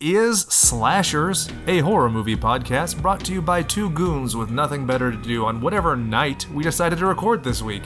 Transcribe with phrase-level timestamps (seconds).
[0.00, 5.10] is Slashers, a horror movie podcast brought to you by two goons with nothing better
[5.10, 7.82] to do on whatever night we decided to record this week.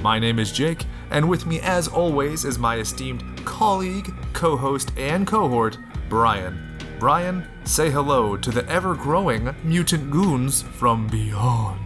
[0.00, 4.92] My name is Jake, and with me, as always, is my esteemed colleague, co host,
[4.96, 6.78] and cohort, Brian.
[7.00, 11.80] Brian, say hello to the ever growing mutant goons from beyond.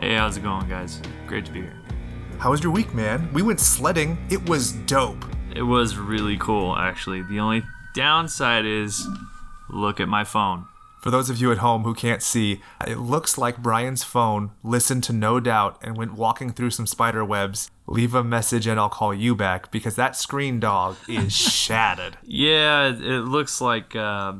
[0.00, 1.02] Hey, how's it going, guys?
[1.26, 1.76] Great to be here.
[2.38, 3.30] How was your week, man?
[3.34, 4.16] We went sledding.
[4.30, 5.26] It was dope.
[5.54, 7.22] It was really cool, actually.
[7.22, 7.62] The only
[7.96, 9.08] downside is
[9.70, 10.66] look at my phone.
[11.00, 15.04] For those of you at home who can't see, it looks like Brian's phone listened
[15.04, 17.70] to No Doubt and went walking through some spider webs.
[17.86, 22.18] Leave a message and I'll call you back because that screen dog is shattered.
[22.24, 24.34] Yeah, it, looks like uh,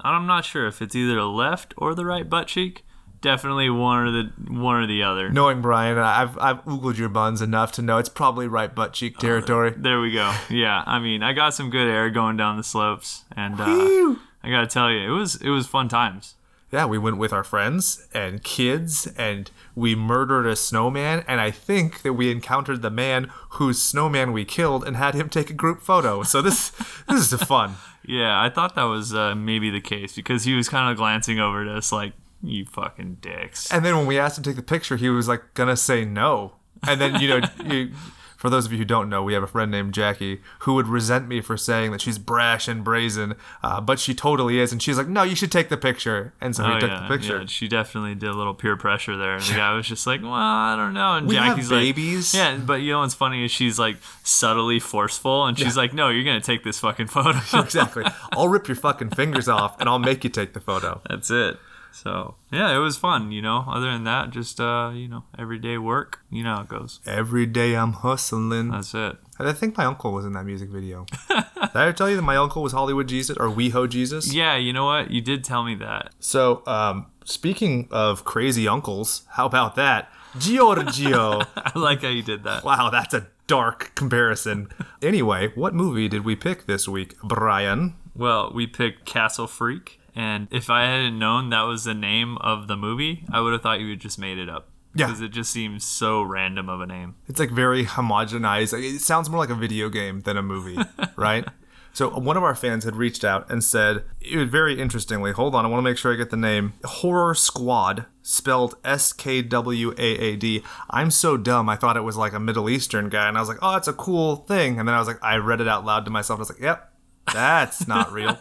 [0.00, 2.84] I'm not sure if it's either the left or the right butt cheek.
[3.22, 5.28] Definitely one or the one or the other.
[5.28, 9.18] Knowing Brian, I've I've oogled your buns enough to know it's probably right butt cheek
[9.18, 9.74] territory.
[9.76, 10.34] There we go.
[10.48, 14.50] Yeah, I mean, I got some good air going down the slopes, and uh, I
[14.50, 16.34] gotta tell you, it was it was fun times.
[16.72, 21.24] Yeah, we went with our friends and kids, and we murdered a snowman.
[21.26, 25.28] And I think that we encountered the man whose snowman we killed and had him
[25.28, 26.22] take a group photo.
[26.22, 26.70] So this
[27.08, 27.74] this is fun.
[28.06, 31.40] Yeah, I thought that was uh, maybe the case because he was kind of glancing
[31.40, 32.12] over at us like,
[32.42, 35.28] "You fucking dicks." And then when we asked him to take the picture, he was
[35.28, 36.54] like gonna say no.
[36.88, 37.90] And then you know, you,
[38.38, 40.86] for those of you who don't know, we have a friend named Jackie who would
[40.86, 44.72] resent me for saying that she's brash and brazen, uh, but she totally is.
[44.72, 47.02] And she's like, "No, you should take the picture." And so he Oh, took yeah,
[47.06, 47.40] the picture.
[47.40, 49.34] yeah, she definitely did a little peer pressure there.
[49.34, 51.80] And the guy was just like, "Well, I don't know." And We have Jackie's like,
[51.80, 52.32] babies.
[52.32, 56.08] "Yeah," but you know what's funny is she's like subtly forceful, and she's like, "No,
[56.08, 58.04] you're gonna take this fucking photo." exactly.
[58.32, 61.02] I'll rip your fucking fingers off and I'll make you take the photo.
[61.10, 61.58] That's it.
[61.92, 63.32] So yeah, it was fun.
[63.32, 63.64] You know.
[63.68, 66.20] Other than that, just uh, you know, everyday work.
[66.30, 67.00] You know how it goes.
[67.06, 68.70] Every day I'm hustling.
[68.70, 69.16] That's it.
[69.38, 71.06] And I think my uncle was in that music video.
[71.28, 74.32] Did I ever tell you that my uncle was Hollywood Jesus or WeHo Jesus?
[74.32, 75.10] Yeah, you know what?
[75.10, 76.10] You did tell me that.
[76.20, 80.12] So, um, speaking of crazy uncles, how about that?
[80.38, 81.40] Giorgio.
[81.56, 82.64] I like how you did that.
[82.64, 84.68] wow, that's a dark comparison.
[85.02, 87.94] Anyway, what movie did we pick this week, Brian?
[88.14, 92.68] Well, we picked Castle Freak, and if I hadn't known that was the name of
[92.68, 94.68] the movie, I would have thought you had just made it up.
[94.94, 95.06] Yeah.
[95.06, 97.14] Because it just seems so random of a name.
[97.26, 98.78] It's like very homogenized.
[98.78, 100.76] It sounds more like a video game than a movie,
[101.16, 101.46] right?
[101.94, 105.54] So one of our fans had reached out and said, it was very interestingly, hold
[105.54, 106.74] on, I want to make sure I get the name.
[106.84, 110.62] Horror Squad, spelled S K W A A D.
[110.90, 113.48] I'm so dumb, I thought it was like a Middle Eastern guy, and I was
[113.48, 114.78] like, oh, that's a cool thing.
[114.78, 116.50] And then I was like, I read it out loud to myself, and I was
[116.50, 116.89] like, yep,
[117.32, 118.38] that's not real.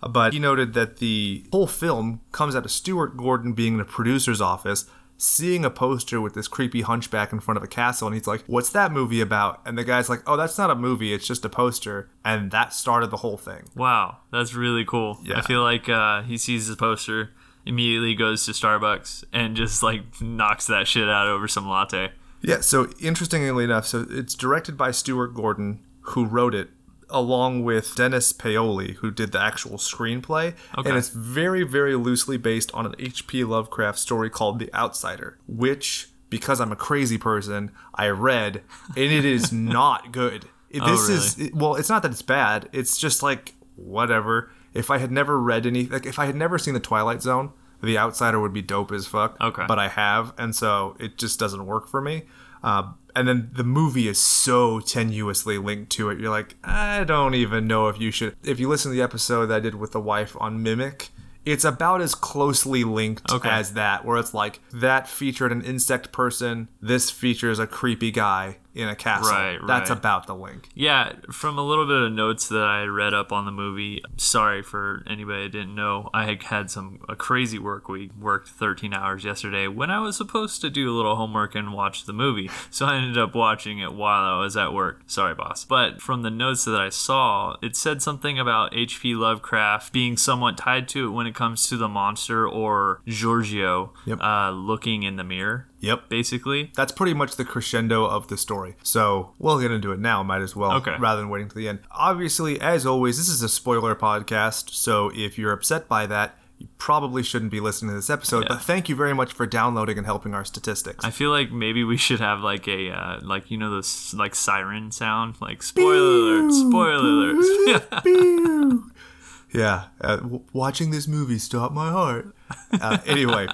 [0.00, 3.84] But he noted that the whole film comes out of Stuart Gordon being in the
[3.84, 8.16] producer's office, seeing a poster with this creepy hunchback in front of a castle, and
[8.16, 9.60] he's like, What's that movie about?
[9.64, 12.10] And the guy's like, Oh, that's not a movie, it's just a poster.
[12.24, 13.68] And that started the whole thing.
[13.76, 15.20] Wow, that's really cool.
[15.22, 15.38] Yeah.
[15.38, 17.30] I feel like uh, he sees the poster,
[17.64, 22.10] immediately goes to Starbucks, and just like knocks that shit out over some latte.
[22.40, 26.70] Yeah, so interestingly enough, so it's directed by Stuart Gordon, who wrote it,
[27.12, 30.54] along with Dennis Paoli, who did the actual screenplay.
[30.76, 30.88] Okay.
[30.88, 33.44] And it's very, very loosely based on an H.P.
[33.44, 38.62] Lovecraft story called The Outsider, which, because I'm a crazy person, I read,
[38.96, 40.46] and it is not good.
[40.80, 44.50] Oh, this is, well, it's not that it's bad, it's just like, whatever.
[44.72, 47.52] If I had never read any, like, if I had never seen The Twilight Zone,
[47.82, 49.36] The Outsider would be dope as fuck.
[49.40, 49.64] Okay.
[49.68, 52.22] But I have, and so it just doesn't work for me.
[52.62, 56.18] Uh, and then the movie is so tenuously linked to it.
[56.18, 58.36] You're like, I don't even know if you should.
[58.42, 61.08] If you listen to the episode that I did with the wife on Mimic,
[61.44, 63.48] it's about as closely linked Okay.
[63.50, 68.58] as that, where it's like that featured an insect person, this features a creepy guy
[68.74, 69.30] in a castle.
[69.32, 69.66] Right, right.
[69.66, 70.68] That's about the link.
[70.74, 74.02] Yeah, from a little bit of notes that I read up on the movie.
[74.16, 76.08] Sorry for anybody that didn't know.
[76.14, 78.10] I had had some a crazy work week.
[78.18, 82.04] Worked 13 hours yesterday when I was supposed to do a little homework and watch
[82.06, 82.50] the movie.
[82.70, 85.02] So I ended up watching it while I was at work.
[85.06, 85.64] Sorry, boss.
[85.64, 89.14] But from the notes that I saw, it said something about H.P.
[89.14, 94.20] Lovecraft being somewhat tied to it when it comes to the monster or Giorgio Yep.
[94.20, 95.66] uh, looking in the mirror.
[95.82, 96.08] Yep.
[96.08, 98.76] Basically, That's pretty much the crescendo of the story.
[98.82, 100.94] So we'll get into it now, might as well, Okay.
[100.98, 101.80] rather than waiting to the end.
[101.90, 106.68] Obviously, as always, this is a spoiler podcast, so if you're upset by that, you
[106.78, 108.44] probably shouldn't be listening to this episode.
[108.44, 108.50] Yeah.
[108.50, 111.04] But thank you very much for downloading and helping our statistics.
[111.04, 114.36] I feel like maybe we should have like a uh, like you know this like
[114.36, 117.82] siren sound like spoiler alert spoiler alert
[119.52, 122.32] yeah, uh, w- watching this movie stopped my heart.
[122.80, 123.48] Uh, anyway,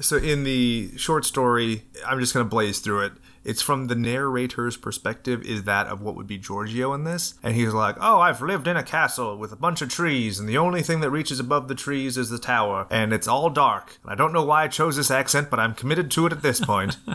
[0.00, 3.12] so in the short story, I'm just going to blaze through it.
[3.44, 7.34] it's from the narrator's perspective is that of what would be Giorgio in this.
[7.42, 10.48] And he's like, Oh, I've lived in a castle with a bunch of trees, and
[10.48, 13.98] the only thing that reaches above the trees is the tower, and it's all dark.
[14.02, 16.42] And I don't know why I chose this accent, but I'm committed to it at
[16.42, 16.96] this point.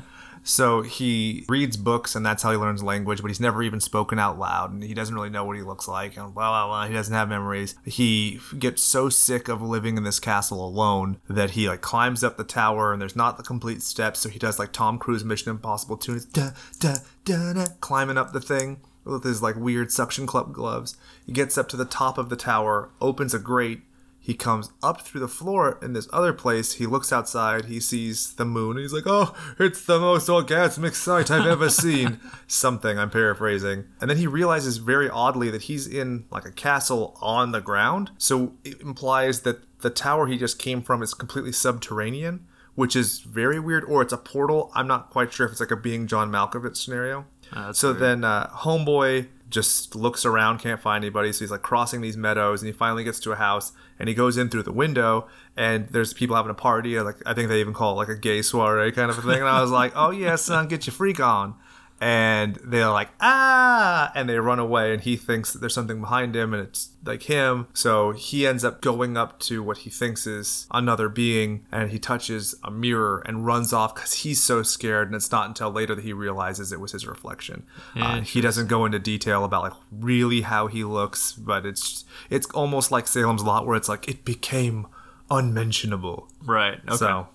[0.44, 3.22] So he reads books, and that's how he learns language.
[3.22, 5.88] But he's never even spoken out loud, and he doesn't really know what he looks
[5.88, 6.18] like.
[6.18, 6.88] And blah blah blah.
[6.88, 7.76] He doesn't have memories.
[7.86, 12.38] He gets so sick of living in this castle alone that he like climbs up
[12.38, 14.20] the tower, and there's not the complete steps.
[14.20, 16.96] So he does like Tom Cruise Mission Impossible tunes, da da
[17.26, 20.98] da da, climbing up the thing with his like weird suction cup gloves.
[21.26, 23.82] He gets up to the top of the tower, opens a grate,
[24.30, 26.74] he comes up through the floor in this other place.
[26.74, 27.66] He looks outside.
[27.66, 28.78] He sees the moon.
[28.78, 33.86] He's like, "Oh, it's the most orgasmic sight I've ever seen." Something I'm paraphrasing.
[34.00, 38.12] And then he realizes very oddly that he's in like a castle on the ground.
[38.20, 42.46] So it implies that the tower he just came from is completely subterranean,
[42.76, 43.84] which is very weird.
[43.86, 44.70] Or it's a portal.
[44.76, 47.26] I'm not quite sure if it's like a being John Malkovich scenario.
[47.52, 48.00] that's so weird.
[48.00, 51.32] then uh, homeboy just looks around, can't find anybody.
[51.32, 54.16] So he's like crossing these meadows, and he finally gets to a house, and he
[54.16, 57.00] goes in through the window, and there's people having a party.
[57.00, 59.40] Like I think they even call it like a gay soiree kind of a thing.
[59.40, 61.56] And I was like, oh yeah, son, get your freak on.
[62.02, 66.36] And they're like, ah, and they run away, and he thinks that there's something behind
[66.36, 67.68] him, and it's like him.
[67.74, 72.00] So he ends up going up to what he thinks is another being, and he
[72.00, 75.08] touches a mirror and runs off because he's so scared.
[75.08, 77.66] And it's not until later that he realizes it was his reflection.
[77.96, 82.48] Uh, he doesn't go into detail about like really how he looks, but it's it's
[82.52, 84.88] almost like Salem's Lot, where it's like it became
[85.30, 86.30] unmentionable.
[86.44, 86.80] Right.
[86.88, 86.96] Okay.
[86.96, 87.28] So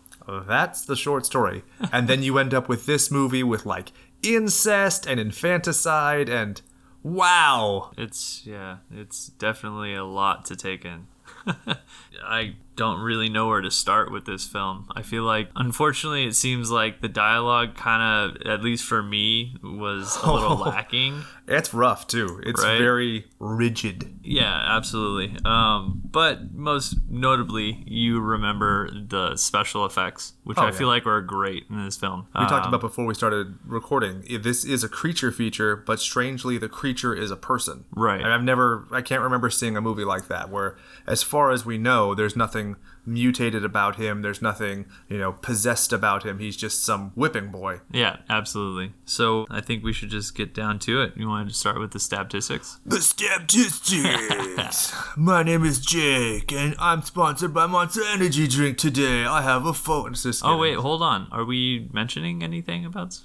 [0.47, 1.65] that's the short story.
[1.93, 3.93] And then you end up with this movie with like
[4.25, 6.61] incest and infanticide and
[7.03, 7.93] wow.
[7.97, 11.07] It's yeah, it's definitely a lot to take in.
[12.25, 14.89] I don't really know where to start with this film.
[14.95, 19.57] I feel like unfortunately it seems like the dialogue kind of at least for me
[19.63, 21.23] was a little lacking.
[21.47, 22.41] It's rough too.
[22.45, 22.79] It's Right?
[22.79, 24.19] very rigid.
[24.23, 25.37] Yeah, absolutely.
[25.45, 30.71] Um, but most notably, you remember the special effects, which Oh, I yeah.
[30.73, 32.27] feel like were great in this film.
[32.39, 34.25] We talked about before we started recording.
[34.41, 37.85] This is a creature feature, but strangely, the creature is a person.
[37.95, 38.21] Right.
[38.23, 40.77] And I've never, I can't remember seeing a movie like that where,
[41.07, 44.23] as far as we know, there's nothing mutated about him.
[44.23, 46.39] There's nothing, you know, possessed about him.
[46.39, 47.81] He's just some whipping boy.
[47.91, 48.93] Yeah, absolutely.
[49.05, 51.13] So I think we should just get down to it.
[51.17, 52.79] You wanted to start with the statistics?
[52.85, 54.95] The Statistics.
[55.17, 59.25] My name is Jake, and I'm sponsored by Monster Energy Drink today.
[59.25, 60.15] I have a phone.
[60.15, 61.29] Just Oh wait, hold on.
[61.31, 63.19] Are we mentioning anything about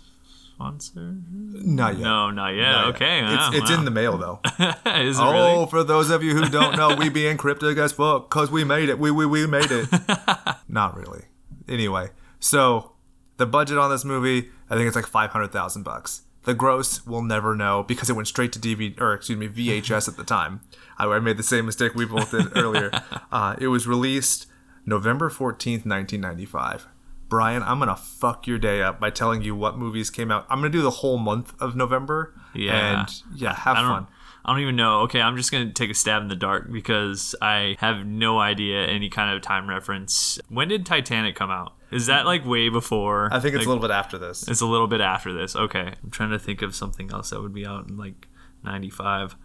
[0.59, 1.15] sponsor?
[1.31, 2.03] not yet.
[2.03, 2.63] No, not yet.
[2.63, 2.95] Not yet.
[2.95, 3.77] okay, It's, wow, it's wow.
[3.79, 4.39] in the mail though.
[4.91, 5.65] Is it Oh, really?
[5.69, 8.89] for those of you who don't know, we being encrypted as fuck, cause we made
[8.89, 8.99] it.
[8.99, 9.87] We we we made it.
[10.67, 11.23] Not really.
[11.67, 12.09] Anyway,
[12.39, 12.91] so
[13.37, 16.23] the budget on this movie, I think it's like five hundred thousand bucks.
[16.43, 20.07] The gross, we'll never know because it went straight to DVD or excuse me VHS
[20.07, 20.61] at the time.
[20.97, 22.91] I, I made the same mistake we both did earlier.
[23.31, 24.47] Uh, it was released
[24.87, 26.87] November fourteenth, nineteen ninety five.
[27.29, 30.45] Brian, I'm gonna fuck your day up by telling you what movies came out.
[30.49, 32.33] I'm gonna do the whole month of November.
[32.53, 33.01] Yeah.
[33.01, 34.07] And yeah, have I fun.
[34.43, 35.01] I don't even know.
[35.01, 38.85] Okay, I'm just gonna take a stab in the dark because I have no idea
[38.87, 40.39] any kind of time reference.
[40.49, 41.73] When did Titanic come out?
[41.91, 43.29] Is that like way before?
[43.31, 44.47] I think it's like, a little bit after this.
[44.47, 45.55] It's a little bit after this.
[45.55, 45.93] Okay.
[46.03, 48.27] I'm trying to think of something else that would be out in like
[48.63, 49.35] 95.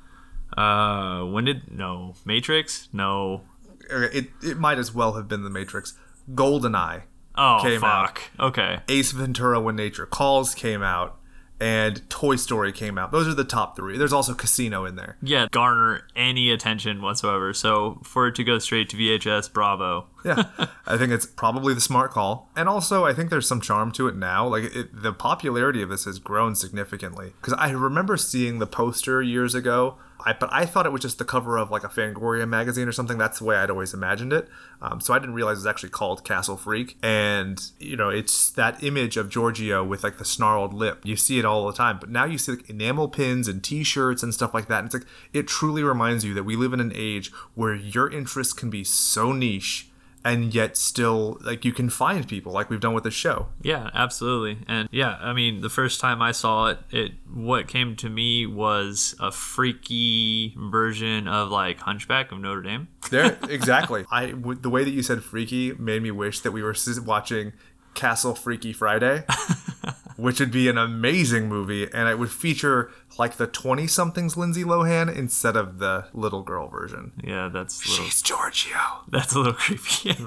[0.56, 2.88] Uh, when did no Matrix?
[2.92, 3.42] No.
[3.90, 5.98] It it might as well have been The Matrix.
[6.32, 7.02] Goldeneye,
[7.36, 8.22] Oh Came fuck.
[8.38, 8.80] Okay.
[8.88, 11.18] Ace Ventura: When Nature Calls came out,
[11.60, 13.12] and Toy Story came out.
[13.12, 13.96] Those are the top three.
[13.96, 15.16] There's also Casino in there.
[15.22, 17.52] Yeah, garner any attention whatsoever.
[17.52, 20.06] So for it to go straight to VHS, bravo.
[20.24, 20.44] Yeah,
[20.86, 24.08] I think it's probably the smart call, and also I think there's some charm to
[24.08, 24.46] it now.
[24.46, 29.22] Like it, the popularity of this has grown significantly because I remember seeing the poster
[29.22, 29.96] years ago.
[30.24, 32.92] I, but I thought it was just the cover of like a Fangoria magazine or
[32.92, 33.18] something.
[33.18, 34.48] That's the way I'd always imagined it.
[34.80, 36.96] Um, so I didn't realize it was actually called Castle Freak.
[37.02, 41.00] And you know, it's that image of Giorgio with like the snarled lip.
[41.04, 41.98] You see it all the time.
[42.00, 44.78] But now you see like enamel pins and T-shirts and stuff like that.
[44.78, 48.10] And it's like it truly reminds you that we live in an age where your
[48.10, 49.88] interests can be so niche
[50.24, 53.48] and yet still like you can find people like we've done with this show.
[53.60, 54.64] Yeah, absolutely.
[54.66, 58.46] And yeah, I mean, the first time I saw it, it what came to me
[58.46, 62.88] was a freaky version of like Hunchback of Notre Dame.
[63.10, 64.06] There, exactly.
[64.10, 67.52] I w- the way that you said freaky made me wish that we were watching
[67.94, 69.24] Castle Freaky Friday,
[70.16, 74.64] which would be an amazing movie, and it would feature like the twenty somethings Lindsay
[74.64, 77.12] Lohan instead of the little girl version.
[77.22, 78.78] Yeah, that's a little She's Giorgio.
[79.08, 80.16] that's a little creepy.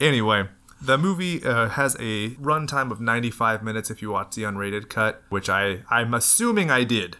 [0.00, 0.48] Anyway,
[0.80, 5.22] The movie uh, has a runtime of 95 minutes if you watch the unrated cut,
[5.28, 7.16] which I I'm assuming I did,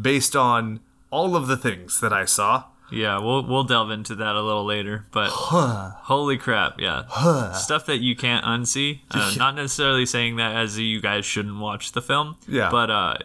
[0.00, 0.78] based on
[1.10, 2.66] all of the things that I saw.
[2.90, 5.06] Yeah, we'll we'll delve into that a little later.
[5.12, 9.00] But holy crap, yeah, stuff that you can't unsee.
[9.10, 12.36] Uh, not necessarily saying that as you guys shouldn't watch the film.
[12.48, 12.70] Yeah.
[12.70, 13.16] but uh,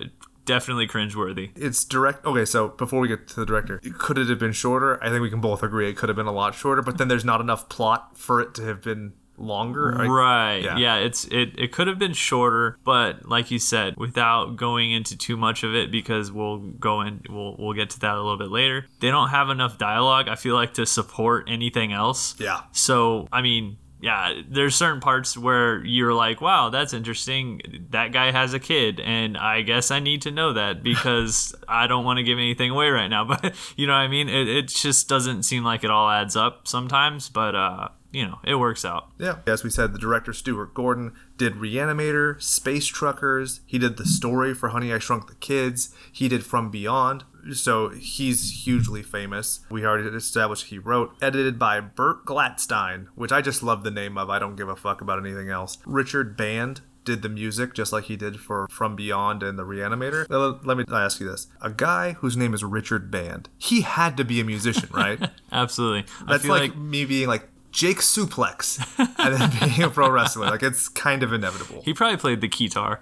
[0.45, 1.51] definitely cringeworthy.
[1.55, 2.25] It's direct.
[2.25, 5.03] Okay, so before we get to the director, could it have been shorter?
[5.03, 6.81] I think we can both agree it could have been a lot shorter.
[6.81, 9.91] But then there's not enough plot for it to have been longer.
[9.91, 10.63] Right.
[10.63, 10.77] yeah.
[10.77, 10.95] Yeah.
[10.97, 15.37] it's it, it could have been shorter, but like you said, without going into too
[15.37, 18.51] much of it because we'll go in we'll we'll get to that a little bit
[18.51, 18.85] later.
[18.99, 22.35] They don't have enough dialogue, I feel like, to support anything else.
[22.39, 22.61] Yeah.
[22.71, 27.87] So I mean yeah, there's certain parts where you're like, wow, that's interesting.
[27.89, 31.87] That guy has a kid, and I guess I need to know that because I
[31.87, 33.25] don't want to give anything away right now.
[33.35, 34.29] But you know what I mean?
[34.29, 38.39] It, it just doesn't seem like it all adds up sometimes, but uh, you know,
[38.43, 39.09] it works out.
[39.17, 39.37] Yeah.
[39.45, 43.61] As we said, the director Stuart Gordon did Reanimator, Space Truckers.
[43.65, 45.93] He did the story for Honey I Shrunk the Kids.
[46.11, 47.23] He did From Beyond.
[47.53, 49.59] So he's hugely famous.
[49.69, 51.13] We already established he wrote.
[51.21, 54.29] Edited by Bert Glatstein, which I just love the name of.
[54.29, 55.77] I don't give a fuck about anything else.
[55.85, 60.27] Richard Band did the music just like he did for From Beyond and the Reanimator.
[60.29, 64.17] Now, Let me ask you this: A guy whose name is Richard Band, he had
[64.17, 65.19] to be a musician, right?
[65.51, 66.11] Absolutely.
[66.25, 68.79] I That's feel like, like, me being like Jake Suplex
[69.19, 70.47] and then being a pro wrestler.
[70.47, 71.81] Like it's kind of inevitable.
[71.83, 73.01] he probably played the guitar.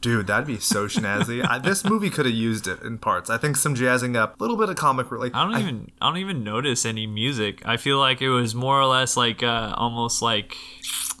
[0.00, 1.44] Dude, that'd be so snazzy.
[1.48, 3.30] I, this movie could have used it in parts.
[3.30, 5.32] I think some jazzing up, a little bit of comic relief.
[5.34, 7.62] I don't even I don't even notice any music.
[7.64, 10.56] I feel like it was more or less like uh, almost like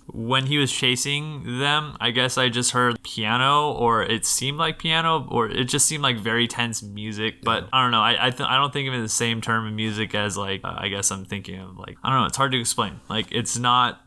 [0.06, 1.96] when he was chasing them.
[2.00, 6.02] I guess I just heard piano, or it seemed like piano, or it just seemed
[6.02, 7.42] like very tense music.
[7.42, 8.00] But I don't know.
[8.00, 10.60] I I, th- I don't think of it the same term of music as like
[10.64, 12.26] uh, I guess I'm thinking of like I don't know.
[12.26, 13.00] It's hard to explain.
[13.08, 14.00] Like it's not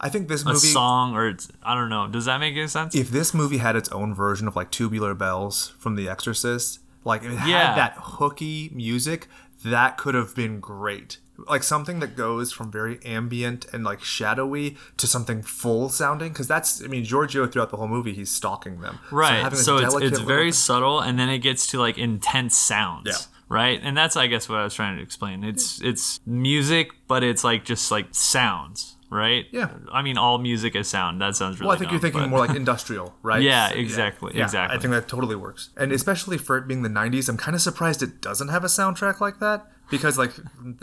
[0.00, 0.58] I think this a movie.
[0.58, 2.06] song or it's I don't know.
[2.08, 2.94] Does that make any sense?
[2.94, 7.22] If this movie had its own version of like Tubular Bells from The Exorcist, like
[7.22, 7.68] if it Yeah.
[7.68, 9.26] had that hooky music,
[9.64, 11.18] that could have been great.
[11.48, 16.48] Like something that goes from very ambient and like shadowy to something full sounding, because
[16.48, 18.98] that's I mean Giorgio throughout the whole movie he's stalking them.
[19.10, 19.50] Right.
[19.50, 23.06] this So, it's it's very subtle, and then it gets to like intense sounds.
[23.06, 23.16] Yeah.
[23.48, 25.44] Right, and that's I guess what I was trying to explain.
[25.44, 28.95] It's it's music, but it's like just like sounds.
[29.08, 29.46] Right.
[29.52, 29.70] Yeah.
[29.92, 31.20] I mean, all music is sound.
[31.20, 31.68] That sounds really.
[31.68, 33.40] Well, I think you're thinking but- more like industrial, right?
[33.42, 34.76] Yeah, exactly, Yeah, exactly.
[34.76, 35.70] I think that totally works.
[35.76, 38.68] And especially for it being the 90s, I'm kind of surprised it doesn't have a
[38.68, 40.32] soundtrack like that because like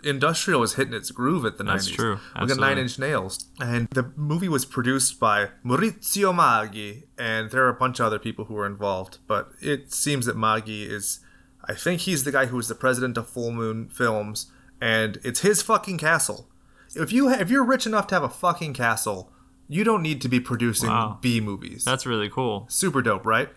[0.03, 1.96] industrial was hitting its groove at the That's 90s.
[1.96, 2.68] true, Look at absolutely.
[2.68, 3.46] Nine Inch Nails.
[3.60, 8.20] And the movie was produced by Maurizio Maggi, and there are a bunch of other
[8.20, 11.20] people who were involved, but it seems that Maggi is
[11.65, 14.51] I think he's the guy who was the president of Full Moon Films,
[14.82, 16.50] and it's his fucking castle.
[16.96, 19.32] If you if you're rich enough to have a fucking castle,
[19.68, 21.18] you don't need to be producing Wow.
[21.22, 21.84] B movies.
[21.84, 22.66] That's really cool.
[22.70, 23.50] super dope, right?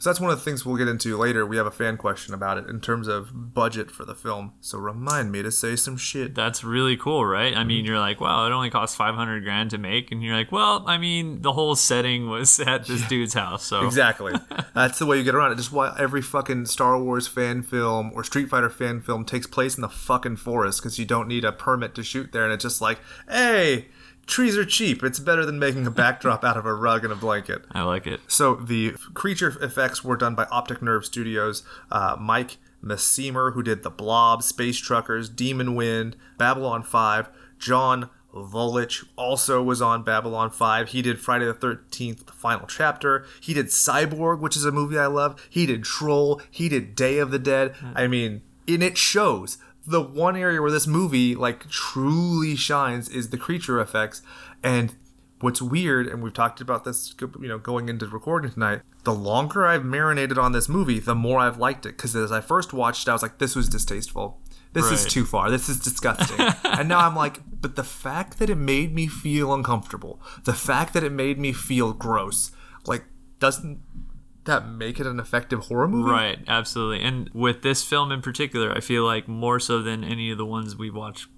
[0.00, 1.44] So that's one of the things we'll get into later.
[1.44, 4.54] We have a fan question about it in terms of budget for the film.
[4.62, 6.34] So remind me to say some shit.
[6.34, 7.54] That's really cool, right?
[7.54, 10.50] I mean, you're like, wow, it only cost 500 grand to make, and you're like,
[10.50, 14.32] well, I mean, the whole setting was at this dude's house, so Exactly.
[14.74, 15.56] That's the way you get around it.
[15.56, 19.76] Just why every fucking Star Wars fan film or Street Fighter fan film takes place
[19.76, 22.44] in the fucking forest because you don't need a permit to shoot there.
[22.44, 23.88] And it's just like, hey,
[24.30, 25.02] trees are cheap.
[25.02, 27.64] It's better than making a backdrop out of a rug and a blanket.
[27.72, 28.20] I like it.
[28.28, 31.62] So the creature effects were done by Optic Nerve Studios.
[31.90, 37.28] Uh, Mike Measimer, who did The Blob, Space Truckers, Demon Wind, Babylon 5.
[37.58, 40.90] John Vulich also was on Babylon 5.
[40.90, 43.26] He did Friday the 13th, the final chapter.
[43.40, 45.46] He did Cyborg, which is a movie I love.
[45.50, 46.40] He did Troll.
[46.50, 47.74] He did Day of the Dead.
[47.94, 49.58] I mean, and it shows.
[49.90, 54.22] The one area where this movie like truly shines is the creature effects
[54.62, 54.94] and
[55.40, 58.82] what's weird, and we've talked about this, you know, going into recording tonight.
[59.04, 61.96] The longer I've marinated on this movie, the more I've liked it.
[61.96, 64.38] Because as I first watched, it, I was like, "This was distasteful.
[64.72, 65.50] This is too far.
[65.50, 69.52] This is disgusting." and now I'm like, "But the fact that it made me feel
[69.52, 72.52] uncomfortable, the fact that it made me feel gross,
[72.86, 73.04] like,
[73.38, 73.80] doesn't
[74.44, 77.02] that make it an effective horror movie?" Right, absolutely.
[77.04, 80.46] And with this film in particular, I feel like more so than any of the
[80.46, 81.28] ones we've watched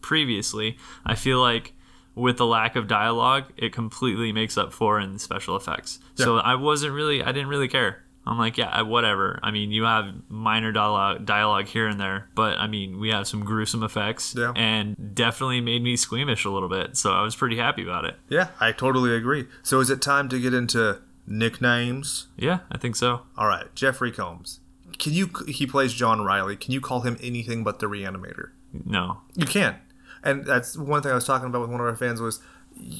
[0.00, 0.76] previously,
[1.06, 1.74] I feel like
[2.14, 5.98] with the lack of dialogue, it completely makes up for in the special effects.
[6.14, 8.02] So I wasn't really, I didn't really care.
[8.24, 9.40] I'm like, yeah, whatever.
[9.42, 13.26] I mean, you have minor dialogue, dialogue here and there, but I mean, we have
[13.26, 14.52] some gruesome effects, Yeah.
[14.54, 16.96] and definitely made me squeamish a little bit.
[16.96, 18.16] So I was pretty happy about it.
[18.28, 19.46] Yeah, I totally agree.
[19.64, 22.28] So is it time to get into nicknames?
[22.36, 23.22] Yeah, I think so.
[23.36, 24.60] All right, Jeffrey Combs.
[24.98, 25.30] Can you?
[25.48, 26.56] He plays John Riley.
[26.56, 28.50] Can you call him anything but the Reanimator?
[28.72, 29.76] No, You can't.
[30.22, 32.40] And that's one thing I was talking about with one of our fans was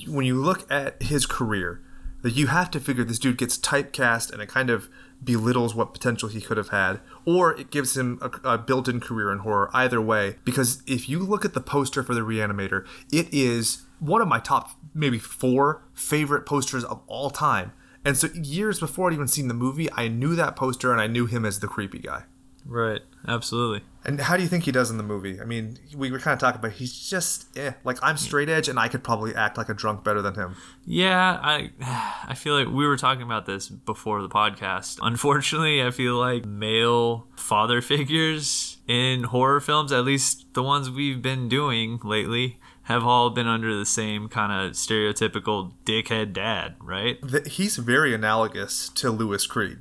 [0.06, 1.80] when you look at his career,
[2.22, 4.88] that you have to figure this dude gets typecast and it kind of
[5.22, 9.32] belittles what potential he could have had, or it gives him a, a built-in career
[9.32, 9.70] in horror.
[9.72, 14.20] Either way, because if you look at the poster for the Reanimator, it is one
[14.20, 17.72] of my top maybe four favorite posters of all time.
[18.04, 21.06] And so years before I'd even seen the movie, I knew that poster and I
[21.06, 22.24] knew him as the creepy guy.
[22.64, 23.02] Right.
[23.26, 23.82] Absolutely.
[24.04, 25.40] And how do you think he does in the movie?
[25.40, 27.72] I mean, we were kind of talking about he's just eh.
[27.84, 30.56] Like I'm straight edge, and I could probably act like a drunk better than him.
[30.84, 31.70] Yeah, I
[32.26, 34.98] I feel like we were talking about this before the podcast.
[35.02, 41.22] Unfortunately, I feel like male father figures in horror films, at least the ones we've
[41.22, 47.18] been doing lately, have all been under the same kind of stereotypical dickhead dad, right?
[47.46, 49.78] He's very analogous to Louis Creed.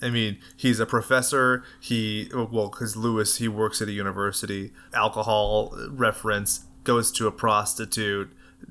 [0.00, 1.64] I mean, he's a professor.
[1.80, 4.72] He well, because Louis he works at a university.
[4.92, 8.30] Alcohol reference goes to a prostitute.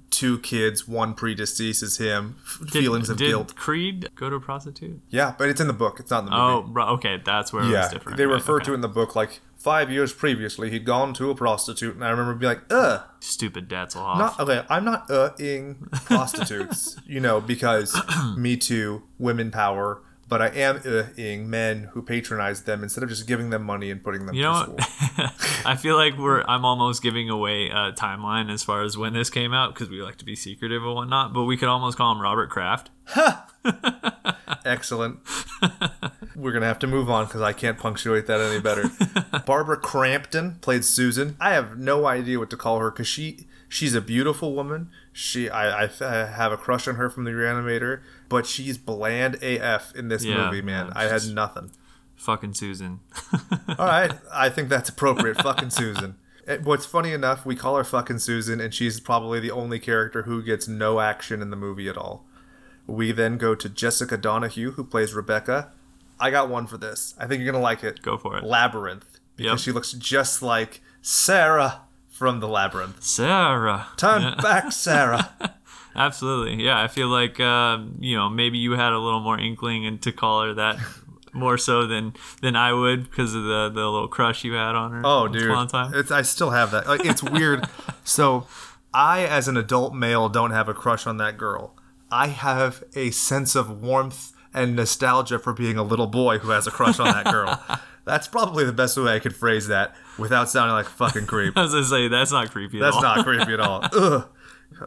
[0.09, 2.37] Two kids, one predeceases him.
[2.43, 3.55] f- feelings of did guilt.
[3.55, 5.01] Creed go to a prostitute?
[5.09, 5.99] Yeah, but it's in the book.
[5.99, 6.73] It's not in the oh, movie.
[6.77, 8.17] Oh, okay, that's where it was yeah, different.
[8.17, 8.65] they right, refer okay.
[8.65, 12.03] to it in the book like five years previously he'd gone to a prostitute, and
[12.03, 13.01] I remember being like, ugh.
[13.21, 14.17] stupid Datzelhoff.
[14.17, 14.65] Not okay.
[14.69, 17.97] I'm not uh-ing prostitutes, you know, because
[18.37, 20.01] Me Too, women power.
[20.27, 24.03] But I am uh-ing men who patronize them instead of just giving them money and
[24.03, 24.77] putting them You to know?
[25.65, 29.29] I feel like we're I'm almost giving away a timeline as far as when this
[29.29, 31.33] came out because we like to be secretive and whatnot.
[31.33, 32.89] But we could almost call him Robert Kraft.
[34.65, 35.19] Excellent.
[36.35, 38.89] We're gonna have to move on because I can't punctuate that any better.
[39.45, 41.35] Barbara Crampton played Susan.
[41.39, 44.89] I have no idea what to call her because she she's a beautiful woman.
[45.13, 45.87] She I, I
[46.25, 50.45] have a crush on her from the Reanimator, but she's bland AF in this Yeah,
[50.45, 50.91] movie, man.
[50.95, 51.71] I had nothing.
[52.15, 52.99] Fucking Susan.
[53.77, 55.41] All right, I think that's appropriate.
[55.41, 56.15] fucking Susan.
[56.63, 60.41] What's funny enough, we call her fucking Susan, and she's probably the only character who
[60.43, 62.25] gets no action in the movie at all.
[62.87, 65.71] We then go to Jessica Donahue, who plays Rebecca.
[66.19, 67.13] I got one for this.
[67.19, 68.01] I think you're gonna like it.
[68.01, 68.43] Go for it.
[68.43, 69.59] Labyrinth, because Yep.
[69.59, 71.81] she looks just like Sarah
[72.13, 73.03] from the Labyrinth.
[73.03, 73.87] Sarah.
[73.97, 75.33] Turn back, Sarah.
[75.95, 76.63] Absolutely.
[76.63, 80.01] Yeah, I feel like um, you know maybe you had a little more inkling and
[80.03, 80.77] to call her that
[81.33, 84.91] more so than than I would because of the the little crush you had on
[84.91, 85.01] her.
[85.03, 86.87] Oh, dude, it's I still have that.
[86.87, 87.67] Like, it's weird.
[88.03, 88.47] so,
[88.93, 91.75] I, as an adult male, don't have a crush on that girl.
[92.11, 96.67] I have a sense of warmth and nostalgia for being a little boy who has
[96.67, 97.59] a crush on that girl.
[98.05, 101.57] That's probably the best way I could phrase that without sounding like a fucking creep.
[101.57, 102.79] I was gonna say that's not creepy.
[102.79, 103.01] That's all.
[103.01, 103.83] not creepy at all.
[103.93, 104.27] Ugh.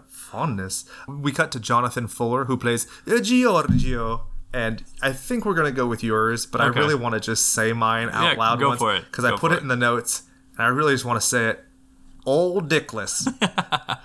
[0.08, 0.84] Fondness.
[1.08, 4.26] We cut to Jonathan Fuller, who plays uh, Giorgio.
[4.52, 6.78] And I think we're going to go with yours, but Okay.
[6.78, 9.04] I really want to just say mine out Yeah, loud go once for it.
[9.04, 9.62] because I put it it.
[9.62, 10.22] in the notes,
[10.56, 11.64] and I really just want to say it.
[12.24, 13.26] Old Dickless.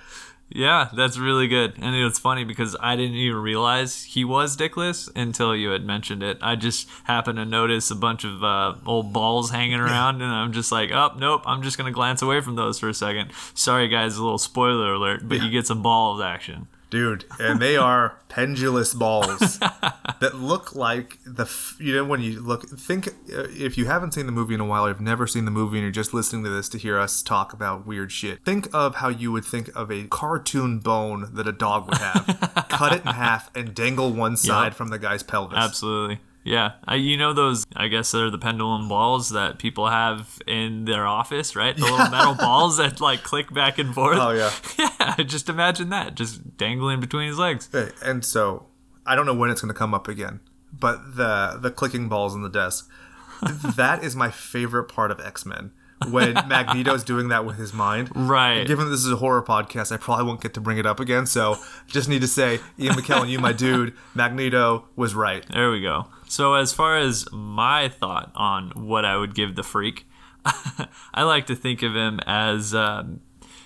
[0.53, 1.75] Yeah, that's really good.
[1.81, 6.23] And it's funny because I didn't even realize he was dickless until you had mentioned
[6.23, 6.37] it.
[6.41, 10.51] I just happened to notice a bunch of uh, old balls hanging around, and I'm
[10.51, 13.31] just like, oh, nope, I'm just going to glance away from those for a second.
[13.53, 16.67] Sorry, guys, a little spoiler alert, but you get some balls action.
[16.91, 19.57] Dude, and they are pendulous balls
[20.19, 21.49] that look like the
[21.79, 24.65] you know when you look think uh, if you haven't seen the movie in a
[24.65, 26.97] while or you've never seen the movie and you're just listening to this to hear
[26.99, 31.29] us talk about weird shit think of how you would think of a cartoon bone
[31.33, 32.65] that a dog would have.
[32.69, 35.57] Cut it in half and dangle one side from the guy's pelvis.
[35.57, 36.19] Absolutely.
[36.43, 37.65] Yeah, I, you know those.
[37.75, 41.75] I guess they're the pendulum balls that people have in their office, right?
[41.75, 44.17] The little metal balls that like click back and forth.
[44.19, 44.51] oh yeah
[44.99, 45.23] yeah.
[45.23, 47.69] Just imagine that, just dangling between his legs.
[48.03, 48.65] And so
[49.05, 50.39] I don't know when it's going to come up again,
[50.73, 52.89] but the the clicking balls on the desk,
[53.75, 55.71] that is my favorite part of X Men.
[56.09, 58.65] When Magneto's doing that with his mind, Right.
[58.65, 60.99] Given that this is a horror podcast, I probably won't get to bring it up
[60.99, 61.25] again.
[61.25, 65.45] So just need to say, Ian McKellen, you my dude, Magneto was right.
[65.51, 66.07] There we go.
[66.27, 70.05] So as far as my thought on what I would give the freak,
[71.13, 73.19] I like to think of him as, um,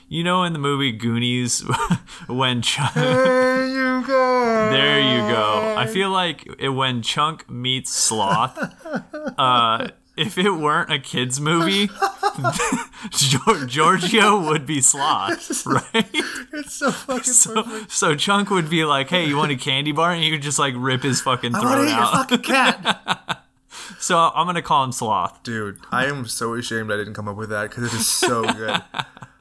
[0.09, 1.61] you know, in the movie Goonies,
[2.27, 2.93] when Chunk.
[2.95, 4.69] There you go.
[4.71, 5.75] There you go.
[5.77, 8.57] I feel like it, when Chunk meets Sloth,
[9.37, 11.87] uh, if it weren't a kids movie,
[13.09, 16.09] Gior- Giorgio would be Sloth, right?
[16.53, 17.91] It's so fucking So, perfect.
[17.91, 20.59] so Chunk would be like, "Hey, you want a candy bar?" And he would just
[20.59, 22.11] like rip his fucking I want to throat out.
[22.29, 23.41] fucking cat.
[23.99, 25.43] So I'm gonna call him Sloth.
[25.43, 28.41] Dude, I am so ashamed I didn't come up with that because it is so
[28.43, 28.81] good.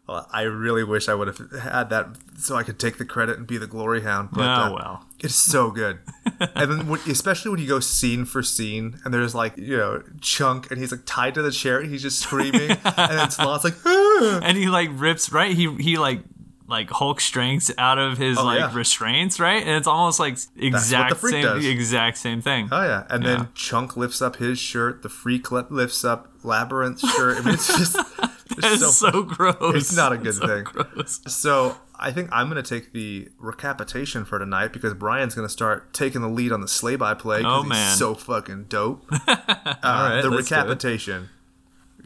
[0.06, 3.38] Well, I really wish I would have had that so I could take the credit
[3.38, 4.28] and be the glory hound.
[4.32, 5.06] But Oh uh, well.
[5.20, 5.98] it's so good.
[6.54, 10.02] and then, when, especially when you go scene for scene, and there's like you know
[10.20, 13.64] Chunk, and he's like tied to the chair, and he's just screaming, and then Sloth's
[13.64, 15.52] like, "Ah." And he like rips right.
[15.56, 16.20] He he like
[16.66, 18.74] like Hulk strengths out of his like Oh, yeah.
[18.74, 19.62] restraints, right?
[19.62, 21.64] And it's almost like exact same does.
[21.64, 22.68] exact same thing.
[22.72, 23.36] Oh yeah, and Yeah.
[23.36, 25.02] then Chunk lifts up his shirt.
[25.02, 27.38] The Freak lifts up Labyrinth's shirt.
[27.38, 27.96] I mean, it's just
[28.58, 29.22] it's so, so.
[29.22, 29.74] gross.
[29.74, 30.64] It's not a good so thing.
[30.64, 31.20] Gross.
[31.26, 36.20] So I think I'm gonna take the recapitation for tonight because Brian's gonna start taking
[36.20, 37.42] the lead on the slay by play.
[37.44, 37.96] Oh, he's man.
[37.96, 39.06] so fucking dope.
[39.12, 40.58] uh, right, the let's do it.
[40.58, 41.28] recapitation.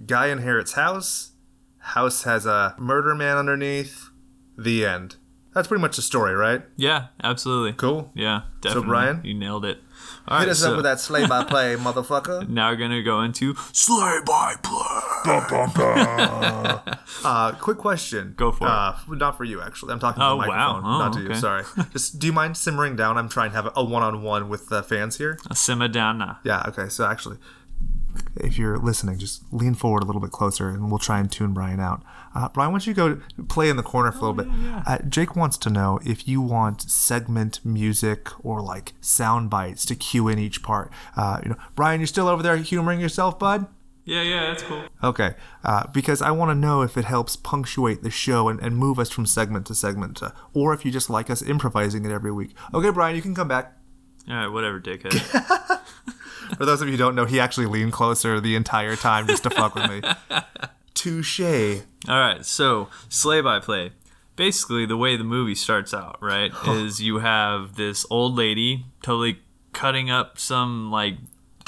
[0.06, 1.32] Guy inherits house.
[1.78, 4.10] House has a murder man underneath.
[4.56, 5.16] The end.
[5.54, 6.62] That's pretty much the story, right?
[6.76, 7.72] Yeah, absolutely.
[7.72, 8.10] Cool.
[8.14, 8.82] Yeah, definitely.
[8.82, 9.20] So Brian?
[9.24, 9.78] you nailed it.
[10.28, 12.48] All Hit right, us so up with that slay by play, motherfucker.
[12.48, 14.84] now we're gonna go into slay by play.
[17.24, 18.34] Uh, quick question.
[18.36, 18.70] Go for it.
[18.70, 19.92] uh, Not for you, actually.
[19.92, 20.80] I'm talking to Oh, the wow.
[20.80, 21.30] microphone, Oh, not to you.
[21.30, 21.38] okay.
[21.40, 21.64] Sorry.
[21.92, 23.18] Just do you mind simmering down?
[23.18, 25.38] I'm trying to have a one-on-one with the fans here.
[25.52, 26.38] Simmer down now.
[26.44, 26.62] Yeah.
[26.68, 26.88] Okay.
[26.88, 27.38] So actually,
[28.36, 31.52] if you're listening, just lean forward a little bit closer, and we'll try and tune
[31.52, 32.02] Brian out.
[32.34, 34.46] Uh, Brian, why don't you go play in the corner for a little bit?
[34.86, 39.94] Uh, Jake wants to know if you want segment music or like sound bites to
[39.94, 40.92] cue in each part.
[41.16, 43.66] Uh, you know, Brian, you're still over there humoring yourself, bud.
[44.04, 44.84] Yeah, yeah, that's cool.
[45.04, 48.74] Okay, uh, because I want to know if it helps punctuate the show and, and
[48.74, 52.10] move us from segment to segment, to, or if you just like us improvising it
[52.10, 52.54] every week.
[52.72, 53.77] Okay, Brian, you can come back.
[54.28, 55.14] All right, whatever, dickhead.
[56.56, 59.42] For those of you who don't know, he actually leaned closer the entire time just
[59.44, 60.02] to fuck with me.
[60.94, 61.40] Touche.
[62.08, 63.92] All right, so slay by play.
[64.36, 69.40] Basically, the way the movie starts out, right, is you have this old lady totally
[69.72, 71.16] cutting up some like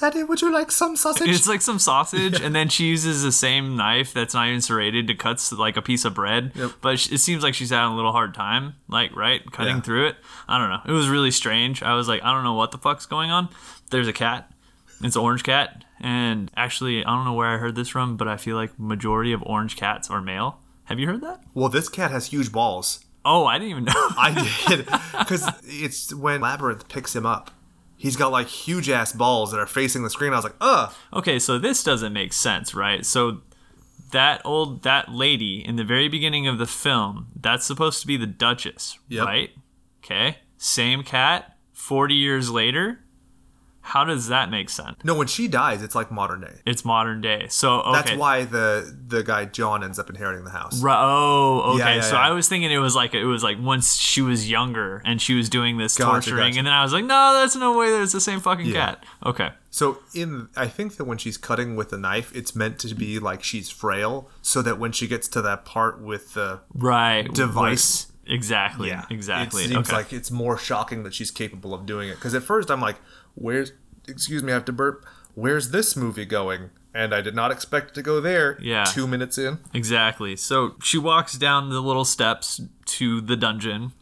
[0.00, 1.28] Daddy, would you like some sausage?
[1.28, 5.06] it's like some sausage, and then she uses the same knife that's not even serrated
[5.08, 6.52] to cut like a piece of bread.
[6.54, 6.70] Yep.
[6.80, 9.82] But it seems like she's having a little hard time, like right, cutting Yeah.
[9.82, 10.16] through it.
[10.48, 10.80] I don't know.
[10.86, 11.82] It was really strange.
[11.82, 13.48] I was like, I don't know what the fuck's going on.
[13.90, 14.50] There's a cat.
[15.02, 18.26] It's an orange cat, and actually, I don't know where I heard this from, but
[18.28, 20.60] I feel like majority of orange cats are male.
[20.84, 21.40] Have you heard that?
[21.54, 23.04] well, this cat has huge balls.
[23.24, 23.92] Oh, I didn't even know.
[23.94, 24.86] I did.
[25.18, 27.50] Because it's when Labyrinth picks him up.
[28.00, 30.32] He's got like huge ass balls that are facing the screen.
[30.32, 30.90] I was like, ugh.
[31.12, 33.04] Okay, so this doesn't make sense, right?
[33.04, 33.42] So
[34.12, 38.16] that old that lady in the very beginning of the film, that's supposed to be
[38.16, 39.26] the Duchess, Yep.
[39.26, 39.50] right?
[40.02, 40.38] Okay.
[40.56, 43.00] Same cat 40 years later.
[43.82, 44.98] How does that make sense?
[45.04, 46.60] No, when she dies, it's like modern day.
[46.66, 47.46] It's modern day.
[47.48, 47.92] So okay.
[47.92, 50.82] That's why the the guy John ends up inheriting the house.
[50.82, 51.78] Ri- oh, okay.
[51.78, 52.20] Yeah, yeah, so yeah.
[52.22, 55.34] I was thinking it was like it was like once she was younger and she
[55.34, 56.58] was doing this Gotcha, torturing, gotcha.
[56.58, 58.86] and then I was like, no, that's no way that it's the same fucking Yeah.
[58.86, 59.04] cat.
[59.24, 59.50] Okay.
[59.70, 63.18] So in I think that when she's cutting with a knife, it's meant to be
[63.18, 67.32] like she's frail, so that when she gets to that part with the Right.
[67.32, 68.04] Device.
[68.06, 68.06] Right.
[68.32, 68.92] Exactly.
[69.10, 69.64] Exactly.
[69.64, 69.96] it seems okay.
[69.96, 72.14] like it's more shocking that she's capable of doing it.
[72.14, 72.96] Because at first I'm like,
[73.34, 73.72] where's
[74.08, 75.04] excuse me, I have to burp.
[75.34, 76.70] Where's this movie going?
[76.92, 78.58] And I did not expect it to go there.
[78.60, 78.82] Yeah.
[78.84, 79.58] Two minutes in.
[79.72, 80.34] Exactly.
[80.36, 83.92] So she walks down the little steps to the dungeon.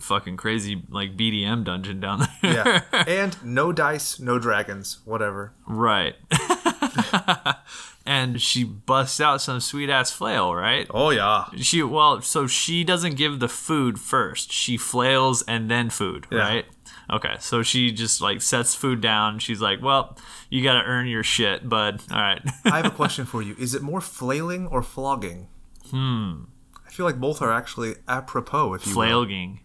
[0.00, 2.52] Fucking crazy, like BDM dungeon down there.
[2.92, 3.04] Yeah.
[3.06, 5.52] and no dice, no dragons, whatever.
[5.66, 6.14] right.
[8.06, 10.86] and she busts out some sweet ass flail, right?
[10.90, 11.46] Oh yeah.
[11.56, 14.52] She well, so she doesn't give the food first.
[14.52, 16.38] She flails and then food, Yeah.
[16.38, 16.64] right?
[17.10, 19.38] Okay, so she just like sets food down.
[19.38, 20.16] She's like, "Well,
[20.50, 22.42] you got to earn your shit, bud." All right.
[22.64, 23.56] I have a question for you.
[23.58, 25.48] Is it more flailing or flogging?
[25.90, 26.44] Hmm.
[26.86, 28.92] I feel like both are actually apropos, if you.
[28.92, 29.60] Flailing.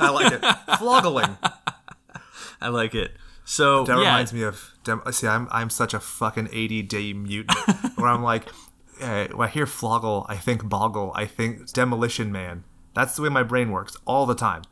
[0.00, 0.78] I like it.
[0.78, 1.36] Floggling.
[2.60, 3.12] I like it.
[3.44, 4.72] So That yeah, reminds me of.
[5.10, 7.58] See, I'm I'm such a fucking 80 day mutant
[7.96, 8.44] where I'm like,
[9.00, 12.64] eh, when I hear floggle, I think boggle, I think demolition man.
[12.94, 14.62] That's the way my brain works all the time.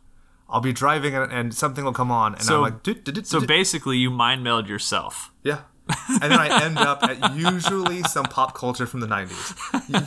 [0.48, 3.14] I'll be driving and, and something will come on, and So- I'm like, "Dut, dut,
[3.14, 5.32] dut, so dut." basically you mind meld yourself.
[5.42, 5.60] yeah.
[6.20, 9.54] And then I end up at usually some pop culture from the 90s.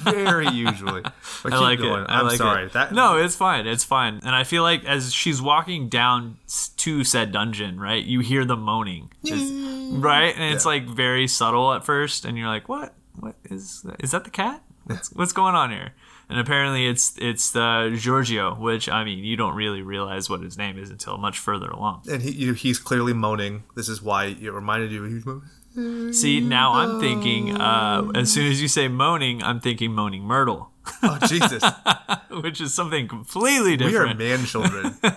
[0.03, 1.03] Very usually.
[1.41, 2.03] But I keep like going.
[2.03, 2.09] it.
[2.09, 2.65] I I'm like sorry.
[2.65, 2.73] It.
[2.73, 3.65] That no, it's fine.
[3.65, 4.19] It's fine.
[4.23, 6.35] And I feel like as she's walking down
[6.77, 10.69] to said dungeon, right, you hear the moaning, right, and it's Yeah.
[10.69, 12.93] like very subtle at first, and you're like, "What?
[13.17, 13.97] What is that?
[14.03, 14.61] Is that the cat?
[14.85, 15.93] What's, what's going on here?"
[16.29, 20.57] And apparently, it's it's the Giorgio, which I mean, you don't really realize what his
[20.57, 22.03] name is until much further along.
[22.09, 23.63] and he, you, he's clearly moaning.
[23.75, 25.03] This is why it reminded you.
[25.05, 26.13] He's moaning.
[26.13, 30.71] See, now I'm thinking, uh, as soon as you say moaning, I'm thinking moaning Myrtle,
[31.03, 31.63] Oh Jesus,
[32.41, 34.17] which is something completely different.
[34.17, 34.95] we are man children.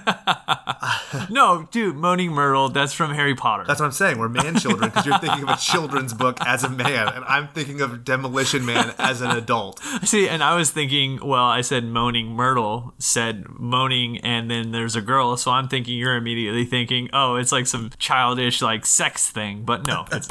[1.30, 3.64] No, dude, Moaning Myrtle, that's from Harry Potter.
[3.66, 4.18] That's what I'm saying.
[4.18, 7.48] We're man children because you're thinking of a children's book as a man, and I'm
[7.48, 9.80] thinking of Demolition Man as an adult.
[10.02, 14.96] See, and I was thinking, well, I said Moaning Myrtle, said moaning, and then there's
[14.96, 19.30] a girl, so I'm thinking you're immediately thinking, oh, it's like some childish, like, sex
[19.30, 19.64] thing.
[19.64, 20.28] But no, it's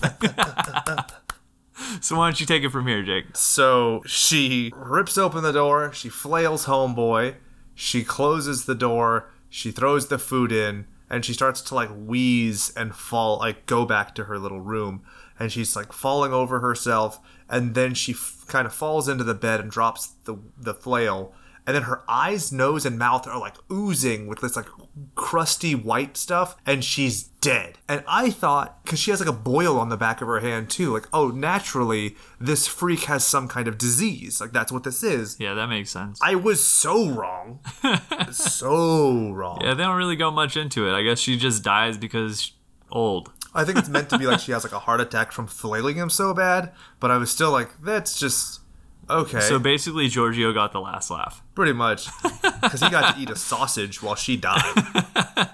[2.02, 3.36] So why don't you take it from here, Jake?
[3.36, 7.36] So she rips open the door, she flails homeboy,
[7.76, 12.72] she closes the door, she throws the food in, and she starts to like wheeze
[12.76, 15.04] and fall, like go back to her little room.
[15.39, 19.34] And she's like falling over herself, and then she f- kind of falls into the
[19.34, 21.34] bed and drops the the flail.
[21.67, 24.67] And then her eyes, nose, and mouth are like oozing with this like
[25.15, 27.78] crusty white stuff, and she's dead.
[27.88, 30.69] And I thought, because she has like a boil on the back of her hand
[30.69, 34.41] too, like, oh, naturally, this freak has some kind of disease.
[34.41, 35.38] Like, that's what this is.
[35.39, 36.19] Yeah, that makes sense.
[36.21, 37.60] I was so wrong.
[38.32, 39.62] so wrong.
[39.62, 40.93] yeah, they don't really go much into it.
[40.93, 42.54] I guess she just dies because
[42.91, 43.32] old.
[43.54, 45.95] I think it's meant to be like she has like a heart attack from flailing
[45.95, 48.61] him so bad, but I was still like, that's just
[49.10, 49.40] okay.
[49.42, 51.42] So basically, Giorgio got the last laugh.
[51.56, 52.08] pretty much.
[52.62, 54.62] Because he got to eat a sausage while she died.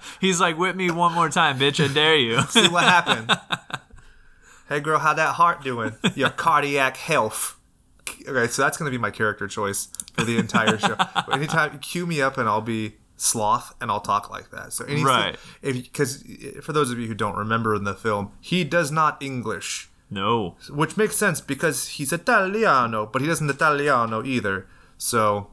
[0.19, 1.81] He's like, "Whip me one more time, bitch!
[1.83, 3.31] I dare you." See what happened.
[4.67, 5.93] hey girl, how that heart doing?
[6.15, 7.57] Your cardiac health.
[8.27, 10.97] Okay, so that's gonna be my character choice for the entire show.
[11.31, 14.73] Anytime, cue me up and I'll be sloth and I'll talk like that.
[14.73, 15.37] So anything, Right.
[15.61, 18.91] if because eh, for those of you who don't remember in the film, he does
[18.91, 20.55] not English, no.
[20.69, 24.67] which makes sense because he's Italiano, but he doesn't Italiano either.
[24.97, 25.51] So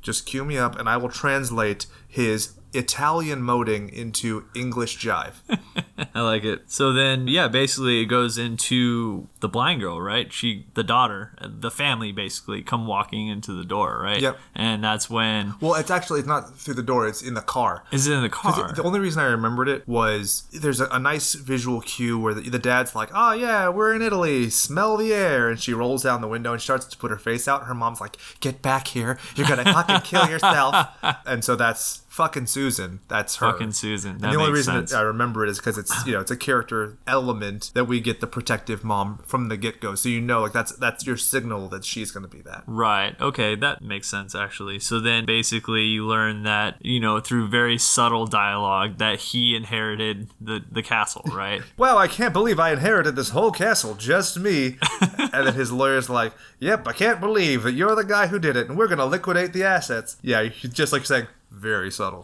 [0.00, 5.34] just cue me up and I will translate his Italian moding into English jive.
[6.14, 6.62] I like it.
[6.66, 10.32] So then, yeah, basically it goes into the blind girl, right?
[10.32, 14.20] She, the daughter, uh, the family basically come walking into the door, right?
[14.20, 14.38] Yep.
[14.54, 17.84] And that's when Well, it's actually it's not through the door; it's in the car.
[17.92, 18.72] is it in the car?
[18.72, 22.48] The only reason I remembered it was there's a, a nice visual cue where the,
[22.48, 24.50] the dad's like, "Oh yeah, we're in Italy.
[24.50, 27.46] Smell the air," and she rolls down the window and starts to put her face
[27.48, 27.64] out.
[27.64, 29.18] Her mom's like, "Get back here!
[29.36, 30.74] You're gonna fucking kill yourself!"
[31.26, 33.00] And so that's fucking Susan.
[33.08, 33.50] That's her.
[33.50, 34.18] Fucking Susan.
[34.18, 34.94] That and the only reason sense.
[34.94, 38.20] I remember it is because it's you know it's a character element that we get
[38.20, 41.68] the protective mom from the get go, so you know like that's that's your signal
[41.68, 42.62] that she's gonna be that.
[42.66, 43.20] Right.
[43.20, 44.78] Okay, that makes sense actually.
[44.78, 50.28] So then basically you learn that, you know, through very subtle dialogue that he inherited
[50.40, 51.62] the the castle, right?
[51.76, 54.78] wow, I can't believe I inherited this whole castle, just me.
[55.18, 58.56] and then his lawyer's like, yep, I can't believe that you're the guy who did
[58.56, 60.16] it, and we're gonna liquidate the assets.
[60.22, 62.22] Yeah, just like saying, very subtle.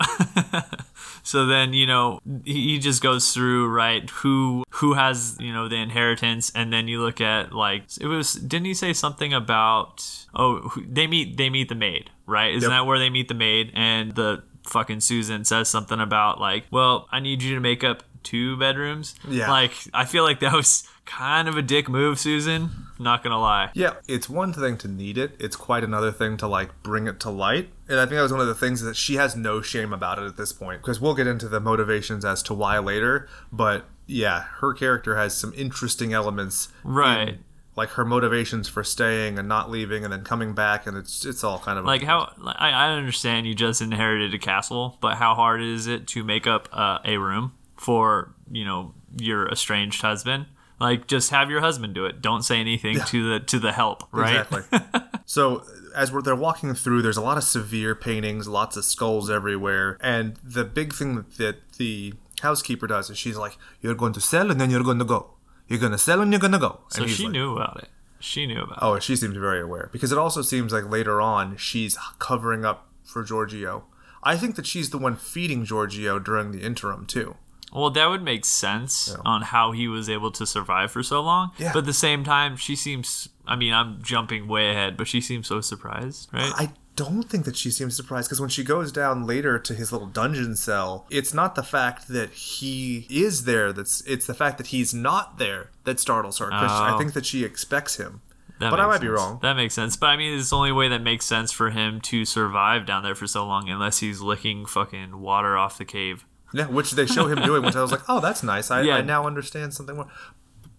[1.22, 5.76] so then, you know, he just goes through, right, who who has, you know, the
[5.76, 10.70] inheritance and then you look at like it was didn't he say something about oh,
[10.86, 12.54] they meet they meet the maid, right?
[12.54, 12.78] Isn't Yep.
[12.80, 17.08] that where they meet the maid and the fucking Susan says something about like, "Well,
[17.10, 19.50] I need you to make up two bedrooms." Yeah.
[19.50, 22.70] Like I feel like that was kind of a dick move, Susan.
[22.98, 23.70] Not gonna lie.
[23.74, 27.18] yeah, it's one thing to need it; it's quite another thing to like bring it
[27.20, 27.70] to light.
[27.88, 30.18] And I think that was one of the things that she has no shame about
[30.18, 33.26] it at this point, because we'll get into the motivations as to why later.
[33.50, 37.38] But yeah, her character has some interesting elements, in, Right.
[37.74, 41.42] like her motivations for staying and not leaving, and then coming back, and it's it's
[41.42, 45.34] all kind of Like how I, I understand you just inherited a castle, but how
[45.34, 50.44] hard is it to make up uh, a room for you know your estranged husband?
[50.80, 52.22] Like just have your husband do it.
[52.22, 54.46] Don't say anything to the to the help, right?
[54.50, 54.80] Exactly.
[55.26, 55.62] so
[55.94, 59.98] as we're, they're walking through, there's a lot of severe paintings, lots of skulls everywhere,
[60.00, 64.50] and the big thing that, the housekeeper does is she's like, "You're going to sell,
[64.50, 65.34] and then you're going to go.
[65.68, 67.88] You're going to sell, and you're going to go." So she like, knew about it.
[68.18, 68.96] She knew about oh, it.
[68.96, 72.88] Oh, she seems very aware because it also seems like later on she's covering up
[73.04, 73.84] for Giorgio.
[74.22, 77.36] I think that she's the one feeding Giorgio during the interim too.
[77.72, 81.52] Well, that would make sense on how he was able to survive for so long.
[81.58, 81.72] Yeah.
[81.72, 83.28] But at the same time, she seems.
[83.46, 86.52] I mean, I'm jumping way ahead, but she seems so surprised, right?
[86.56, 89.90] I don't think that she seems surprised because when she goes down later to his
[89.92, 94.58] little dungeon cell, it's not the fact that he is there that's it's the fact
[94.58, 96.48] that he's not there that startles her.
[96.50, 96.98] 'cause I Oh.
[96.98, 98.20] think that she expects him.
[98.58, 99.38] That But I might be wrong.
[99.40, 99.96] That makes sense.
[99.96, 103.02] But I mean, it's the only way that makes sense for him to survive down
[103.02, 106.26] there for so long, unless he's licking fucking water off the cave.
[106.52, 108.70] Yeah, which they show him doing, which I was like, oh, that's nice.
[108.70, 108.96] I, Yeah.
[108.96, 110.08] I now understand something more.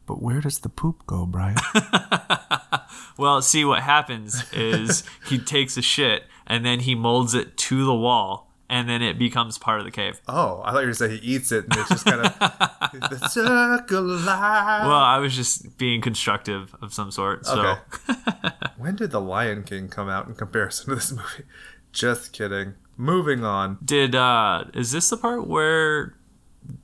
[0.06, 1.58] But where does the poop go, Brian?
[3.18, 7.86] Well, see, what happens is he takes a shit and then he molds it to
[7.86, 10.20] the wall, and then it becomes part of the cave.
[10.28, 12.40] oh, I thought you were saying he eats it and it's just kind of
[13.10, 14.88] the circle line.
[14.88, 17.46] Well, I was just being constructive of some sort.
[17.46, 17.78] So
[18.10, 18.50] Okay.
[18.78, 21.44] when did The Lion King come out in comparison to this movie?
[21.92, 22.74] Just kidding.
[23.02, 23.80] Moving on.
[23.84, 26.16] did uh is this the part where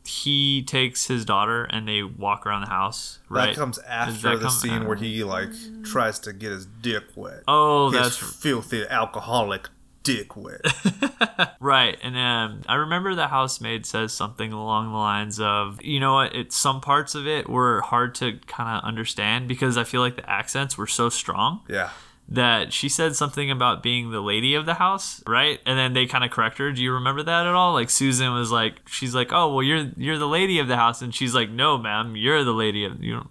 [0.03, 3.19] he takes his daughter and they walk around the house?
[3.29, 3.47] Right.
[3.47, 5.49] That comes after that the come- scene where he like
[5.83, 7.43] tries to get his dick wet.
[7.47, 9.69] Oh, his that's filthy alcoholic
[10.03, 10.61] dick wet.
[11.59, 16.13] Right, and um, I remember the housemaid says something along the lines of, you know
[16.13, 20.01] what, it some parts of it were hard to kind of understand because I feel
[20.01, 21.89] like the accents were so strong yeah.
[22.29, 25.59] That she said something about being the lady of the house, right?
[25.65, 26.71] And then they kind of correct her.
[26.71, 27.73] Do you remember that at all?
[27.73, 31.01] Like Susan was like, she's like, oh well, you're you're the lady of the house,
[31.01, 33.15] and she's like, no, ma'am, you're the lady of you.
[33.15, 33.27] Know.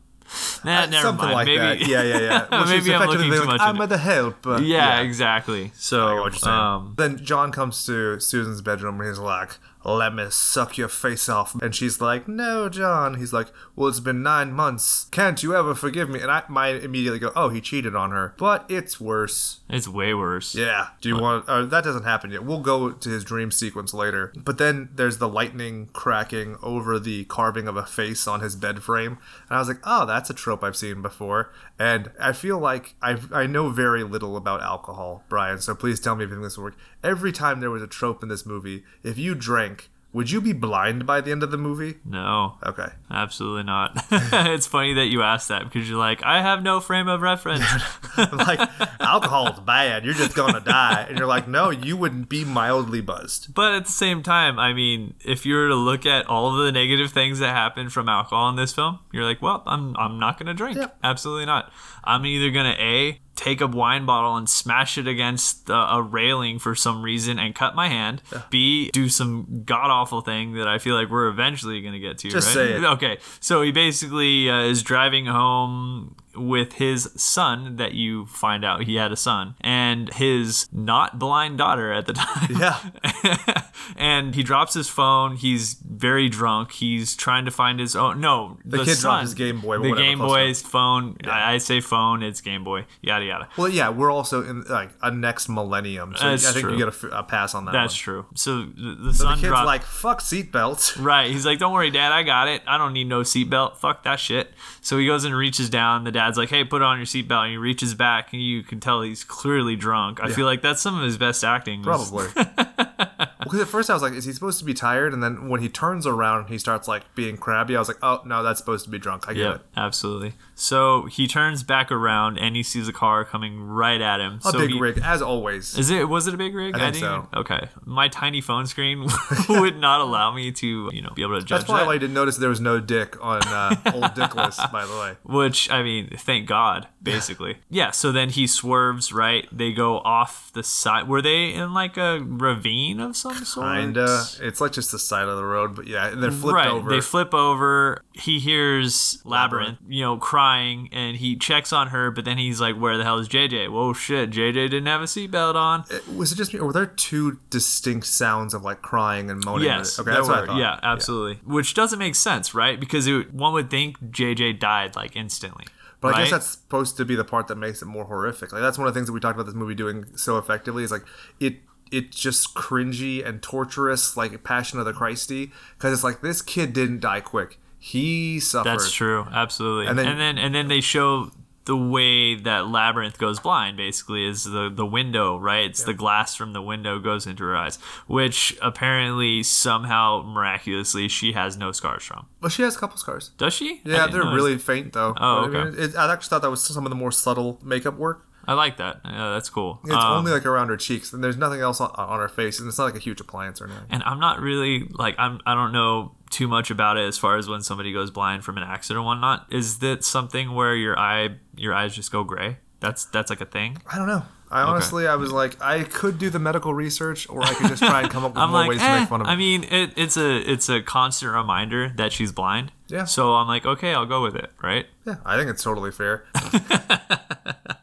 [0.65, 1.35] Nah, Uh, never Something mind.
[1.35, 1.81] like Maybe, that.
[1.87, 2.47] Yeah, yeah, yeah.
[2.51, 4.37] Well, Maybe I'm looking too like, much I'm at the help.
[4.43, 5.71] but yeah, exactly.
[5.77, 6.55] So, I get what you're saying.
[6.57, 9.51] um, then John comes to Susan's bedroom and he's like,
[9.95, 14.01] "Let me suck your face off," and she's like, "No, John." He's like, "Well, it's
[14.01, 15.07] been nine months.
[15.11, 18.35] Can't you ever forgive me?" And I might immediately go, "Oh, he cheated on her."
[18.37, 19.61] But it's worse.
[19.69, 20.55] it's way worse.
[20.55, 20.89] Yeah.
[21.01, 21.49] Do you want?
[21.49, 22.45] Uh, that doesn't happen yet.
[22.45, 24.33] We'll go to his dream sequence later.
[24.37, 28.83] But then there's the lightning cracking over the carving of a face on his bed
[28.83, 29.19] frame,
[29.49, 32.95] and I was like, "Oh, that's a trope I've seen before." And I feel like
[33.03, 35.61] I I know very little about alcohol, Brian.
[35.61, 36.75] So please tell me if this will work.
[37.07, 40.53] Every time there was a trope in this movie, if you drank, would you be
[40.53, 41.97] blind by the end of the movie?
[42.05, 42.89] No, Okay.
[43.11, 44.03] absolutely not.
[44.11, 47.63] it's funny that you asked that because you're like, I have no frame of reference.
[48.33, 48.59] like
[48.99, 50.05] alcohol's bad.
[50.05, 51.05] You're just gonna die.
[51.09, 53.53] And you're like, no, you wouldn't be mildly buzzed.
[53.55, 56.65] But at the same time, I mean, if you were to look at all of
[56.65, 60.19] the negative things that happen from alcohol in this film, you're like, well, I'm I'm
[60.19, 60.79] not gonna drink.
[60.79, 60.97] Yep.
[61.05, 61.71] Absolutely not.
[62.07, 66.75] I'm either gonna a take a wine bottle and smash it against a railing for
[66.75, 68.23] some reason and cut my hand.
[68.51, 72.31] B do some god awful thing that I feel like we're eventually gonna get to.
[72.31, 72.55] Just right?
[72.55, 72.85] say it.
[72.85, 78.83] Okay, so he basically uh, is driving home with his son that you find out
[78.85, 83.63] he had a son and his not blind daughter at the time Yeah.
[83.97, 85.37] and he drops his phone.
[85.37, 86.73] He's very drunk.
[86.73, 88.21] He's trying to find his own.
[88.21, 91.17] No, the, kid dropped son, his Game Boy, The Game Boy's phone.
[91.25, 92.23] I, I say phone.
[92.23, 92.85] It's Game Boy.
[93.01, 93.49] Yada yada.
[93.57, 96.73] Well, yeah, we're also in like a next millennium, so That's I think true.
[96.73, 97.73] you get a, f- a pass on that.
[97.73, 97.99] That's one.
[98.15, 98.27] true.
[98.35, 99.67] So the, the The son kid's dropped.
[99.67, 101.31] like, "Fuck seatbelts." Right.
[101.31, 102.11] He's like, don't worry, dad.
[102.11, 102.63] I got it.
[102.67, 103.77] I don't need no seatbelt.
[103.77, 104.51] Fuck that shit.
[104.81, 106.05] So he goes and reaches down.
[106.05, 107.43] The dad's like, hey, put on your seatbelt.
[107.45, 110.21] And he reaches back, and you can tell he's clearly drunk.
[110.23, 111.83] I feel like that's some of his best acting.
[111.83, 113.06] was- Probably.
[113.47, 115.61] Because at first I was like, "Is he supposed to be tired?" And then when
[115.61, 117.77] he turns around, he starts like being crabby.
[117.77, 119.61] I was like, "Oh no, that's supposed to be drunk." I get Yeah, it.
[119.77, 120.35] absolutely.
[120.55, 124.41] So he turns back around and he sees a car coming right at him.
[124.45, 125.77] A so big he, rig, as always.
[125.79, 126.09] Is it?
[126.09, 126.75] Was it a big rig?
[126.75, 127.29] I think so.
[127.35, 129.07] Okay, my tiny phone screen
[129.49, 131.87] would not allow me to, you know, be able to judge That's probably that.
[131.89, 134.71] why I didn't notice there was no dick on uh, old Dickless.
[134.73, 137.59] By the way, Which I mean, thank God, basically.
[137.69, 137.91] yeah.
[137.91, 139.13] So then he swerves.
[139.13, 141.07] Right, they go off the side.
[141.09, 143.77] Were they in like a ravine of some sort?
[143.77, 144.25] kinda.
[144.41, 146.69] It's like just the side of the road, but yeah, they're flipped right.
[146.69, 146.91] over.
[146.91, 148.03] They flip over.
[148.13, 152.11] He hears Labyrinth, you know, crying, and he checks on her.
[152.11, 153.71] But then he's like, "Where the hell is JJ?
[153.71, 154.31] Whoa, shit!
[154.31, 158.07] JJ didn't have a seatbelt on." was it just me, or were there two distinct
[158.07, 159.67] sounds of like crying and moaning?
[159.67, 160.59] Yes, Okay, there that's what I thought.
[160.59, 161.41] Yeah, absolutely.
[161.45, 162.79] Which doesn't make sense, right?
[162.79, 165.67] Because it, one would think JJ died like instantly.
[166.01, 168.53] But I guess that's supposed to be the part that makes it more horrific.
[168.53, 170.85] Like that's one of the things that we talked about this movie doing so effectively
[170.85, 171.05] is like
[171.41, 171.57] it
[171.93, 176.73] it's just cringy and torturous, like Passion of the Christy, because it's like this kid
[176.73, 177.59] didn't die quick.
[177.79, 178.71] He suffered.
[178.71, 179.87] That's true, absolutely.
[179.87, 181.31] And And then- then, and then they show
[181.67, 183.77] the way that Labyrinth goes blind.
[183.77, 185.65] Basically, is the the window, right?
[185.65, 191.33] It's the glass from the window goes into her eyes, which apparently somehow miraculously she
[191.33, 192.27] has no scars from.
[192.41, 193.31] well she has a couple scars.
[193.37, 193.81] Does she?
[193.85, 195.15] Yeah, they're really faint though.
[195.17, 195.83] Oh, But, I, mean, okay.
[195.83, 198.26] it, I actually thought that was some of the more subtle makeup work.
[198.47, 199.01] I like that.
[199.05, 199.81] Yeah, that's cool.
[199.85, 202.59] It's Um, only like around her cheeks, and there's nothing else on, on her face,
[202.61, 203.87] and it's not like a huge appliance or anything.
[203.91, 207.37] and I'm not really like I'm I don't know too much about it as far
[207.39, 209.47] as when somebody goes blind from an accident or whatnot.
[209.51, 212.59] Is that something where your eye your eyes just go gray?
[212.81, 213.79] That's that's like a thing.
[213.91, 214.23] I don't know.
[214.51, 217.83] I honestly, I was like, I could do the medical research, or I could just
[217.83, 219.27] try and come up with I'm more like, ways eh, to make fun of.
[219.27, 219.33] Her.
[219.33, 222.73] I mean, it, it's a it's a constant reminder that she's blind.
[222.89, 223.05] Yeah.
[223.05, 224.51] So I'm like, okay, I'll go with it.
[224.63, 224.87] Right?
[225.05, 226.25] yeah, I think it's totally fair.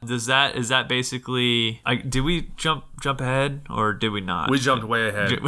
[0.06, 1.82] Does that is that basically?
[1.86, 4.50] I, did we jump jump ahead or did we not?
[4.50, 5.40] We jumped way ahead.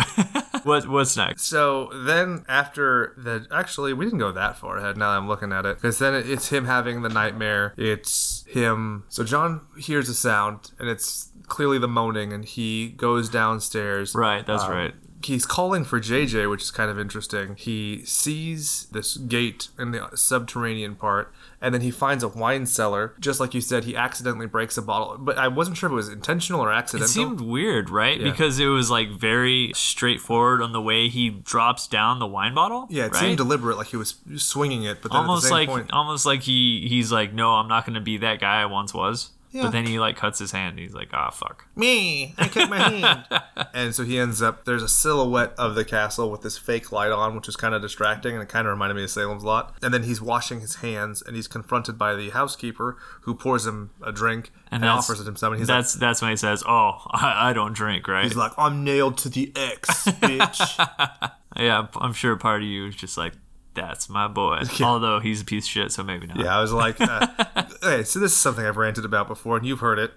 [0.63, 1.43] what what's next?
[1.43, 4.97] So then after that, actually, we didn't go that far ahead.
[4.97, 7.73] Now that I'm looking at it, because then it's him having the nightmare.
[7.77, 9.03] It's him.
[9.09, 14.13] So John hears a sound, and it's clearly the moaning, and he goes downstairs.
[14.15, 14.45] Right.
[14.45, 14.93] That's Um, right.
[15.23, 17.55] He's calling for JJ, which is kind of interesting.
[17.55, 21.33] He sees this gate in the subterranean part,
[21.65, 23.15] and then he finds a wine cellar.
[23.19, 25.95] Just like you said, he accidentally breaks a bottle, but I wasn't sure if it
[25.95, 27.09] was intentional or accidental.
[27.09, 28.19] It seemed weird, right?
[28.19, 28.29] Yeah.
[28.29, 32.85] Because it was like very straightforward on the way he drops down the wine bottle.
[32.91, 33.19] yeah, it right?
[33.19, 35.91] seemed deliberate, like he was swinging it, but then almost at the same like point,
[35.91, 38.93] almost like he he's like, no, I'm not going to be that guy I once
[38.93, 39.31] was.
[39.55, 39.61] Yeah.
[39.63, 40.71] But then he like cuts his hand.
[40.71, 41.65] And he's like, ah, fuck.
[41.77, 43.25] Me, I cut my hand.
[43.73, 44.65] and so he ends up.
[44.65, 47.81] There's a silhouette of the castle with this fake light on, which is kind of
[47.81, 49.73] distracting, and it kind of reminded me of Salem's Lot.
[49.81, 53.91] And then he's washing his hands, and he's confronted by the housekeeper, who pours him
[54.05, 55.53] a drink and, that's- offers it him something.
[55.53, 58.25] And he's like, That's that's when he says, oh, I, I don't drink, right?
[58.25, 61.31] he's like, I'm nailed to the X, bitch.
[61.55, 63.31] yeah, I'm sure part of you is just like,
[63.75, 64.61] that's my boy.
[64.81, 66.39] Although he's a piece of shit, so maybe not.
[66.39, 67.27] Yeah, I was like, uh,
[67.83, 70.11] okay, so this is something I've ranted about before, and you've heard it.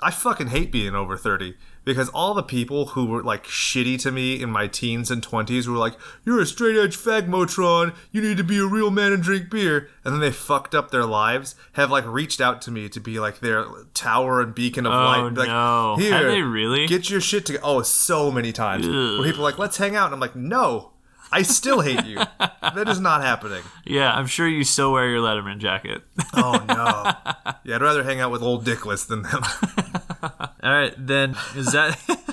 [0.00, 1.54] I fucking hate being over 30
[1.84, 5.68] because all the people who were like shitty to me in my teens and 20s
[5.68, 5.94] were like,
[6.24, 9.50] You're a straight edge fag Motron, you need to be a real man and drink
[9.50, 9.88] beer.
[10.04, 13.20] And then they fucked up their lives, have like reached out to me to be
[13.20, 15.34] like their tower and beacon of Oh, light.
[15.34, 15.94] Like, no.
[15.96, 16.86] Here, Have they really?
[16.88, 17.64] Get your shit together.
[17.64, 18.86] Oh, so many times.
[18.88, 20.06] Where people are like, Let's hang out.
[20.06, 20.90] And I'm like, No,
[21.34, 22.16] I still hate you.
[22.38, 23.62] that is not happening.
[23.84, 26.02] Yeah, I'm sure you still wear your Letterman jacket.
[26.34, 27.52] Oh no.
[27.64, 29.42] yeah, I'd rather hang out with old Dickless than them.
[30.62, 31.98] All right, then is that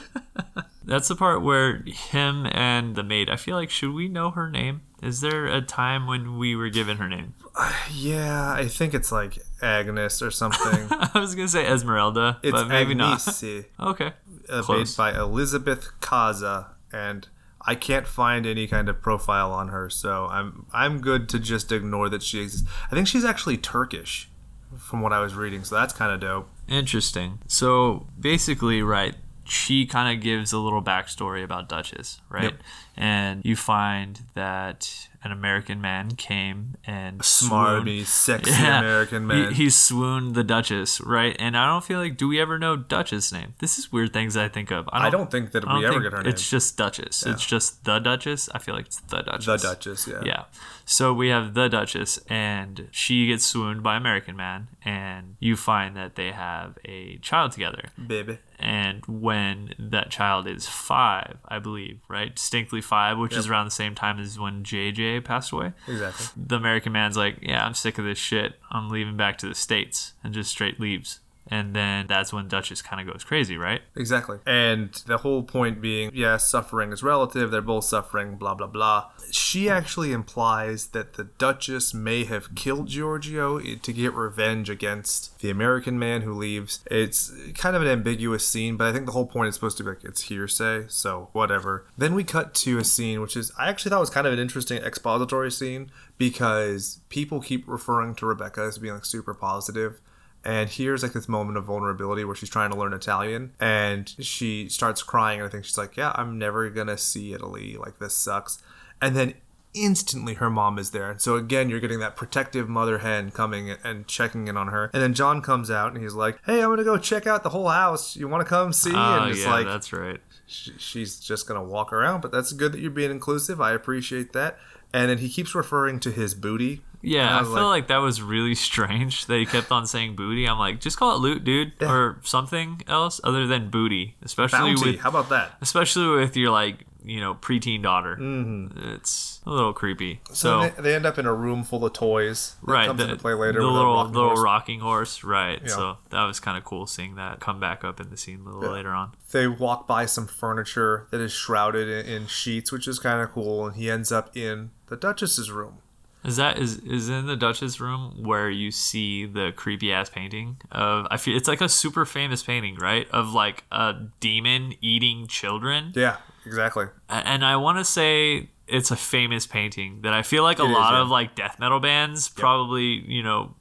[0.84, 4.50] That's the part where him and the maid, I feel like should we know her
[4.50, 4.82] name?
[5.02, 7.34] Is there a time when we were given her name?
[7.92, 10.88] yeah, I think it's like Agnes or something.
[10.92, 13.20] I was going to say Esmeralda, It's but maybe not.
[13.20, 14.12] Agnese, Okay.
[14.50, 17.28] uh, made by Elisabeth Kaza, and
[17.66, 21.72] I can't find any kind of profile on her, so I'm I'm good to just
[21.72, 22.68] ignore that she exists.
[22.92, 24.30] I think she's actually Turkish,
[24.78, 26.50] from what I was reading, so that's kind of dope.
[26.68, 27.40] Interesting.
[27.48, 32.44] So basically, right, she kind of gives a little backstory about Duchess, right?
[32.44, 32.54] Yep.
[33.02, 38.80] And you find that an American man came and swooned- Smarmy, sexy Yeah.
[38.80, 39.54] American man.
[39.54, 41.36] He, he swooned the Duchess, right?
[41.40, 43.54] And I don't feel like, do we ever know Duchess' name?
[43.60, 44.88] This is weird things I think of.
[44.94, 46.32] I don't think that I don't we ever get her name.
[46.32, 47.26] It's just Duchess.
[47.26, 48.50] It's just the Duchess.
[48.54, 49.46] I feel like it's the Duchess.
[49.46, 50.22] the Duchess, yeah.
[50.24, 50.44] Yeah.
[50.86, 55.96] So we have the Duchess, and she gets swooned by American Man, and you find
[55.96, 57.90] that they have a child together.
[58.08, 58.40] Baby.
[58.60, 62.36] And when that child is five, I believe, right?
[62.36, 65.72] Distinctly five, which is around the same time as when JJ passed away.
[65.88, 66.26] Exactly.
[66.36, 68.60] The American man's like, Yeah, I'm sick of this shit.
[68.70, 71.22] I'm leaving back to the States, and just straight leaves.
[71.48, 73.82] And then that's when Duchess kind of goes crazy, right?
[73.96, 74.38] Exactly.
[74.46, 77.52] And the whole point being, yeah, suffering is relative.
[77.52, 79.10] They're both suffering, blah, blah, blah.
[79.32, 85.50] She actually implies that the Duchess may have killed Giorgio to get revenge against the
[85.50, 86.84] American man who leaves.
[86.90, 89.84] It's kind of an ambiguous scene, but I think the whole point is supposed to
[89.84, 91.86] be like it's hearsay, so whatever.
[91.98, 94.40] Then we cut to a scene which is, I actually thought was kind of an
[94.40, 100.00] interesting expository scene because people keep referring to Rebecca as being like super positive
[100.44, 104.68] and here's like this moment of vulnerability where she's trying to learn Italian and she
[104.70, 107.78] starts crying and I think she's like, Yeah, I'm never gonna see Italy.
[107.78, 108.62] Like this sucks.
[109.02, 109.36] And then
[109.74, 111.12] instantly her mom is there.
[111.12, 114.90] And so again you're getting that protective mother hen coming and checking in on her.
[114.94, 117.50] And then John comes out and he's like, Hey, I'm gonna go check out the
[117.50, 118.16] whole house.
[118.16, 118.92] You wanna come see?
[118.94, 120.20] Oh, and it's yeah, like that's right.
[120.48, 123.62] sh- she's just gonna walk around, but that's good that you're being inclusive.
[123.62, 124.58] I appreciate that.
[124.94, 126.82] And then he keeps referring to his booty.
[127.02, 130.48] Yeah, I, was feel like, that was really strange that he kept on saying booty.
[130.48, 134.92] I'm like, just call it loot, dude, or something else other than booty, especially bounty.
[134.92, 135.54] with How about that?
[135.62, 138.16] especially with your like you know preteen daughter.
[138.16, 138.94] Mm-hmm.
[138.94, 140.22] It's a little creepy.
[140.30, 142.56] So, So, they, they end up in a room full of toys.
[142.66, 143.60] That right, comes the, into play later.
[143.62, 144.44] the little rocking little horse.
[144.44, 145.62] rocking horse, right?
[145.64, 145.70] Yeah.
[145.70, 148.50] So that was kind of cool seeing that come back up in the scene a
[148.50, 149.14] little later on.
[149.32, 153.32] They walk by some furniture that is shrouded in, in sheets, which is kind of
[153.32, 153.68] cool.
[153.68, 155.80] And he ends up in the Duchess's room.
[156.24, 160.58] Is that is is in the Duchess room where you see the creepy ass painting
[160.72, 163.08] of I feel it's like a super famous painting, right?
[163.10, 165.94] Of like a demon eating children.
[165.96, 166.86] Yeah, exactly.
[167.10, 170.68] And I want to say it's a famous painting that I feel like a It
[170.68, 171.02] is, lot yeah.
[171.02, 173.56] of like death metal bands probably you know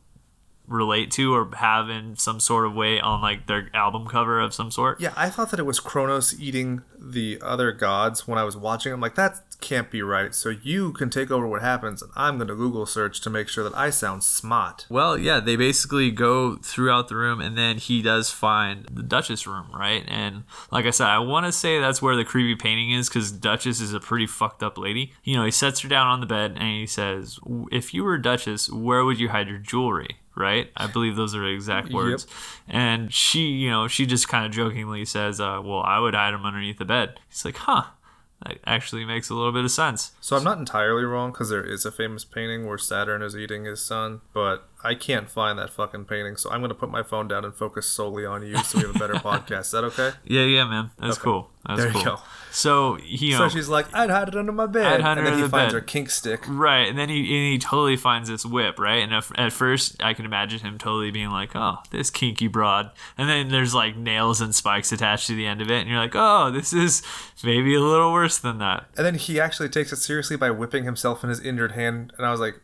[0.68, 4.54] relate to or have in some sort of way on like their album cover of
[4.54, 5.00] some sort.
[5.00, 8.92] Yeah, I thought that it was Kronos eating the other gods when I was watching.
[8.92, 10.34] I'm like, that can't be right.
[10.34, 13.48] So you can take over what happens, and I'm going to Google search to make
[13.48, 14.86] sure that I sound smart.
[14.88, 19.46] Well, yeah, they basically go throughout the room, and then he does find the Duchess
[19.46, 20.04] room, right?
[20.08, 23.30] And like I said, I want to say that's where the creepy painting is because
[23.32, 25.12] Duchess is a pretty fucked up lady.
[25.24, 27.38] You know, he sets her down on the bed and he says,
[27.70, 30.70] "If you were Duchess, where would you hide your jewelry?" Right?
[30.76, 32.26] I believe those are exact words.
[32.66, 36.32] And she, you know, she just kind of jokingly says, uh, "Well, I would hide
[36.32, 37.84] them underneath the bed." He's like, "Huh."
[38.46, 40.12] That actually makes a little bit of sense.
[40.20, 43.64] So I'm not entirely wrong because there is a famous painting where Saturn is eating
[43.64, 47.28] his son, but I can't find that fucking painting, so I'm gonna put my phone
[47.28, 49.60] down and focus solely on you, so we have a better podcast.
[49.60, 50.10] Is that okay?
[50.24, 50.90] Yeah, yeah, man.
[50.98, 51.50] That's cool.
[51.66, 52.02] That's There you cool.
[52.04, 52.18] go.
[52.50, 55.30] So you So she's like, I'd hide it under my bed, I'd hide and it
[55.30, 55.80] then he the finds bed.
[55.80, 56.44] her kink stick.
[56.48, 59.02] right, and then he and he totally finds this whip, right?
[59.02, 63.28] And at first, I can imagine him totally being like, "Oh, this kinky broad," and
[63.28, 66.14] then there's like nails and spikes attached to the end of it, and you're like,
[66.16, 67.02] "Oh, this is
[67.44, 70.84] maybe a little worse than that." And then he actually takes it seriously by whipping
[70.84, 72.58] himself in his injured hand, and I was like,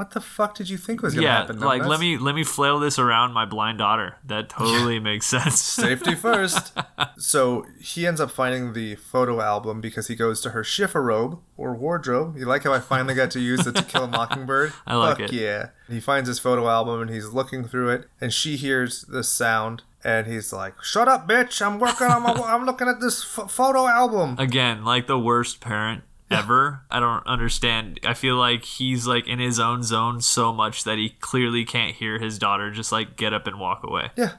[0.00, 1.56] what the fuck did you think was gonna happen?
[1.56, 1.80] Yeah, happen?
[1.80, 4.16] like let me let me flail this around my blind daughter.
[4.24, 5.60] That totally makes sense.
[5.60, 6.72] Safety first.
[7.18, 11.74] so he ends up finding the photo album because he goes to her chifforobe or
[11.74, 12.38] wardrobe.
[12.38, 14.72] You like how I finally got to use it to kill a mockingbird?
[14.86, 15.32] I like Fuck it.
[15.34, 15.68] Yeah.
[15.86, 19.82] He finds his photo album and he's looking through it, and she hears the sound,
[20.02, 21.60] and he's like, "Shut up, bitch!
[21.60, 22.32] I'm working on my.
[22.32, 26.04] I'm looking at this ph- photo album." Again, like the worst parent
[26.40, 26.82] ever.
[26.90, 28.00] I don't understand.
[28.04, 31.94] I feel like he's like in his own zone so much that he clearly can't
[31.96, 34.10] hear his daughter just like get up and walk away.
[34.16, 34.32] Yeah.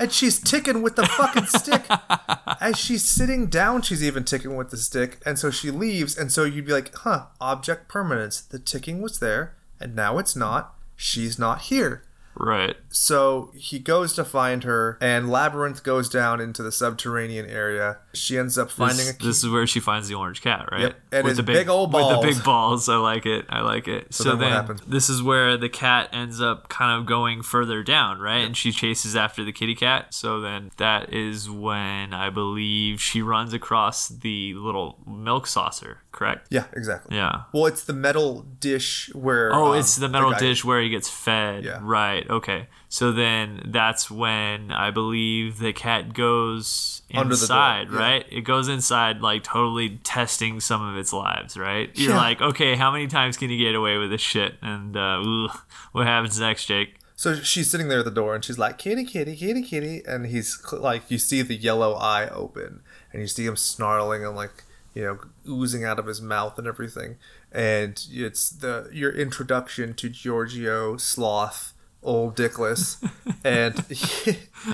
[0.00, 1.82] And she's ticking with the fucking stick.
[2.60, 5.20] As she's sitting down, she's even ticking with the stick.
[5.26, 6.16] And so she leaves.
[6.16, 8.40] And so you'd be like, huh, object permanence.
[8.40, 10.74] The ticking was there, and now it's not.
[10.94, 12.04] She's not here.
[12.38, 12.76] Right.
[12.88, 17.98] So he goes to find her, and Labyrinth goes down into the subterranean area.
[18.14, 19.26] She ends up finding This, a key.
[19.26, 20.80] this is where she finds the orange cat, right?
[20.82, 22.24] Yep, and his the big old balls.
[22.24, 22.88] With the big balls.
[22.88, 23.46] I like it.
[23.48, 24.14] I like it.
[24.14, 24.80] So, then what then, happens?
[24.86, 28.44] this is where the cat ends up kind of going further down, right?
[28.44, 30.14] And she chases after the kitty cat.
[30.14, 36.48] So then that is when I believe she runs across the little milk saucer, correct?
[36.50, 37.16] yeah, exactly.
[37.16, 37.42] Yeah.
[37.52, 39.54] Well, it's the metal dish where.
[39.54, 41.64] Oh, um, it's the metal guy- dish where he gets fed.
[41.64, 41.78] Yeah.
[41.80, 42.28] Right.
[42.28, 42.66] Okay.
[42.88, 47.98] So then that's when I believe the cat goes the inside, yeah.
[47.98, 48.26] right?
[48.30, 51.90] It goes inside, like totally testing some of its lives, right?
[51.94, 52.16] You're Yeah.
[52.16, 54.54] like, okay, how many times can you get away with this shit?
[54.62, 55.58] And uh, ugh,
[55.92, 56.96] what happens next, Jake?
[57.14, 60.02] So she's sitting there at the door and she's like, kitty, kitty, kitty, kitty.
[60.06, 62.80] And he's like, you see the yellow eye open
[63.12, 64.64] and you see him snarling and like,
[64.98, 65.18] you know,
[65.48, 67.18] oozing out of his mouth and everything.
[67.52, 71.72] And it's the your introduction to Giorgio Sloth,
[72.02, 72.98] Old Dickless.
[73.44, 73.76] and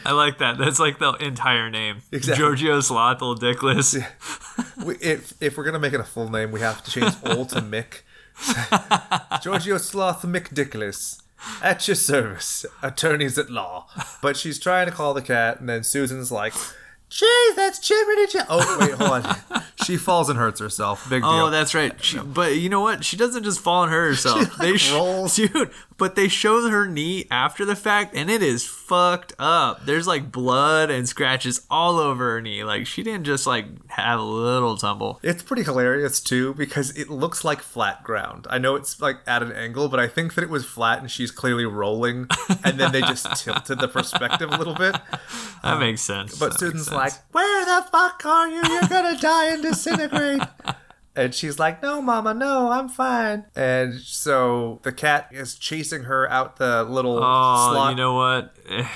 [0.07, 0.57] I like that.
[0.57, 1.99] That's like the entire name.
[2.11, 2.43] Exactly.
[2.43, 4.03] Giorgio Sloth, old Dickless.
[4.83, 7.15] we, if, if we're going to make it a full name, we have to change
[7.27, 8.01] Old to Mick.
[9.43, 11.21] Giorgio Sloth Mick Dickless
[11.63, 13.89] At your service, attorneys at law.
[14.23, 16.55] But she's trying to call the cat, and then Susan's like,
[17.15, 18.45] Jeez, that's Jiminy Jim.
[18.49, 19.63] Oh, wait, hold on.
[19.85, 21.09] she falls and hurts herself.
[21.09, 21.45] Big oh, deal.
[21.47, 21.93] Oh, that's right.
[22.05, 23.05] She, but you know what?
[23.05, 24.57] She doesn't just fall on her herself.
[24.57, 25.37] they sh- rolls.
[25.37, 25.71] dude.
[25.97, 29.87] But they show her knee after the fact, and it is fucked up.
[29.87, 32.65] There's like blood and scratches all over her knee.
[32.65, 35.21] Like she didn't just like have a little tumble.
[35.23, 38.47] It's pretty hilarious too because it looks like flat ground.
[38.51, 41.11] I know it's like at an angle, but I think that it was flat and
[41.11, 42.29] she's clearly rolling,
[42.63, 44.97] and then they just tilted the perspective a little bit.
[45.63, 46.39] That makes sense.
[46.39, 48.63] But That Susan's like, "Where the fuck are you?
[48.69, 50.43] You're gonna die and disintegrate."
[51.17, 56.29] And she's like, "No, Mama, no, I'm fine." And so the cat is chasing her
[56.31, 57.91] out the little Oh, slot.
[57.91, 58.57] you know what?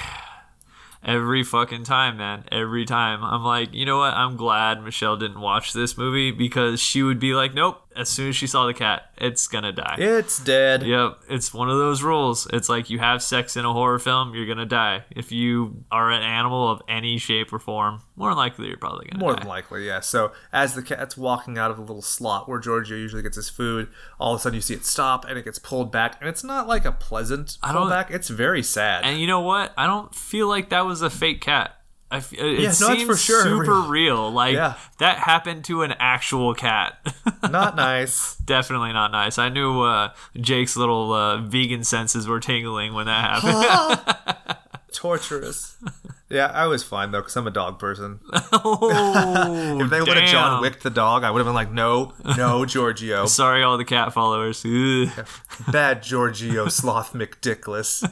[1.05, 2.45] Every fucking time, man.
[2.51, 3.23] Every time.
[3.23, 4.14] I'm like, you know what?
[4.14, 7.81] I'm glad Michelle didn't watch this movie because she would be like, nope.
[7.99, 9.96] As soon as she saw the cat, it's gonna die.
[9.99, 10.84] it's dead.
[10.84, 12.46] Yep, it's one of those rules.
[12.53, 15.05] It's like you have sex in a horror film, you're gonna die.
[15.11, 19.07] If you are an animal of any shape or form, more than likely you're probably
[19.07, 19.20] gonna die.
[19.20, 19.40] More die.
[19.40, 19.99] than likely, yeah.
[19.99, 23.51] So as the cat's walking out of the little slot where Giorgio usually gets his
[23.51, 23.88] food,
[24.20, 26.44] all of a sudden you see it stop and it gets pulled back, and it's
[26.44, 28.11] not like a pleasant pullback.
[28.11, 29.05] It's very sad.
[29.05, 29.72] And you know what?
[29.76, 31.78] I don't feel like that was a fake cat.
[32.11, 33.89] I f- it Yeah, no, seems for sure super real.
[33.89, 34.31] real.
[34.33, 34.75] Like Yeah.
[34.99, 36.99] that happened to an actual cat.
[37.51, 38.37] not nice.
[38.37, 39.37] Definitely not nice.
[39.39, 44.57] I knew uh, Jake's little uh, vegan senses were tingling when that happened.
[44.99, 45.76] Torturous.
[46.30, 48.20] Yeah, I was fine though, because I'm a dog person.
[48.53, 50.61] oh, If they would have John.
[50.61, 53.24] Wicked the dog, I would have been like, no, no, Giorgio.
[53.24, 54.62] Sorry, all the cat followers.
[54.62, 55.26] Ugh.
[55.72, 58.01] Bad Giorgio Sloth McDickless.
[58.01, 58.09] so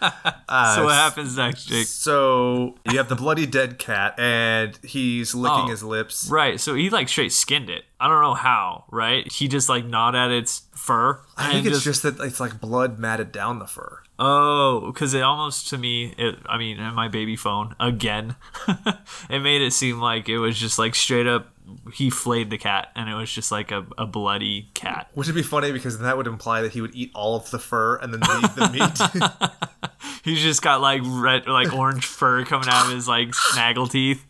[0.00, 1.86] what uh, happens next, Jake?
[1.86, 5.70] So you have the bloody dead cat, and he's licking Oh.
[5.70, 6.28] his lips.
[6.28, 7.84] Right, so he like straight skinned it.
[8.00, 9.30] I don't know how, right?
[9.30, 11.20] He just like gnawed at its fur.
[11.36, 14.00] I think it's just that it's like blood matted down the fur.
[14.18, 18.36] Oh, because it almost to me, it, I mean, in my baby phone again,
[19.28, 21.48] it made it seem like it was just like straight up.
[21.94, 25.08] He flayed the cat, and it was just like a, a bloody cat.
[25.14, 27.58] Which would be funny because that would imply that he would eat all of the
[27.58, 29.50] fur and then leave the meat.
[30.22, 34.24] He's just got like red, like orange fur coming out of his like snaggle teeth,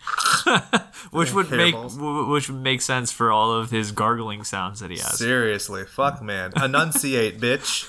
[1.11, 4.91] which would make w- which would make sense for all of his gargling sounds that
[4.91, 5.19] he has.
[5.19, 7.87] Seriously, fuck man, enunciate, bitch.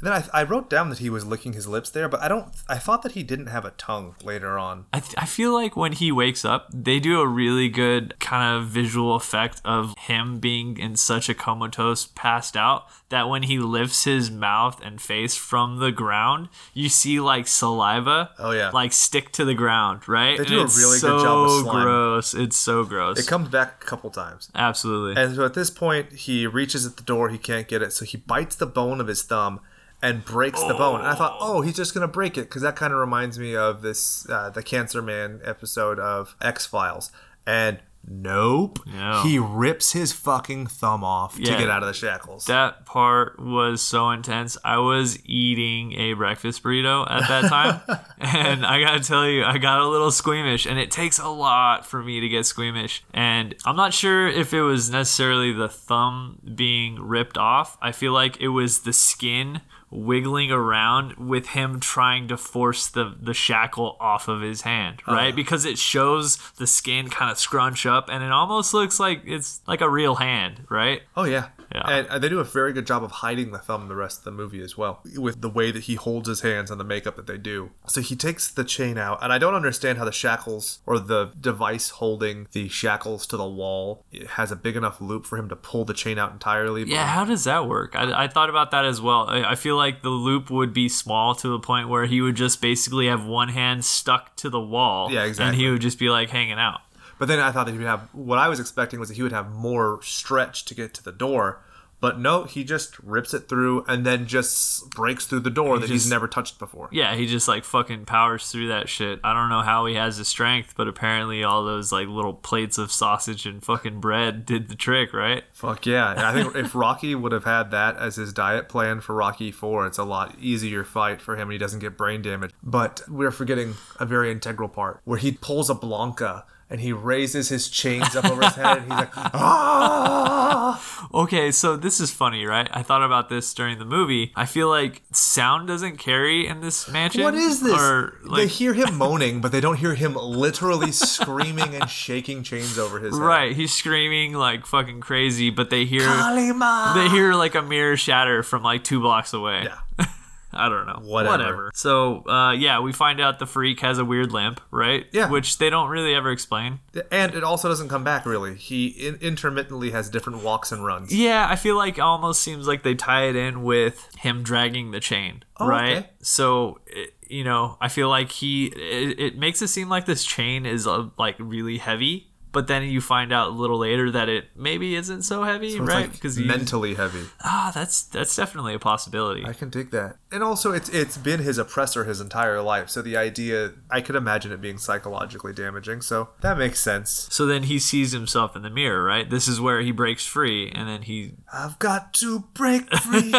[0.00, 2.28] And then I, I wrote down that he was licking his lips there, but I
[2.28, 2.46] don't.
[2.68, 4.86] I thought that he didn't have a tongue later on.
[4.92, 8.56] I, th- I feel like when he wakes up, they do a really good kind
[8.56, 13.58] of visual effect of him being in such a comatose, passed out, that when he
[13.58, 18.70] lifts his mouth and face from the ground, you see like saliva, Oh, yeah.
[18.70, 20.38] like stick to the ground, right?
[20.38, 21.84] They And do a it's really so good job with slime.
[21.84, 22.34] gross.
[22.34, 23.18] It's so gross.
[23.18, 24.50] It comes back a couple times.
[24.54, 25.20] Absolutely.
[25.22, 27.28] And so at this point, he reaches at the door.
[27.28, 29.60] He can't get it, so he bites the bone of his thumb
[30.02, 31.00] and breaks the bone.
[31.00, 33.54] And I thought, oh, he's just gonna break it because that kind of reminds me
[33.56, 37.10] of this uh, the Cancer Man episode of X Files.
[37.46, 39.22] And nope, No.
[39.22, 42.46] he rips his fucking thumb off to get out of the shackles.
[42.46, 44.56] That part was so intense.
[44.64, 47.80] I was eating a breakfast burrito at that time.
[48.18, 50.64] and I gotta tell you, I got a little squeamish.
[50.66, 53.02] And it takes a lot for me to get squeamish.
[53.12, 57.76] And I'm not sure if it was necessarily the thumb being ripped off.
[57.82, 59.60] I feel like it was the skin
[59.90, 65.14] wiggling around with him trying to force the, the shackle off of his hand, oh,
[65.14, 65.34] right?
[65.34, 69.60] Because it shows the skin kind of scrunch up and it almost looks like it's
[69.66, 71.02] like a real hand, right?
[71.16, 71.48] Oh yeah.
[71.74, 71.88] Yeah.
[71.88, 74.24] And uh, they do a very good job of hiding the thumb the rest of
[74.24, 77.16] the movie as well, with the way that he holds his hands and the makeup
[77.16, 77.70] that they do.
[77.86, 81.32] So he takes the chain out, and I don't understand how the shackles or the
[81.40, 85.56] device holding the shackles to the wall has a big enough loop for him to
[85.56, 86.84] pull the chain out entirely.
[86.84, 87.94] Yeah, how does that work?
[87.94, 89.26] I, I thought about that as well.
[89.28, 92.36] I, I feel like the loop would be small to the point where he would
[92.36, 95.10] just basically have one hand stuck to the wall.
[95.12, 95.48] Yeah, exactly.
[95.48, 96.80] And he would just be like hanging out.
[97.20, 99.22] But then I thought that he would have what I was expecting was that he
[99.22, 101.60] would have more stretch to get to the door.
[102.00, 105.90] But no, he just rips it through and then just breaks through the door that
[105.90, 106.88] he's never touched before.
[106.90, 109.20] Yeah, he just like fucking powers through that shit.
[109.22, 112.78] I don't know how he has the strength, but apparently all those like little plates
[112.78, 115.44] of sausage and fucking bread did the trick, right?
[115.52, 116.14] Fuck yeah.
[116.16, 119.86] I think if Rocky would have had that as his diet plan for Rocky 4,
[119.86, 122.52] it's a lot easier fight for him and he doesn't get brain damage.
[122.62, 127.48] But we're forgetting a very integral part where he pulls a Blanka and he raises
[127.48, 131.08] his chains up over his head and he's like, ah!
[131.12, 132.68] Okay, so this is funny, right?
[132.72, 134.32] I thought about this during the movie.
[134.36, 137.24] I feel like sound doesn't carry in this mansion.
[137.24, 137.78] What is this?
[137.78, 142.44] Or they like hear him moaning, but they don't hear him literally screaming and shaking
[142.44, 143.24] chains over his head.
[143.24, 146.94] Right, he's screaming like fucking crazy, but they hear Kalima!
[146.94, 149.64] they hear like a mirror shatter from like two blocks away.
[149.64, 150.06] Yeah.
[150.52, 151.00] I don't know.
[151.04, 151.70] Whatever.
[151.74, 155.06] So, uh, yeah, we find out the freak has a weird limp, right?
[155.12, 155.28] Yeah.
[155.30, 156.80] Which they don't really ever explain.
[157.12, 158.54] And it also doesn't come back really.
[158.56, 161.14] He in- intermittently has different walks and runs.
[161.14, 164.90] Yeah, I feel like it almost seems like they tie it in with him dragging
[164.90, 165.96] the chain, Oh, right?
[165.98, 166.10] okay.
[166.22, 170.24] So, it, you know, I feel like he it, it makes it seem like this
[170.24, 174.28] chain is uh, like really heavy, but then you find out a little later that
[174.28, 176.02] it maybe isn't so heavy, It's right?
[176.02, 177.24] like Because mentally heavy.
[177.44, 179.44] ah, that's that's definitely a possibility.
[179.46, 180.16] I can dig that.
[180.32, 182.88] And also it's it's been his oppressor his entire life.
[182.90, 186.02] So the idea I could imagine it being psychologically damaging.
[186.02, 187.28] So that makes sense.
[187.30, 189.28] So then he sees himself in the mirror, right?
[189.28, 193.32] This is where he breaks free, and then he I've got to break free.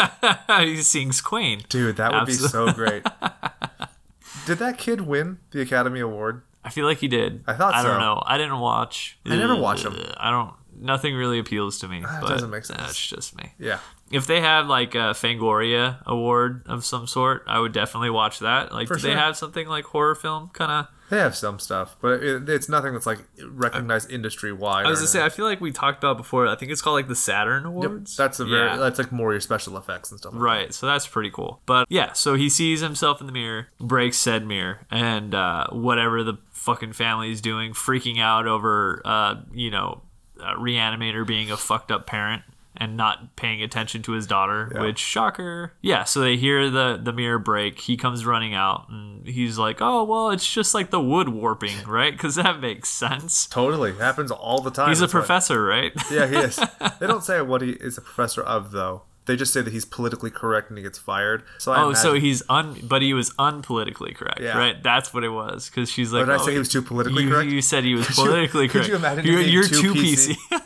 [0.65, 1.63] he sings Queen.
[1.69, 3.03] Dude, that would be so great.
[4.45, 6.41] Did that kid win the Academy Award?
[6.71, 7.43] I feel like he did.
[7.45, 7.99] I thought I don't so.
[7.99, 8.23] know.
[8.25, 9.17] I didn't watch.
[9.25, 9.93] I never watch 'em.
[9.93, 10.53] Uh, I don't.
[10.79, 12.01] Nothing really appeals to me.
[12.07, 12.79] Ah, but doesn't make sense.
[12.79, 13.51] That's just me.
[13.59, 13.79] Yeah.
[14.09, 18.71] If they have like a Fangoria award of some sort, I would definitely watch that.
[18.71, 20.87] Like, For do they have something like horror film kind of?
[21.11, 24.85] They have some stuff, but it, it's nothing that's like recognized industry wide.
[24.85, 25.21] I was gonna say.
[25.21, 26.47] I feel like we talked about before.
[26.47, 28.15] I think it's called like the Saturn Awards.
[28.15, 28.77] that's a very Yeah.
[28.77, 30.31] that's like more your special effects and stuff.
[30.31, 31.61] Like Right, so that's pretty cool.
[31.65, 36.23] But yeah, so he sees himself in the mirror, breaks said mirror, and uh, whatever
[36.23, 40.03] the fucking family's doing, freaking out over, uh, you know,
[40.39, 42.43] uh, Reanimator being a fucked up parent
[42.81, 44.81] and not paying attention to his daughter, Yeah.
[44.81, 45.73] which shocker.
[45.81, 47.79] Yeah, so they hear the the mirror break.
[47.79, 51.83] He comes running out, and he's like, "Oh well, it's just like the wood warping,
[51.87, 52.11] right?
[52.11, 54.89] Because that makes sense." Totally happens all the time.
[54.89, 55.93] He's a professor, right?
[56.11, 56.55] Yeah, he is.
[56.99, 59.03] they don't say what he is a professor of though.
[59.27, 61.43] They just say that he's politically correct and he gets fired.
[61.59, 64.57] So I Oh, so he's un, but he was unpolitically correct, Yeah.
[64.57, 64.81] right?
[64.81, 65.69] That's what it was.
[65.69, 67.51] Because she's like, Or did I oh, say he oh, was too politically you, correct?
[67.51, 68.89] You said he was Could you- politically could correct.
[68.89, 70.35] you imagine You're, you're too too PC?
[70.49, 70.61] PC.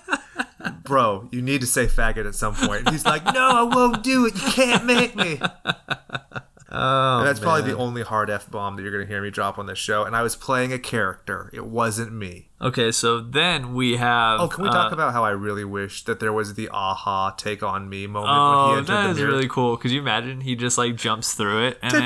[0.84, 2.82] Bro, you need to say faggot at some point.
[2.82, 4.34] And he's like, no, I won't do it.
[4.36, 5.39] You can't make me.
[6.72, 9.57] oh, And that's probably the only hard f bomb that you're gonna hear me drop
[9.59, 10.03] on this show.
[10.03, 11.49] And I was playing a character.
[11.53, 12.49] It wasn't me.
[12.61, 14.39] Okay, so then we have.
[14.39, 17.32] Oh, can we talk uh, about how I really wish that there was the aha
[17.38, 19.32] take on me moment when Oh, he entered that the is mirror?
[19.32, 19.78] really cool.
[19.78, 22.01] Could you imagine he just like jumps through it and then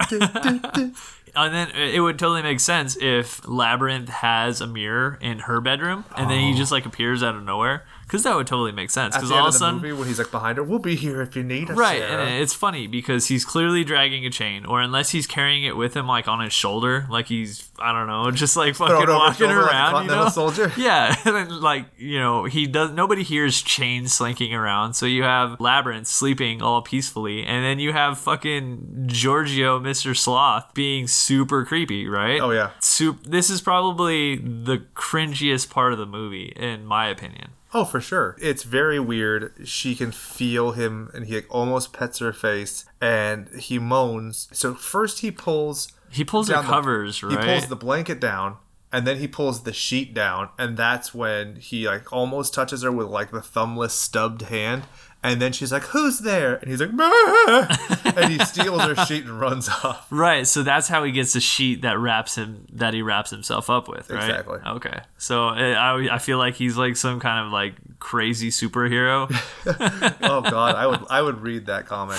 [1.34, 6.04] And then it would totally make sense if Labyrinth has a mirror in her bedroom,
[6.16, 6.56] and then he oh.
[6.56, 7.84] just like appears out of nowhere.
[8.10, 9.14] Because that would totally make sense.
[9.14, 11.22] Because all of a the sudden, movie, when he's like behind her, we'll be here
[11.22, 11.76] if you need us.
[11.76, 15.62] Right, Sarah." and it's funny because he's clearly dragging a chain, or unless he's carrying
[15.62, 19.08] it with him, like on his shoulder, like he's I don't know, just like fucking
[19.08, 20.28] walking shoulder like a around, you know?
[20.28, 20.72] soldier?
[20.80, 22.90] Yeah, and then like you know he does.
[22.90, 27.92] Nobody hears chains slinking around, so you have Labyrinth sleeping all peacefully, and then you
[27.92, 32.40] have fucking Giorgio, Mister Sloth, being super creepy, right?
[32.40, 32.70] Oh, yeah.
[32.80, 33.22] Soup.
[33.22, 37.50] This is probably the cringiest part of the movie, in my opinion.
[37.72, 38.36] Oh, for sure.
[38.40, 39.52] It's very weird.
[39.64, 44.48] She can feel him, and he like, almost pets her face, and he moans.
[44.52, 47.38] So first he pulls He pulls the covers, He right?
[47.38, 48.56] He pulls the blanket down,
[48.92, 52.90] and then he pulls the sheet down, and that's when he like almost touches her
[52.90, 54.84] with like the thumbless stubbed hand.
[55.22, 57.76] And then she's like, "Who's there?" And he's like, "Meh."
[58.16, 60.06] and he steals her sheet and runs off.
[60.10, 63.68] Right, so that's how he gets the sheet that wraps him that he wraps himself
[63.68, 64.30] up with, right?
[64.30, 64.60] Exactly.
[64.66, 69.28] Okay, so uh, I, I feel like he's like some kind of like crazy superhero.
[70.22, 72.18] Oh God, I would I would read that comic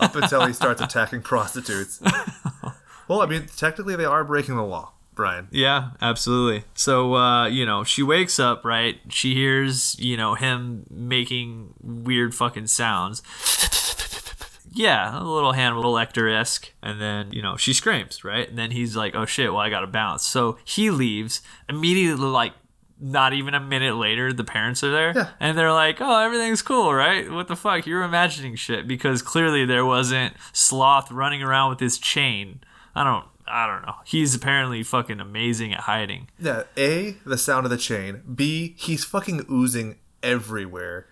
[0.00, 2.02] up until he starts attacking prostitutes.
[3.08, 4.92] Well, I mean, technically they are breaking the law,
[5.22, 5.48] Brian.
[5.50, 6.64] yeah, absolutely.
[6.74, 8.98] So uh, you know, she wakes up, right?
[9.08, 13.22] She hears you know him making weird fucking sounds.
[14.74, 18.48] Yeah, a little Hannibal Lecter esque, and then you know she screams, right?
[18.48, 19.52] And then he's like, "Oh shit!
[19.52, 22.54] Well, I gotta bounce." So he leaves immediately, like
[22.98, 25.28] not even a minute later, the parents are there, Yeah.
[25.40, 27.30] and they're like, "Oh, everything's cool, right?
[27.30, 27.84] What the fuck?
[27.86, 32.60] You're imagining shit because clearly there wasn't sloth running around with his chain.
[32.94, 33.94] I don't, I don't know.
[34.04, 36.28] He's apparently fucking amazing at hiding.
[36.38, 38.22] Yeah, A, the sound of the chain.
[38.34, 41.06] B, he's fucking oozing everywhere.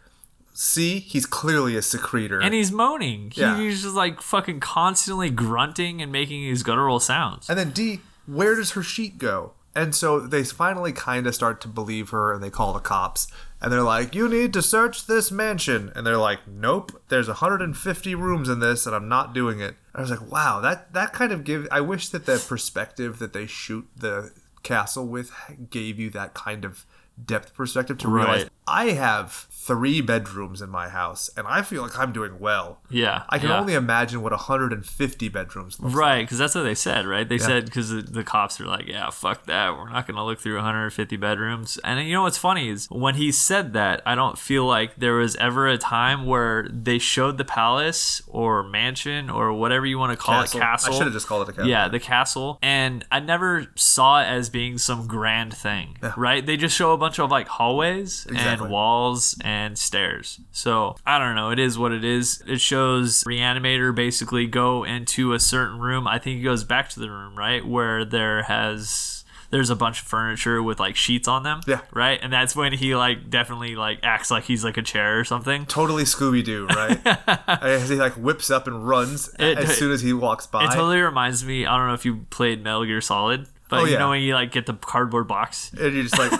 [0.52, 2.40] C, he's clearly a secretor.
[2.40, 3.32] And he's moaning.
[3.34, 3.56] Yeah.
[3.56, 7.48] He's just like fucking constantly grunting and making these guttural sounds.
[7.48, 9.52] And then D, where does her sheet go?
[9.74, 13.28] And so they finally kind of start to believe her and they call the cops.
[13.62, 15.92] And they're like, you need to search this mansion.
[15.94, 19.74] And they're like, nope, there's 150 rooms in this and I'm not doing it.
[19.92, 21.68] And I was like, wow, that, that kind of gives.
[21.70, 24.32] I wish that the perspective that they shoot the
[24.62, 25.30] castle with
[25.70, 26.86] gave you that kind of
[27.22, 28.52] depth perspective to realize Right.
[28.66, 32.80] I have three bedrooms in my house and I feel like I'm doing well.
[32.88, 33.24] Yeah.
[33.28, 33.60] I can yeah.
[33.60, 35.94] only imagine what 150 bedrooms looks.
[35.94, 37.28] Right, because that's what they said, right?
[37.28, 39.76] They said because the, the cops are like, yeah, fuck that.
[39.76, 41.78] We're not going to look through 150 bedrooms.
[41.84, 45.14] And you know what's funny is when he said that, I don't feel like there
[45.14, 50.12] was ever a time where they showed the palace or mansion or whatever you want
[50.12, 50.58] to call Castle.
[50.58, 50.94] it, castle.
[50.94, 51.68] I should have just called it a castle.
[51.68, 52.58] Yeah, the castle.
[52.62, 56.44] And I never saw it as being some grand thing, right?
[56.44, 58.64] They just show a bunch of like hallways Exactly.
[58.64, 60.40] and walls and stairs.
[60.52, 61.50] So I don't know.
[61.50, 62.42] It is what it is.
[62.46, 66.06] It shows Reanimator basically go into a certain room.
[66.06, 67.66] I think he goes back to the room, right?
[67.66, 69.16] Where there has.
[69.50, 71.60] There's a bunch of furniture with like sheets on them.
[71.66, 71.80] Yeah.
[71.92, 72.20] Right?
[72.22, 75.66] And that's when he like definitely like acts like he's like a chair or something.
[75.66, 77.00] totally Scooby Doo, right?
[77.48, 80.66] As he like whips up and runs It- as soon as he walks by.
[80.66, 81.66] It totally reminds me.
[81.66, 83.98] I don't know if you played Metal Gear Solid, but Oh, you yeah.
[83.98, 85.72] know when you like get the cardboard box.
[85.72, 86.30] and you're just like,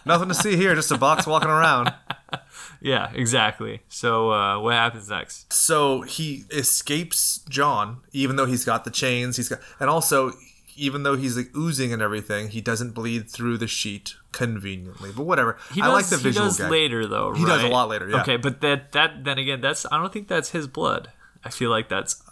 [0.06, 1.92] nothing to see here, just a box walking around.
[2.82, 3.82] Yeah, exactly.
[3.88, 5.52] So uh, what happens next?
[5.52, 9.36] So he escapes John, even though he's got the chains.
[9.36, 10.32] He's got, and also,
[10.76, 15.10] even though he's like oozing and everything, he doesn't bleed through the sheet conveniently.
[15.14, 15.58] But whatever.
[15.72, 16.70] He I like the visual He does gag.
[16.70, 17.34] later though.
[17.34, 18.22] He does a lot later, yeah.
[18.22, 21.10] Okay, but that that then again, that's I don't think that's his blood.
[21.44, 22.22] I feel like that's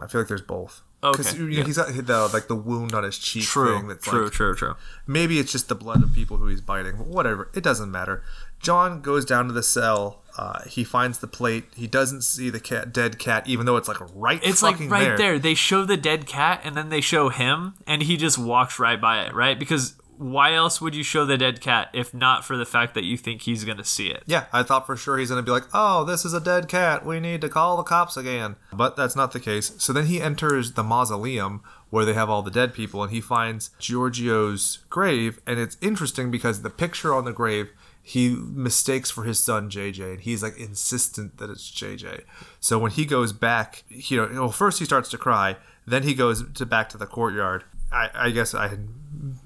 [0.00, 0.82] I feel like there's both.
[1.04, 1.64] Okay, Because you know, yeah.
[1.64, 3.76] he's got the like the wound on his cheek true.
[3.78, 3.88] thing.
[3.88, 4.74] That's true, like, true, true.
[5.06, 6.96] Maybe it's just the blood of people who he's biting.
[6.96, 7.50] But whatever.
[7.54, 8.22] It doesn't matter.
[8.62, 10.22] John goes down to the cell.
[10.38, 11.64] Uh, he finds the plate.
[11.74, 14.40] He doesn't see the cat, dead cat, even though it's like right.
[14.42, 15.16] It's like right there.
[15.16, 15.38] there.
[15.38, 18.98] They show the dead cat and then they show him and he just walks right
[18.98, 19.58] by it, right?
[19.58, 23.04] Because why else would you show the dead cat if not for the fact that
[23.04, 24.22] you think he's gonna see it?
[24.26, 27.04] Yeah, I thought for sure he's gonna be like, "Oh, this is a dead cat.
[27.04, 29.72] We need to call the cops again." But that's not the case.
[29.78, 31.60] So then he enters the mausoleum
[31.90, 35.40] where they have all the dead people, and he finds Giorgio's grave.
[35.46, 37.70] And it's interesting because the picture on the grave
[38.02, 42.22] he mistakes for his son JJ, and he's like insistent that it's JJ.
[42.60, 46.14] So when he goes back, you know, well, first he starts to cry, then he
[46.14, 47.64] goes to back to the courtyard.
[47.92, 48.88] I, I guess I had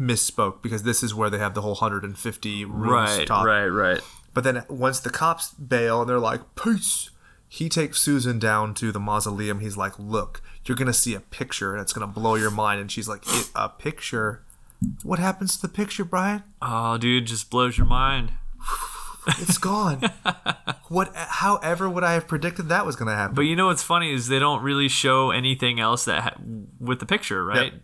[0.01, 3.45] misspoke because this is where they have the whole 150 rooms Right, top.
[3.45, 4.01] right, right.
[4.33, 7.11] But then once the cops bail and they're like, peace,
[7.49, 9.61] he takes Susan down to the mausoleum.
[9.61, 12.51] He's like, look, you're going to see a picture and it's going to blow your
[12.51, 12.81] mind.
[12.81, 14.43] And she's like, it, a picture?
[15.03, 16.43] What happens to the picture, Brian?
[16.61, 18.33] Oh, dude, just blows your mind.
[19.39, 20.03] It's gone.
[20.89, 21.13] what?
[21.15, 23.35] However, would I have predicted that was going to happen?
[23.35, 26.35] But you know what's funny is they don't really show anything else that ha-
[26.79, 27.75] with the picture, right?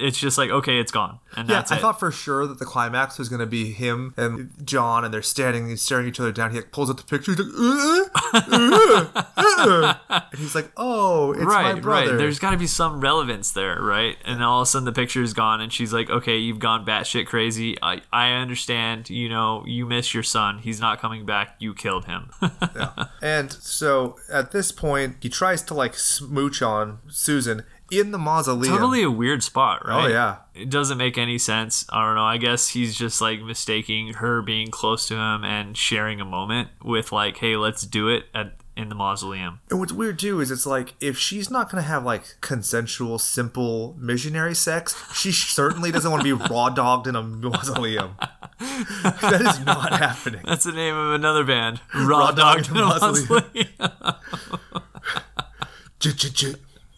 [0.00, 1.80] It's just like okay, it's gone, and Yeah, that's I it.
[1.80, 5.22] thought for sure that the climax was going to be him and John, and they're
[5.22, 6.50] standing and staring each other down.
[6.50, 7.32] He like pulls up the picture.
[7.34, 9.94] He's like, uh, uh, uh.
[10.32, 12.18] and he's like, "Oh, it's my right, brother." right.
[12.18, 14.16] There's got to be some relevance there, right?
[14.24, 16.84] And all of a sudden the picture is gone, and she's like, "Okay, you've gone
[16.84, 17.76] batshit crazy.
[17.82, 19.10] I, I understand.
[19.10, 20.58] You know, you miss your son.
[20.58, 21.56] He's not coming back.
[21.58, 22.30] You killed him."
[22.74, 23.06] yeah.
[23.22, 28.72] And so at this point, he tries to like smooch on Susan in the mausoleum.
[28.72, 30.04] totally a weird spot, oh, right?
[30.04, 30.36] Oh yeah.
[30.54, 31.86] It doesn't make any sense.
[31.90, 32.24] I don't know.
[32.24, 36.70] I guess he's just like mistaking her being close to him and sharing a moment
[36.82, 40.50] with like, "Hey, let's do it at in the mausoleum." And what's weird too is
[40.50, 46.10] it's like if she's not gonna have like consensual, simple missionary sex, she certainly doesn't
[46.10, 48.16] want to be raw dogged in a mausoleum.
[48.58, 50.40] that is not happening.
[50.44, 51.80] That's the name of another band.
[51.94, 53.44] Raw, Raw Dog Dog in the Mausoleum.
[53.78, 54.16] Mausoleum.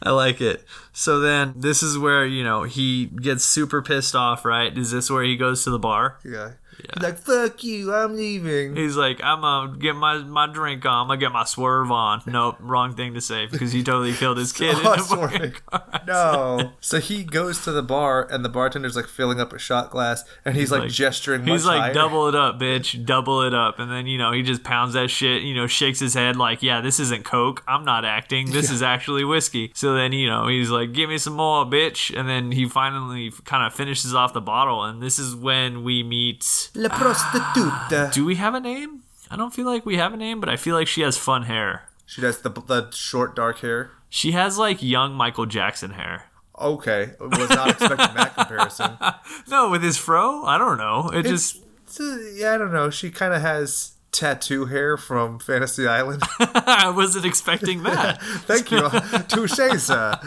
[0.04, 0.64] I like it.
[0.92, 4.76] So then this is where, you know, he gets super pissed off, right?
[4.76, 6.18] Is this where he goes to the bar?
[6.24, 6.52] Yeah.
[6.94, 8.76] He's like, fuck you, I'm leaving.
[8.76, 11.02] He's like, I'm gonna get my, my drink on.
[11.02, 12.22] I'm gonna get my swerve on.
[12.26, 14.76] Nope, wrong thing to say because he totally killed his kid.
[14.78, 15.28] in Oh,
[15.72, 16.00] a.
[16.06, 16.72] No.
[16.80, 20.24] So he goes to the bar and the bartender's like filling up a shot glass
[20.44, 21.94] and he's, like, like- gesturing He's much like, higher.
[21.94, 23.78] double it up, bitch, double it up.
[23.78, 26.62] And then, you know, he just pounds that shit, you know, shakes his head like,
[26.62, 27.62] yeah, this isn't Coke.
[27.66, 28.50] I'm not acting.
[28.50, 29.70] This is actually whiskey.
[29.74, 32.16] So then, you know, he's like, give me some more, bitch.
[32.18, 34.84] And then he finally kind of finishes off the bottle.
[34.84, 36.70] And this is when we meet.
[36.74, 38.12] La prostituta.
[38.12, 39.02] Do we have a name?
[39.30, 41.44] I don't feel like we have a name, but I feel like she has fun
[41.44, 41.88] hair.
[42.06, 43.90] She has the, the short dark hair.
[44.08, 46.24] She has like young Michael Jackson hair.
[46.58, 47.12] Okay.
[47.18, 48.98] Was not expecting that comparison.
[49.48, 50.44] No, with his fro?
[50.44, 51.10] I don't know.
[51.12, 51.58] It just.
[51.86, 52.90] So, uh, yeah, I don't know.
[52.90, 56.22] She kind of has tattoo hair from Fantasy Island.
[56.38, 58.22] I wasn't expecting that.
[58.46, 58.88] Thank you.
[59.28, 60.18] Touche, sir.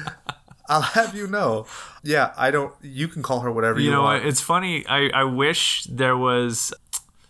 [0.67, 1.65] I'll have you know.
[2.03, 2.73] Yeah, I don't.
[2.81, 3.85] You can call her whatever you, want.
[3.85, 4.23] you know want.
[4.23, 4.29] what?
[4.29, 4.85] It's funny.
[4.87, 6.73] I, I wish there was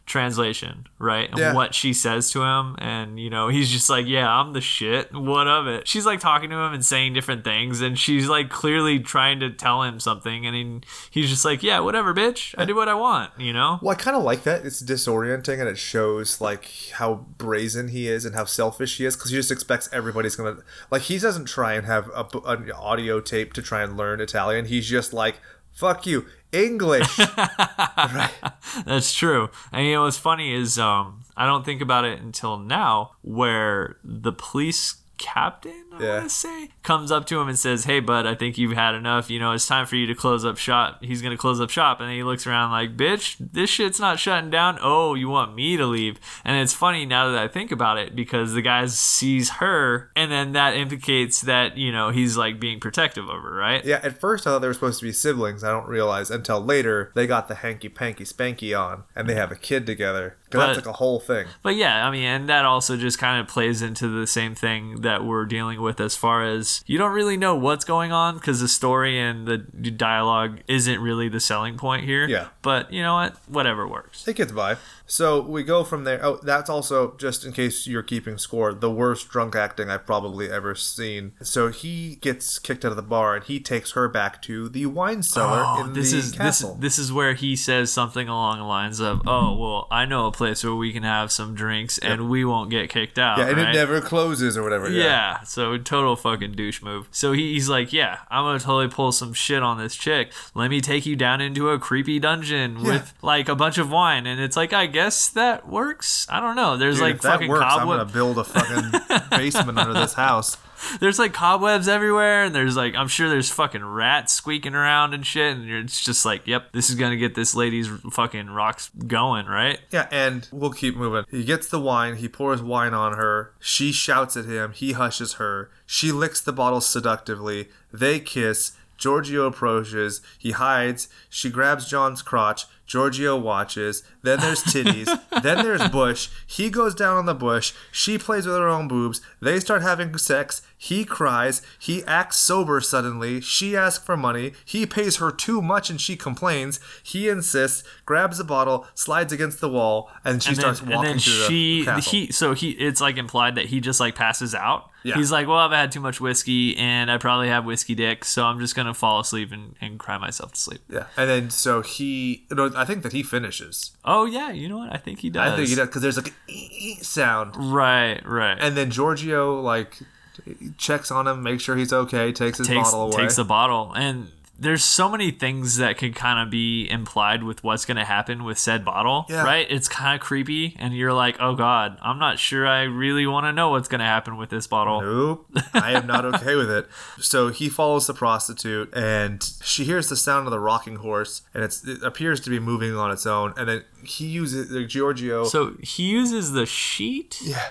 [0.05, 1.29] translation, right?
[1.29, 1.53] And Yeah.
[1.53, 2.75] what she says to him.
[2.77, 5.13] And, you know, he's just like, yeah, I'm the shit.
[5.13, 5.87] What of it?
[5.87, 7.81] She's like talking to him and saying different things.
[7.81, 10.45] And she's like clearly trying to tell him something.
[10.45, 10.81] And he,
[11.21, 12.53] he's just like, yeah, whatever, bitch.
[12.57, 13.79] I do what I want, you know?
[13.81, 14.65] Well, I kind of like that.
[14.65, 19.15] It's disorienting and it shows like how brazen he is and how selfish he is
[19.15, 20.57] because he just expects everybody's gonna
[20.91, 24.65] like he doesn't try and have a, an audio tape to try and learn Italian.
[24.65, 25.39] He's just like,
[25.75, 28.31] "Fuck you, English." right?
[28.85, 29.49] That's true.
[29.71, 33.97] And you know what's funny is um I don't think about it until now where
[34.03, 36.19] the police captain Yeah.
[36.19, 38.95] want to say comes up to him and says, "Hey bud, I think you've had
[38.95, 39.29] enough.
[39.29, 41.69] You know, it's time for you to close up shop." He's going to close up
[41.69, 44.77] shop and then he looks around like, "Bitch, this shit's not shutting down.
[44.81, 48.15] Oh, you want me to leave?" And it's funny now that I think about it
[48.15, 52.79] because the guy sees her and then that implicates that, you know, he's like being
[52.79, 53.83] protective of her, right?
[53.85, 53.99] Yeah.
[54.03, 55.63] At first, I thought they were supposed to be siblings.
[55.63, 59.51] I don't realize until later they got the hanky panky spanky on and they have
[59.51, 60.37] a kid together.
[60.55, 61.45] 'Cause that's But- like a whole thing.
[61.61, 65.01] But yeah, I mean, and that also just kind of plays into the same thing
[65.01, 68.59] that we're dealing with as far as you don't really know what's going on because
[68.61, 72.27] the story and the dialogue isn't really the selling point here.
[72.27, 72.47] Yeah.
[72.61, 73.35] But you know what?
[73.47, 74.27] Whatever works.
[74.27, 74.77] It gets by.
[75.05, 76.19] So we go from there.
[76.23, 78.73] Oh, that's also just in case you're keeping score.
[78.73, 81.33] The worst drunk acting I've probably ever seen.
[81.41, 84.87] So he gets kicked out of the bar, and he takes her back to the
[84.87, 86.75] wine cellar oh, in Oh, this the is castle.
[86.75, 90.27] this this is where he says something along the lines of, "Oh, well, I know
[90.27, 93.47] a place where we can have some drinks and we won't get kicked out." yeah,
[93.47, 93.69] and right?
[93.69, 94.89] it never closes or whatever.
[94.89, 95.03] Yeah.
[95.03, 95.41] yeah.
[95.41, 97.07] so total fucking douche move.
[97.11, 100.31] So he, he's like, yeah, I'm gonna totally pull some shit on this chick.
[100.53, 104.25] Let me take you down into a creepy dungeon with like a bunch of wine,
[104.25, 106.25] and it's like, I guess that works.
[106.29, 106.77] I don't know.
[106.77, 110.13] There's Dude, like if that fucking works, I'm gonna build a fucking basement under this
[110.13, 110.57] house.
[111.01, 115.25] There's like cobwebs everywhere, and there's like I'm sure there's fucking rats squeaking around and
[115.25, 119.47] shit, and it's just like, yep, this is gonna get this lady's fucking rocks going,
[119.47, 119.79] right?
[119.91, 121.25] Yeah, and we'll keep moving.
[121.29, 123.51] He gets the wine, he pours wine on her.
[123.59, 125.69] She shouts at him, he hushes her.
[125.85, 127.67] She licks the bottle seductively.
[127.91, 128.71] They kiss.
[128.97, 130.21] Giorgio approaches.
[130.37, 131.09] He hides.
[131.29, 132.65] She grabs John's crotch.
[132.85, 134.03] Giorgio watches.
[134.21, 135.07] Then there's titties.
[135.43, 136.29] then there's Bush.
[136.45, 137.73] He goes down on the bush.
[137.91, 139.21] She plays with her own boobs.
[139.41, 140.61] They start having sex.
[140.85, 141.61] He cries.
[141.79, 143.41] He acts sober suddenly.
[143.41, 144.53] She asks for money.
[144.63, 146.79] He pays her too much and she complains.
[147.01, 151.09] He insists, grabs a bottle, slides against the wall, and she and starts then, walking
[151.11, 152.11] and then through she the castle.
[152.11, 155.15] he so he it's like implied that he just like passes out Yeah.
[155.15, 158.43] he's like well i've had too much whiskey and i probably have whiskey dick so
[158.45, 161.81] i'm just gonna fall asleep and, and cry myself to sleep yeah, and then so
[161.81, 163.91] he, no, I think that he finishes.
[164.03, 166.17] oh yeah you know what i think he does I think he does because there's
[166.17, 169.99] like an sound, right right and then Giorgio like
[170.45, 173.21] He checks on him, makes sure he's okay, takes his takes bottle away.
[173.23, 174.27] takes the bottle and
[174.57, 178.45] there's so many things that can kind of be implied with what's going to happen
[178.45, 179.43] with said bottle, Yeah.
[179.43, 179.67] right?
[179.69, 183.45] It's kind of creepy, and you're like, oh god, I'm not sure I really want
[183.47, 185.01] to know what's going to happen with this bottle.
[185.01, 186.87] Nope, I am not okay with it.
[187.19, 191.61] So he follows the prostitute, and she hears the sound of the rocking horse, and
[191.63, 193.53] it's, it appears to be moving on its own.
[193.57, 195.43] And then he uses like, Giorgio.
[195.45, 197.69] So he uses the sheet yeah,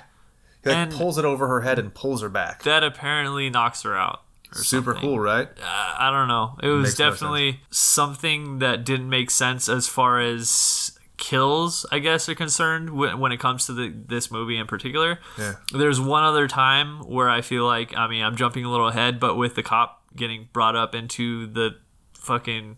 [0.64, 2.62] he like, and- pulls it over her head and pulls her back.
[2.64, 4.22] that apparently knocks her out.
[4.52, 5.00] Super something.
[5.10, 5.48] cool, right?
[5.48, 6.56] Uh, I don't know.
[6.62, 11.98] It was Makes no definitely something that didn't make sense as far as kills, I
[11.98, 15.18] guess, are concerned when, when it comes to the, this movie in particular.
[15.36, 15.54] Yeah.
[15.72, 19.18] There's one other time where I feel like, I mean, I'm jumping a little ahead,
[19.18, 21.76] but with the cop getting brought up into the
[22.25, 22.77] fucking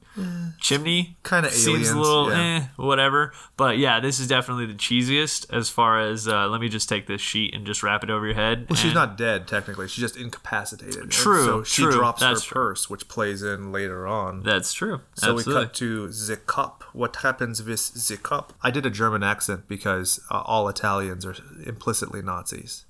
[0.61, 2.57] chimney, Kinda seems aliens, a little yeah.
[2.57, 3.33] eh, whatever.
[3.57, 7.07] But yeah, this is definitely the cheesiest as far as uh, let me just take
[7.07, 8.67] this sheet and just wrap it over your head.
[8.69, 9.89] Well, she's not dead technically.
[9.89, 10.97] She's just incapacitated.
[10.97, 12.53] And True, So she true, drops her true.
[12.53, 14.43] purse, which plays in later on.
[14.43, 15.03] That's true.
[15.15, 15.55] So Absolutely.
[15.55, 16.85] we cut to the cup.
[16.93, 18.55] What happens with the cup?
[18.63, 21.35] I did a German accent because uh, all Italians are
[21.65, 22.86] implicitly Nazis.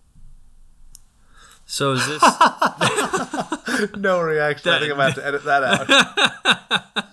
[1.67, 2.23] So is this
[3.97, 4.71] no reaction.
[4.73, 7.07] I think I'm gonna have to edit that out.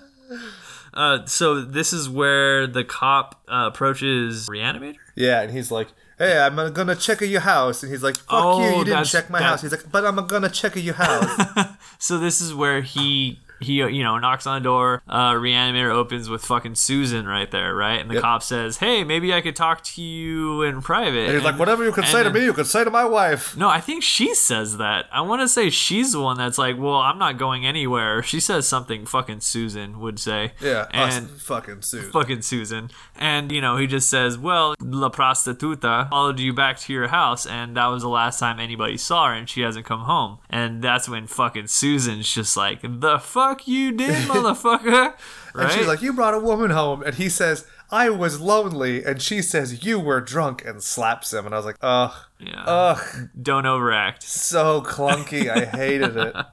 [0.93, 4.97] uh, so this is where the cop uh, approaches Reanimator?
[5.15, 5.87] yeah, and he's like,
[6.19, 8.77] "Hey, I'm gonna check your house," and he's like, "Fuck Oh, you!
[8.79, 11.67] You didn't check my that- house." He's like, "But I'm gonna check your house."
[11.99, 15.01] So this is where he he you know knocks on the door.
[15.07, 17.99] Uh, Reanimator opens with fucking Susan right there, right?
[17.99, 18.23] And the Yep.
[18.23, 21.83] cop says, "Hey, maybe I could talk to you in private." and he's like, "Whatever
[21.83, 23.79] you can and say to then- me, you can say to my wife." No, I
[23.79, 25.05] think she says that.
[25.11, 28.39] I want to say she's the one that's like, "Well, I'm not going anywhere." She
[28.39, 30.53] says something fucking Susan would say.
[30.59, 32.89] Yeah, and us fucking susan fucking Susan.
[33.15, 37.45] And, you know, he just says, Well, La Prostituta followed you back to your house,
[37.45, 40.37] and that was the last time anybody saw her, and she hasn't come home.
[40.49, 45.13] And that's when fucking Susan's just like, The fuck you did, motherfucker?
[45.53, 45.63] Right?
[45.65, 49.21] And she's like, "You brought a woman home," and he says, "I was lonely," and
[49.21, 51.45] she says, "You were drunk," and slaps him.
[51.45, 52.63] And I was like, "Ugh, Yeah.
[52.65, 54.23] ugh, Don't overact.
[54.23, 55.49] so clunky.
[55.49, 56.35] I hated it."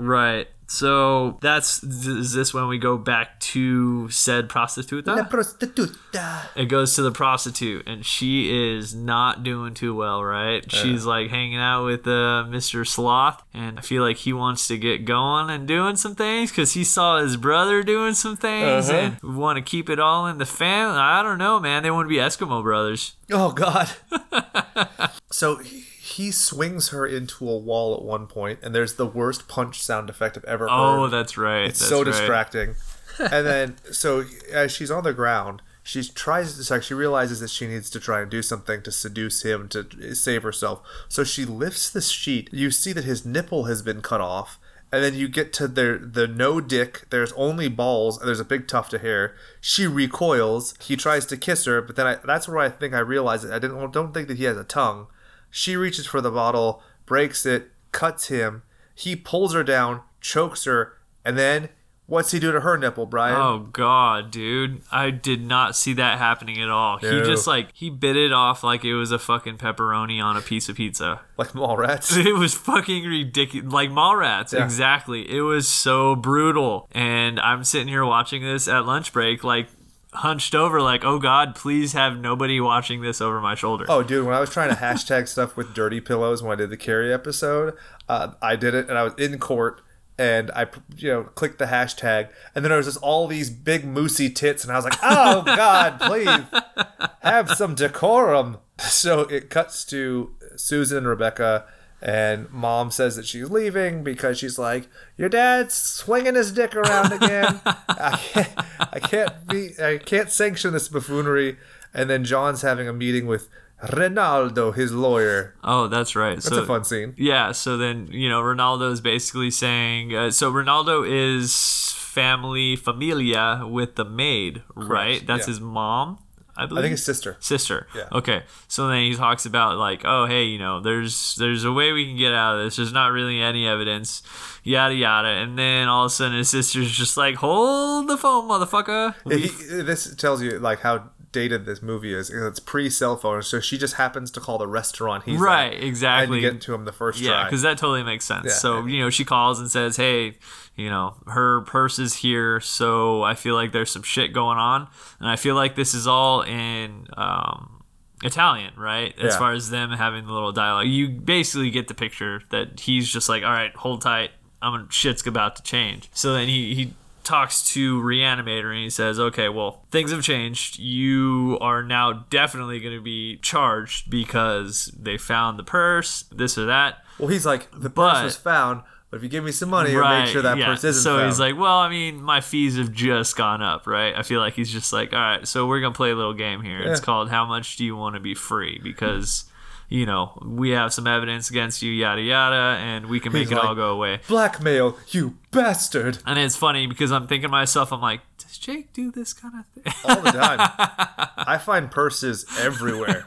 [0.00, 0.46] Right.
[0.70, 5.16] So that's is this when we go back to said prostituta?
[5.28, 6.44] prostituta.
[6.54, 11.30] it goes to the prostitute and she is not doing too well right she's like
[11.30, 15.48] hanging out with uh, mr sloth and i feel like he wants to get going
[15.50, 19.12] and doing some things because he saw his brother doing some things Uh-huh.
[19.22, 22.04] and want to keep it all in the family i don't know man they want
[22.04, 23.90] to be eskimo brothers Oh God.
[25.30, 25.60] so
[26.08, 30.08] he swings her into a wall at one point, and there's the worst punch sound
[30.08, 30.98] effect I've ever oh, heard.
[31.00, 32.06] oh that's right It's that's so right.
[32.06, 32.74] distracting.
[33.18, 37.50] and then, so as she's on the ground, she tries to, like, she realizes that
[37.50, 40.82] she needs to try and do something to seduce him to save herself.
[41.08, 42.48] So she lifts the sheet.
[42.52, 44.58] You see that his nipple has been cut off.
[44.90, 47.04] And then you get to the the no dick.
[47.10, 48.18] There's only balls.
[48.18, 49.34] And there's a big tuft of hair.
[49.60, 50.74] She recoils.
[50.80, 53.52] He tries to kiss her, but then I, that's where I think I realize it.
[53.52, 55.08] I didn't don't think that he has a tongue.
[55.50, 58.62] She reaches for the bottle, breaks it, cuts him.
[58.94, 60.94] He pulls her down, chokes her,
[61.24, 61.68] and then
[62.06, 63.36] what's he do to her nipple, Brian?
[63.36, 64.80] Oh god, dude.
[64.90, 66.96] I did not see that happening at all.
[66.98, 70.40] He just like he bit it off like it was a fucking pepperoni on a
[70.40, 71.20] piece of pizza.
[71.36, 72.16] Like Mallrats.
[72.26, 73.72] It was fucking ridiculous.
[73.72, 74.64] Like Mallrats, Yeah.
[74.64, 75.30] exactly.
[75.30, 76.88] It was so brutal.
[76.92, 79.68] And I'm sitting here watching this at lunch break, like
[80.12, 83.84] hunched over, like, oh God, please have nobody watching this over my shoulder.
[83.88, 86.70] Oh, dude, when I was trying to hashtag stuff with dirty pillows when I did
[86.70, 87.74] the Carrie episode,
[88.08, 89.82] uh, I did it and I was in court
[90.18, 93.84] and I, you know, clicked the hashtag and then there was just all these big
[93.84, 96.86] moosey tits and I was like, oh God, please
[97.22, 98.58] have some decorum.
[98.80, 101.66] So it cuts to Susan and Rebecca
[102.00, 107.12] and mom says that she's leaving because she's like, your dad's swinging his dick around
[107.12, 107.60] again.
[107.66, 111.56] I can't, I can't be, I can't sanction this buffoonery.
[111.92, 113.48] And then John's having a meeting with
[113.82, 115.54] Ronaldo, his lawyer.
[115.62, 116.34] Oh, that's right.
[116.34, 117.14] That's so, a fun scene.
[117.16, 123.62] Yeah, so then, you know, Ronaldo is basically saying uh, so Ronaldo is family familia
[123.64, 125.24] with the maid, right?
[125.26, 125.52] That's yeah.
[125.52, 126.18] his mom,
[126.58, 126.80] I believe.
[126.80, 127.36] I think his sister.
[127.38, 127.86] sister.
[127.94, 128.08] Yeah.
[128.10, 128.42] Okay.
[128.66, 132.04] So then he talks about like, oh hey, you know, there's there's a way we
[132.04, 132.76] can get out of this.
[132.76, 134.22] There's not really any evidence,
[134.64, 135.28] yada yada.
[135.28, 139.14] And then all of a sudden his sister's just like, hold the phone, motherfucker.
[139.30, 139.46] He,
[139.82, 142.30] this tells you like how dated this movie is.
[142.30, 145.82] It's pre cell phone, so she just happens to call the restaurant he's right, at,
[145.84, 146.44] exactly.
[146.44, 148.46] and get to him the first Yeah, because that totally makes sense.
[148.46, 148.52] Yeah.
[148.52, 150.34] So you know, she calls and says, "Hey,
[150.76, 154.88] you know, her purse is here." So I feel like there's some shit going on,
[155.20, 157.82] and I feel like this is all in um,
[158.22, 159.14] Italian, right?
[159.18, 159.38] As Yeah.
[159.38, 163.28] far as them having the little dialogue, you basically get the picture that he's just
[163.28, 164.30] like, "All right, hold tight,
[164.62, 166.94] I'm shit's about to change." So then he he
[167.28, 170.78] talks to Reanimator and he says, "Okay, well, things have changed.
[170.78, 176.66] You are now definitely going to be charged because they found the purse, this or
[176.66, 179.70] that." Well, he's like, the purse But- was found, but if you give me some
[179.70, 180.66] money, I'll make sure that yeah.
[180.66, 181.26] purse isn't so found.
[181.28, 184.14] he's like, well, I mean, my fees have just gone up, right?
[184.16, 186.62] I feel like he's just like, all right, so we're gonna play a little game
[186.62, 186.78] here.
[186.80, 187.04] It's Yeah.
[187.04, 188.80] called How much do you want to be free?
[188.82, 189.44] Because
[189.88, 193.52] you know we have some evidence against you, yada yada, and we can make He's
[193.52, 194.20] it all go away.
[194.28, 196.18] blackmail, you bastard!
[196.26, 199.54] And it's funny because I'm thinking to myself, I'm like, does Jake do this kind
[199.60, 199.92] of thing?
[200.04, 200.58] All the time.
[201.38, 203.24] I find purses everywhere,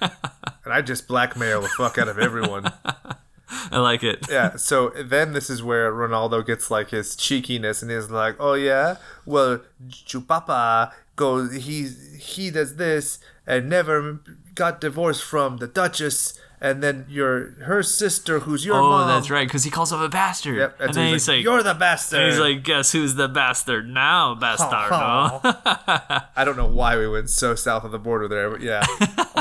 [0.64, 2.72] and I just blackmail the fuck out of everyone.
[3.72, 4.28] I like it.
[4.30, 4.56] Yeah.
[4.56, 8.96] So then this is where Ronaldo gets like his cheekiness, and he's like, "Oh yeah,
[9.26, 11.90] well, Chupapa goes, he
[12.20, 14.20] he does this, and never
[14.56, 19.08] got divorced from the Duchess." And then your her sister, who's your Oh, mom.
[19.08, 20.58] that's right, because he calls him a bastard.
[20.58, 23.16] Yep, and and then he's, he's like, like, "You're the bastard." he's like, guess who's
[23.16, 25.42] the bastard now, bastardo?
[26.36, 28.86] I don't know why we went so south of the border there, but yeah,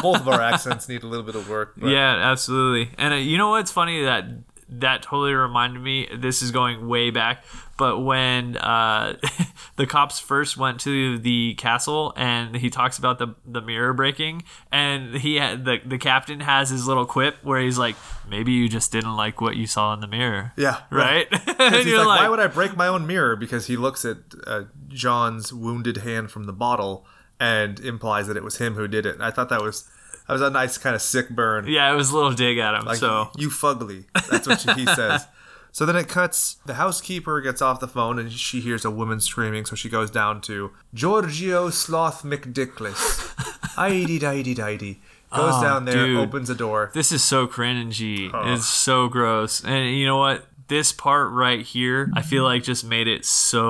[0.01, 1.75] both of our accents need a little bit of work.
[1.77, 2.95] But Yeah, absolutely.
[2.97, 4.25] And uh, you know what's funny that
[4.71, 6.09] that totally reminded me.
[6.17, 7.45] This is going way back,
[7.81, 9.17] but when uh,
[9.77, 14.43] the cops first went to the castle and he talks about the the mirror breaking,
[14.71, 17.97] and he had, the the captain has his little quip where he's like,
[18.29, 20.53] maybe you just didn't like what you saw in the mirror.
[20.59, 21.27] yeah, Right?
[21.59, 23.35] and He's you're like, why would I break my own mirror?
[23.35, 27.07] Because he looks at uh, John's wounded hand from the bottle
[27.41, 29.15] and implies that it was him who did it.
[29.15, 29.89] And I thought that was
[30.27, 31.67] that was a nice kind of sick burn.
[31.67, 32.85] yeah, it was a little dig at him.
[32.85, 34.05] Like, so you fugly.
[34.31, 35.27] That's what he says.
[35.73, 36.57] So then it cuts.
[36.67, 39.65] The housekeeper gets off the phone and she hears a woman screaming.
[39.67, 42.95] So she goes down to Giorgio Sloth McDickless.
[43.77, 44.97] Idey didey didey.
[45.35, 46.17] Goes Oh, down there, dude.
[46.19, 46.91] opens a door.
[46.93, 48.31] This is so cringy.
[48.53, 49.63] It's so gross.
[49.65, 50.47] And you know what?
[50.67, 53.61] This part right here, I feel like just made it so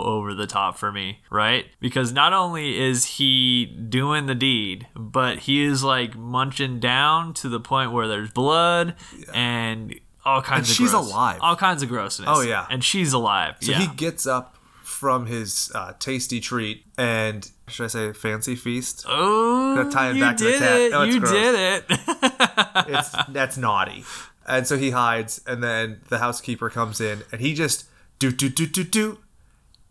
[0.00, 1.64] over the top for me, right?
[1.80, 7.48] Because not only is he doing the deed, but he is like munching down to
[7.48, 8.94] the point where there's blood
[9.32, 11.38] and all kinds And of she's gross- alive.
[11.40, 12.28] All kinds of grossness.
[12.30, 12.66] Oh, yeah.
[12.70, 13.56] And she's alive.
[13.60, 13.78] So yeah.
[13.80, 19.04] he gets up from his uh, tasty treat and should I say fancy feast?
[19.08, 20.80] oh, tie it you back to the cat.
[20.80, 20.92] it.
[20.92, 21.32] Oh, you gross.
[21.32, 21.84] did it.
[22.86, 24.04] It's that's naughty.
[24.46, 27.86] And so he hides, and then the housekeeper comes in, and he just
[28.18, 29.18] do do do do do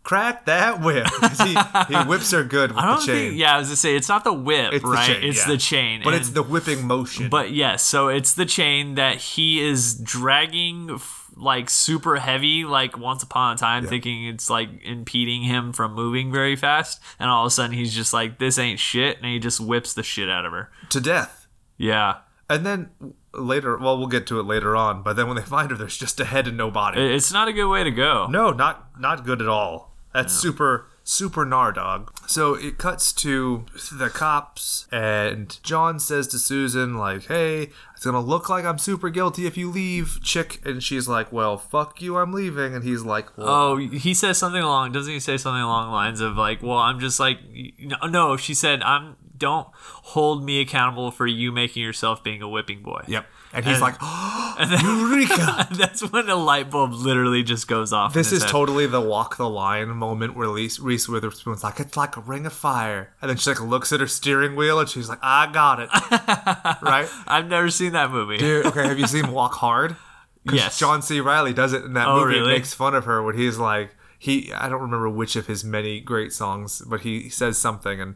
[0.04, 1.06] crack that whip.
[1.42, 1.56] he
[1.92, 3.16] he whips her good with I don't the chain.
[3.30, 5.06] think, yeah, I was gonna say, it's not the whip, It's the right?
[5.06, 5.48] chain, it's yeah.
[5.48, 6.00] the chain.
[6.04, 7.28] but and- it's the whipping motion.
[7.28, 11.00] But yes, so it's the chain that he is dragging
[11.36, 16.30] like super heavy, like once upon a time, thinking it's like impeding him from moving
[16.30, 19.40] very fast, and all of a sudden he's just like, "This ain't shit," and he
[19.40, 20.70] just whips the shit out of her.
[20.90, 21.48] to death.
[21.76, 22.90] Yeah, And then
[23.32, 25.02] later, well, we'll get to it later on.
[25.02, 27.00] But then when they find her, there's just a head and no body.
[27.02, 28.28] It's not a good way to go.
[28.30, 29.93] No, not not good at all.
[30.14, 32.10] That's super super gnar dog.
[32.26, 38.14] So it cuts to the cops and John says to Susan like, "Hey, it's going
[38.14, 42.00] to look like I'm super guilty if you leave, chick." And she's like, "Well, fuck
[42.00, 44.92] you, I'm leaving." And he's like, well, Oh, he says something along.
[44.92, 47.38] Doesn't he say something along the lines of like, "Well, I'm just like,
[47.78, 52.48] no." no she said, "I'm don't hold me accountable for you making yourself being a
[52.48, 53.96] whipping boy." "Yep." And he's And- like,
[54.56, 58.14] And then, "Eureka!" that's when a light bulb literally just goes off.
[58.14, 58.50] This is head.
[58.52, 62.46] totally the walk the line moment where Reese, Reese Witherspoon's like, it's like a ring
[62.46, 63.12] of fire.
[63.20, 65.88] And then she like looks at her steering wheel and she's like, I got it.
[66.82, 67.08] right?
[67.26, 68.38] I've never seen that movie.
[68.38, 69.96] Dude, okay, have you seen Walk Hard?
[70.44, 70.78] Yes.
[70.78, 71.20] John C.
[71.20, 72.52] Reilly does it in that Oh, movie and really?
[72.54, 76.00] makes fun of her when he's like, he, I don't remember which of his many
[76.00, 78.14] great songs, but he says something and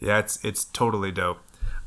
[0.00, 1.38] yeah, it's, it's totally dope.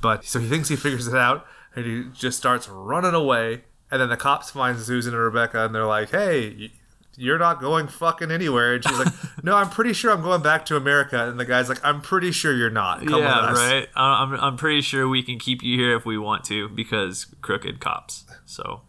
[0.02, 3.64] But so he thinks he figures it out and he just starts running away.
[3.92, 6.72] And then the cops find Susan and Rebecca and they're like, hey,
[7.18, 8.76] you're not going fucking anywhere.
[8.76, 9.14] And she's like,
[9.44, 11.30] no, I'm pretty sure I'm going back to America.
[11.30, 13.00] And the guy's like, I'm pretty sure you're not.
[13.06, 13.58] Come yeah, with us.
[13.58, 13.90] right.
[13.96, 17.80] I'm, I'm pretty sure we can keep you here if we want to because crooked
[17.80, 18.26] cops.
[18.46, 18.82] So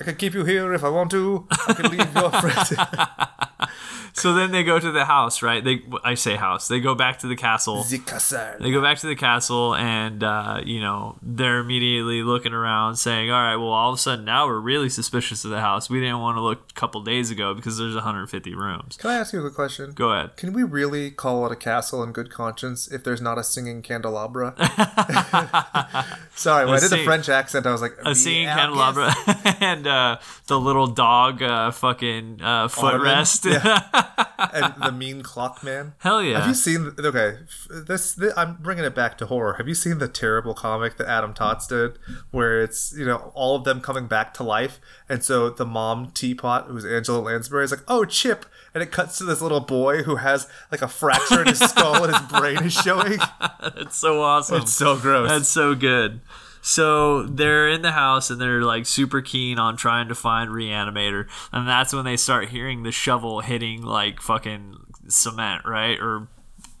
[0.00, 1.46] I can keep you here if I want to.
[1.50, 2.74] I can leave your friends.
[4.14, 5.62] so then they go to the house, right?
[5.62, 6.68] They I say house.
[6.68, 7.82] They go back to the castle.
[7.82, 8.54] the castle.
[8.60, 13.30] They go back to the castle and uh, you know they're immediately looking around, saying,
[13.30, 15.90] "All right, well, all of a sudden now we're really suspicious of the house.
[15.90, 19.14] We didn't want to look a couple days ago because there's 150 rooms." Can I
[19.16, 19.92] ask you a quick question?
[19.92, 20.36] Go ahead.
[20.36, 23.82] Can we really call it a castle in good conscience if there's not a singing
[23.82, 24.54] candelabra?
[26.36, 29.14] Sorry, when I did the French accent, I was like a singing "Yeah, candelabra
[29.60, 34.03] and uh, the little dog uh, fucking uh, footrest.
[34.52, 35.94] And the mean clock man.
[35.98, 36.38] Hell yeah.
[36.40, 36.92] Have you seen?
[36.98, 39.54] Okay, f- this, I'm bringing it back to horror.
[39.54, 41.98] Have you seen the terrible comic that Adam Tots did,
[42.30, 46.10] where it's you know all of them coming back to life, and so the mom
[46.12, 50.02] teapot, who's Angela Lansbury, is like, "Oh, Chip," and it cuts to this little boy
[50.02, 53.18] who has like a fracture in his skull and his brain is showing.
[53.76, 54.62] It's so awesome.
[54.62, 55.28] It's so gross.
[55.30, 56.20] That's so good.
[56.66, 61.28] So they're in the house and they're like super keen on trying to find Reanimator,
[61.52, 64.78] and that's when they start hearing the shovel hitting like fucking
[65.08, 66.00] cement, right?
[66.00, 66.28] Or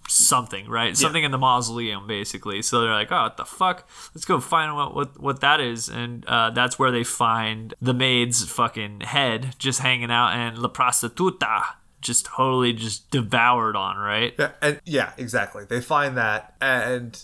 [0.08, 0.96] something, right?
[0.96, 2.62] Something in the mausoleum, basically.
[2.62, 3.86] So they're like, "Oh, what the fuck?
[4.14, 7.92] Let's go find out what what that is." And uh, that's where they find the
[7.92, 11.62] maid's fucking head just hanging out, and La Prostituta
[12.00, 14.34] just totally just devoured on, right?
[14.38, 15.66] yeah, and yeah, exactly.
[15.66, 17.22] They find that, and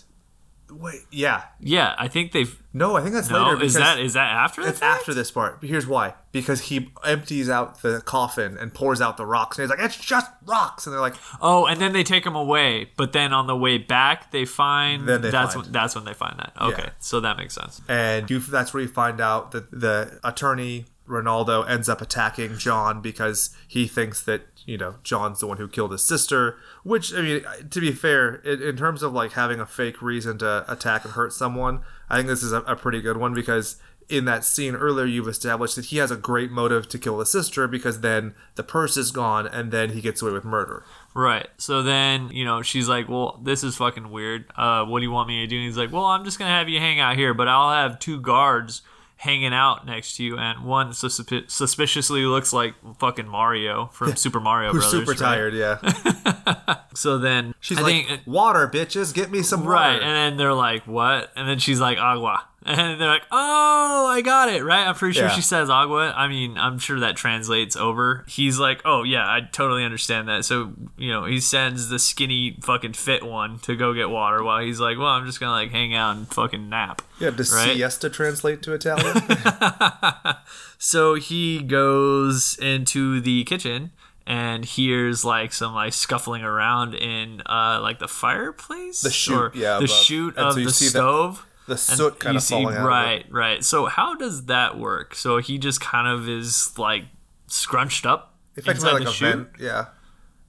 [0.71, 2.61] wait, yeah, Yeah, I think they've.
[2.73, 3.63] no, I think that's No, later.
[3.63, 4.61] is that is that after?
[4.61, 4.99] It's fact?
[5.01, 5.59] after this part.
[5.61, 6.13] Here's why.
[6.31, 9.97] Because he empties out the coffin and pours out the rocks, and he's like, "It's
[9.97, 13.47] just rocks," and they're like, Oh, and then they take him away, but then on
[13.47, 15.65] the way back they find Then they that's find.
[15.65, 16.53] when that's when they find that.
[16.59, 16.89] Okay, Yeah.
[16.99, 17.81] so that makes sense.
[17.89, 23.01] and you, that's where you find out that the attorney Ronaldo ends up attacking John
[23.01, 26.57] because he thinks that you know John's the one who killed his sister.
[26.83, 30.37] Which I mean, to be fair, in, in terms of like having a fake reason
[30.39, 33.77] to attack and hurt someone, I think this is a, a pretty good one because.
[34.09, 37.25] In that scene earlier, you've established that he has a great motive to kill the
[37.25, 40.83] sister because then the purse is gone and then he gets away with murder.
[41.13, 41.47] Right.
[41.57, 44.51] So then you know she's like, "Well, this is fucking weird.
[44.53, 46.51] Uh, what do you want me to do?" And he's like, "Well, I'm just gonna
[46.51, 48.81] have you hang out here, but I'll have two guards."
[49.21, 54.39] Hanging out next to you, and one suspi- suspiciously looks like fucking Mario from Super
[54.39, 54.99] Mario Who's Brothers.
[55.07, 55.35] super right?
[55.35, 56.75] tired, yeah.
[56.95, 59.71] So then She's I like, think uh, water, bitches, get me some water.
[59.73, 64.07] Right, and then they're like, "What?" And then she's like, "Agua," and they're like, "Oh,
[64.07, 64.87] I got it." Right?
[64.87, 65.33] I'm pretty sure Yeah.
[65.33, 66.13] she says agua.
[66.15, 68.23] I mean, I'm sure that translates over.
[68.27, 72.57] He's like, "Oh yeah, I totally understand that." So you know, he sends the skinny
[72.61, 75.71] fucking fit one to go get water, while he's like, "Well, I'm just gonna like
[75.71, 77.75] hang out and fucking nap." yeah, does Right?
[77.75, 79.15] siesta translate to Italian?
[80.77, 83.91] So he goes into the kitchen
[84.25, 89.77] and hears like some like scuffling around in uh like the fireplace, The chute, yeah,
[89.77, 89.89] the above.
[89.89, 91.45] chute And of so the stove.
[91.67, 92.85] The soot kind of see- out.
[92.85, 93.63] Right, right.
[93.63, 95.15] So how does that work?
[95.15, 97.05] So he just kind of is like
[97.47, 98.33] scrunched up.
[98.55, 99.35] Effectively inside like the a chute.
[99.35, 99.85] vent, yeah.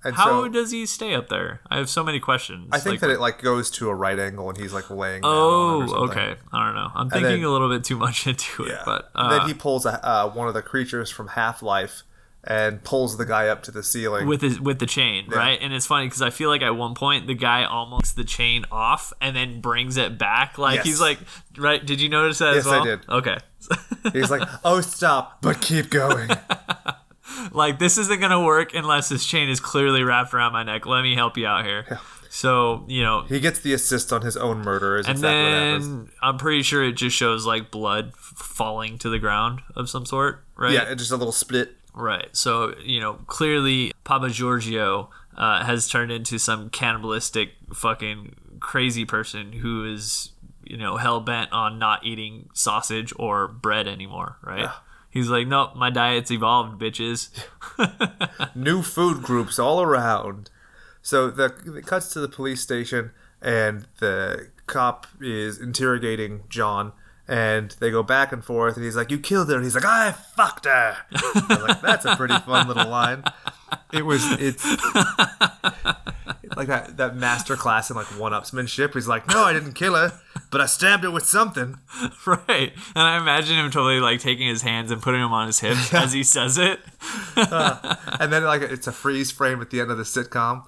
[0.04, 1.60] And How so does he stay up there?
[1.70, 2.68] I have so many questions.
[2.72, 5.20] I think Like, that it like goes to a right angle and he's like laying.
[5.22, 6.34] Oh, okay.
[6.52, 6.90] I don't know.
[6.92, 8.82] I'm And thinking then- a little bit too much into it, Yeah.
[8.84, 12.02] but uh, then he pulls a, uh, one of the creatures from Half Life
[12.44, 14.26] and pulls the guy up to the ceiling.
[14.26, 15.58] with his with the chain, right?
[15.60, 18.64] And it's funny because I feel like at one point the guy almost the chain
[18.72, 20.58] off and then brings it back.
[20.58, 20.84] Like Yes.
[20.86, 21.18] he's like,
[21.56, 21.84] right?
[21.84, 23.08] Did you notice that Yes, as I did.
[23.08, 23.36] Okay.
[24.12, 26.30] he's like, "Oh, stop!" But keep going.
[27.52, 30.84] like this isn't gonna work unless this chain is clearly wrapped around my neck.
[30.86, 31.84] Let me help you out here.
[31.90, 31.98] Yeah.
[32.28, 34.96] So you know, he gets the assist on his own murder.
[34.96, 39.10] Is and exactly what then I'm pretty sure it just shows like blood falling to
[39.10, 40.72] the ground of some sort, right?
[40.72, 41.76] Yeah, just a little split.
[41.94, 42.28] Right.
[42.32, 49.52] So, you know, clearly Papa Giorgio uh, has turned into some cannibalistic fucking crazy person
[49.52, 50.30] who is,
[50.64, 54.70] you know, hell bent on not eating sausage or bread anymore, right?
[55.10, 57.28] He's like, nope, my diet's evolved, bitches.
[58.54, 60.48] new food groups all around.
[61.02, 63.10] So the it cuts to the police station,
[63.42, 66.92] and the cop is interrogating John,
[67.28, 69.84] and they go back and forth, and he's like, "You killed her," and he's like,
[69.84, 73.24] "I fucked her." I like, "That's a pretty fun little line."
[73.92, 74.64] It was it's
[76.56, 78.94] like that that master class in like one-upsmanship.
[78.94, 80.20] He's like, "No, I didn't kill her,
[80.50, 81.78] but I stabbed her with something."
[82.26, 82.72] right.
[82.94, 85.92] And I imagine him totally like taking his hands and putting them on his hips
[85.94, 86.80] as he says it.
[88.20, 90.64] And then like it's a freeze frame at the end of the sitcom.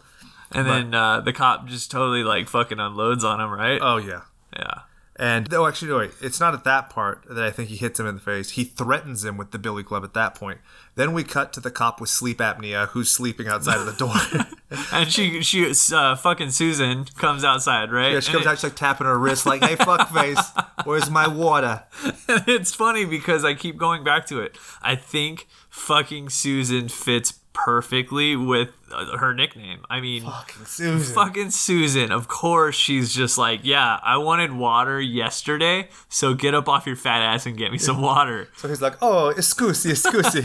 [0.51, 3.78] And then uh, the cop just totally like fucking unloads on him, right?
[3.81, 4.22] Oh yeah.
[4.56, 4.81] yeah.
[5.16, 6.11] And oh, actually, no, wait.
[6.20, 8.51] It's not at that part that I think he hits him in the face.
[8.51, 10.59] He threatens him with the billy club at that point.
[10.97, 14.15] Then we cut to the cop with sleep apnea, who's sleeping outside of the door.
[14.93, 18.12] And she, she, uh, fucking Susan comes outside, right?
[18.12, 20.51] yeah, she And comes out, she's like tapping her wrist, like, "Hey, fuckface,
[20.85, 21.85] where's my water?"
[22.28, 24.59] it's funny because I keep going back to it.
[24.82, 29.78] I think fucking Susan fits perfectly with uh, her nickname.
[29.89, 31.14] I mean, Fucking Susan.
[31.14, 32.12] fucking Susan.
[32.12, 36.97] Of course, she's just like, yeah, I wanted water yesterday, so get up off your
[36.97, 38.48] fat ass and get me some water.
[38.59, 40.44] So he's like, "Oh, escusi, escusi,"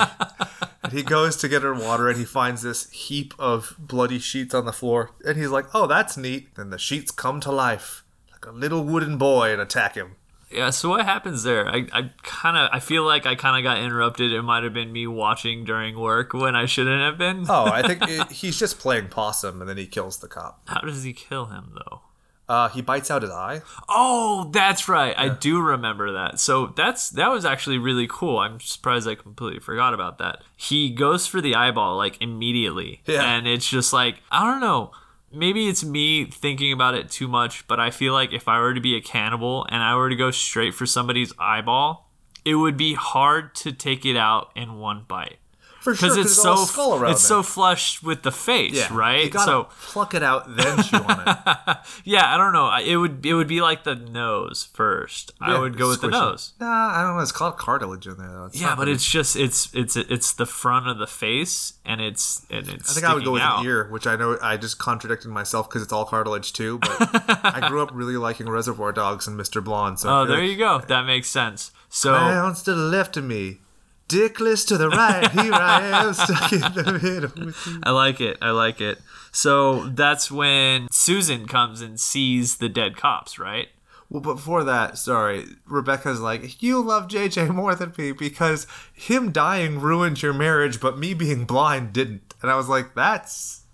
[0.84, 4.54] and he goes to get her water, and he finds this heap of bloody sheets
[4.54, 8.04] on the floor, and he's like, "Oh, that's neat." Then the sheets come to life,
[8.32, 10.16] like a little wooden boy, and attack him.
[10.52, 11.68] Yeah, so what happens there?
[11.68, 14.32] I, I kind of I feel like I kind of got interrupted.
[14.32, 17.46] It might have been me watching during work when I shouldn't have been.
[17.48, 20.62] Oh, I think it, he's just playing possum, and then he kills the cop.
[20.68, 22.02] How does he kill him though?
[22.50, 23.62] Uh, he bites out his eye.
[23.88, 25.14] Oh, that's right.
[25.16, 26.40] I do remember that.
[26.40, 28.40] So that's that was actually really cool.
[28.40, 30.42] I'm surprised I completely forgot about that.
[30.58, 33.04] He goes for the eyeball like immediately.
[33.06, 33.22] Yeah.
[33.24, 34.90] And it's just like I don't know.
[35.32, 38.74] Maybe it's me thinking about it too much, but I feel like if I were
[38.74, 42.10] to be a cannibal and I were to go straight for somebody's eyeball,
[42.46, 45.38] it would be hard to take it out in one bite.
[45.82, 47.38] For sure, Because it's so a skull around it's there.
[47.38, 49.34] so flushed with the face, yeah, right?
[49.34, 51.78] So pluck it out, then chew on it.
[52.04, 52.70] yeah, I don't know.
[52.76, 55.32] It would it would be like the nose first.
[55.40, 56.20] I would go with the squish it.
[56.20, 56.54] nose.
[56.60, 57.22] Nah, I don't know.
[57.22, 58.28] It's called cartilage in there.
[58.28, 58.50] Though.
[58.52, 62.46] Yeah, but really- it's just it's it's it's the front of the face and it's
[62.50, 62.92] and it's.
[62.92, 63.60] I think I would go with out.
[63.62, 66.80] an ear, which I know I just contradicted myself because it's all cartilage too.
[66.80, 66.98] But
[67.46, 69.64] I grew up really liking Reservoir Dogs and Mr.
[69.64, 70.00] Blonde.
[70.00, 70.80] So Oh, there you go.
[70.88, 71.72] That makes sense.
[71.88, 73.60] So Bounce to the left of me,
[74.10, 75.32] dickless to the right.
[75.32, 77.54] Here I am, stuck in the middle.
[77.84, 78.38] I like it.
[78.42, 79.00] I like it.
[79.32, 83.70] So that's when Susan comes and sees the dead cops, right?
[84.10, 89.80] Well, before that, sorry, Rebecca's like, you love JJ more than me because him dying
[89.80, 92.34] ruined your marriage, but me being blind didn't.
[92.42, 93.66] And I was like, that's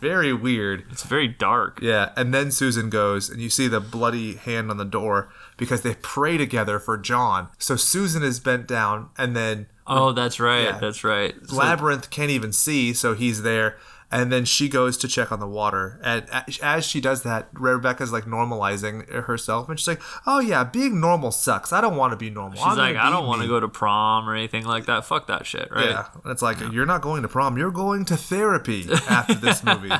[0.00, 0.84] very weird.
[0.90, 1.78] It's very dark.
[1.82, 5.82] Yeah, and then Susan goes, and you see the bloody hand on the door because
[5.82, 7.48] they pray together for John.
[7.58, 10.64] So Susan is bent down, and then Oh, that's right.
[10.64, 10.78] Yeah.
[10.78, 11.34] That's right.
[11.46, 13.76] So- Labyrinth can't even see, so he's there.
[14.14, 15.98] And then she goes to check on the water.
[16.04, 16.26] And
[16.62, 19.70] as she does that, Rebecca's like normalizing herself.
[19.70, 21.72] And she's like, oh, yeah, being normal sucks.
[21.72, 22.58] I don't want to be normal.
[22.58, 25.06] She's like, I don't want to go to prom or anything like that.
[25.06, 25.88] Fuck that shit, right?
[25.88, 26.08] Yeah.
[26.26, 27.56] It's like, you're not going to prom.
[27.56, 29.90] You're going to therapy after this movie.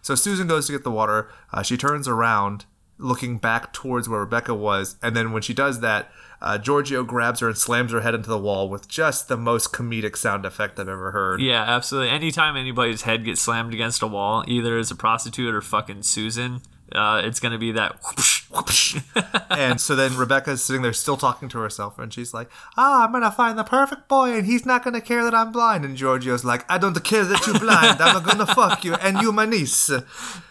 [0.00, 1.30] so Susan goes to get the water.
[1.52, 2.64] Uh, she turns around,
[2.96, 4.96] looking back towards where Rebecca was.
[5.02, 6.10] And then when she does that,
[6.40, 9.72] uh, Giorgio grabs her and slams her head into the wall with just the most
[9.72, 11.40] comedic sound effect I've ever heard.
[11.40, 12.10] Yeah, absolutely.
[12.10, 16.60] Anytime anybody's head gets slammed against a wall, either as a prostitute or fucking Susan,
[16.92, 17.98] uh, it's gonna be that.
[18.04, 19.00] whoosh, whoosh.
[19.50, 23.12] and so then Rebecca's sitting there still talking to herself, and she's like, "Ah, I'm
[23.12, 26.44] gonna find the perfect boy, and he's not gonna care that I'm blind." And Giorgio's
[26.44, 28.00] like, "I don't care that you're blind.
[28.00, 29.90] I'm gonna fuck you, and you my niece."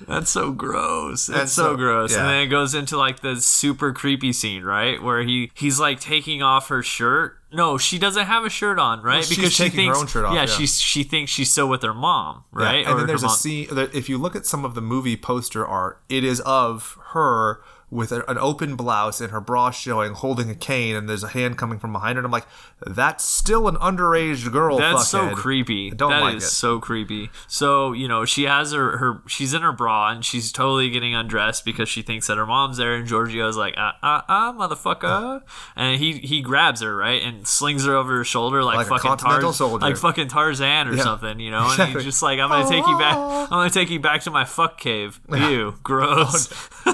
[0.07, 1.27] That's so gross.
[1.27, 2.11] That's so, so- gross.
[2.11, 2.19] yeah.
[2.21, 5.99] And then it goes into like the super creepy scene, right, where he he's like
[5.99, 7.37] taking off her shirt.
[7.49, 9.23] No, she doesn't have a shirt on, right?
[9.23, 10.45] she's taking her own shirt off, Yeah, yeah.
[10.47, 12.85] she's she thinks she's still with her mom, right?
[12.85, 13.67] And Or then there's a mom- scene.
[13.71, 18.11] If you look at some of the movie poster art, it is of her with
[18.11, 21.57] a, an open blouse and her bra showing, holding a cane, and there's a hand
[21.57, 22.19] coming from behind her.
[22.19, 22.45] And I'm like,
[22.85, 24.77] that's still an underage girl.
[24.77, 25.91] That's so creepy.
[25.91, 26.47] I don't That like is it.
[26.49, 27.29] so creepy.
[27.47, 31.15] So you know, she has her her she's in her bra and she's totally getting
[31.15, 35.41] undressed because she thinks that her mom's there, and Giorgio's like, ah ah ah, motherfucker,
[35.75, 39.07] and he he grabs her right and slings her over her shoulder like, Like fucking
[39.09, 39.85] continental Tar- soldier.
[39.85, 41.03] like fucking Tarzan or Yeah.
[41.03, 41.63] something, you know.
[41.63, 41.93] And Exactly.
[41.95, 43.17] he's just like, I'm gonna take you back.
[43.17, 45.21] I'm gonna take you back to my fuck cave.
[45.31, 46.49] Ew, gross.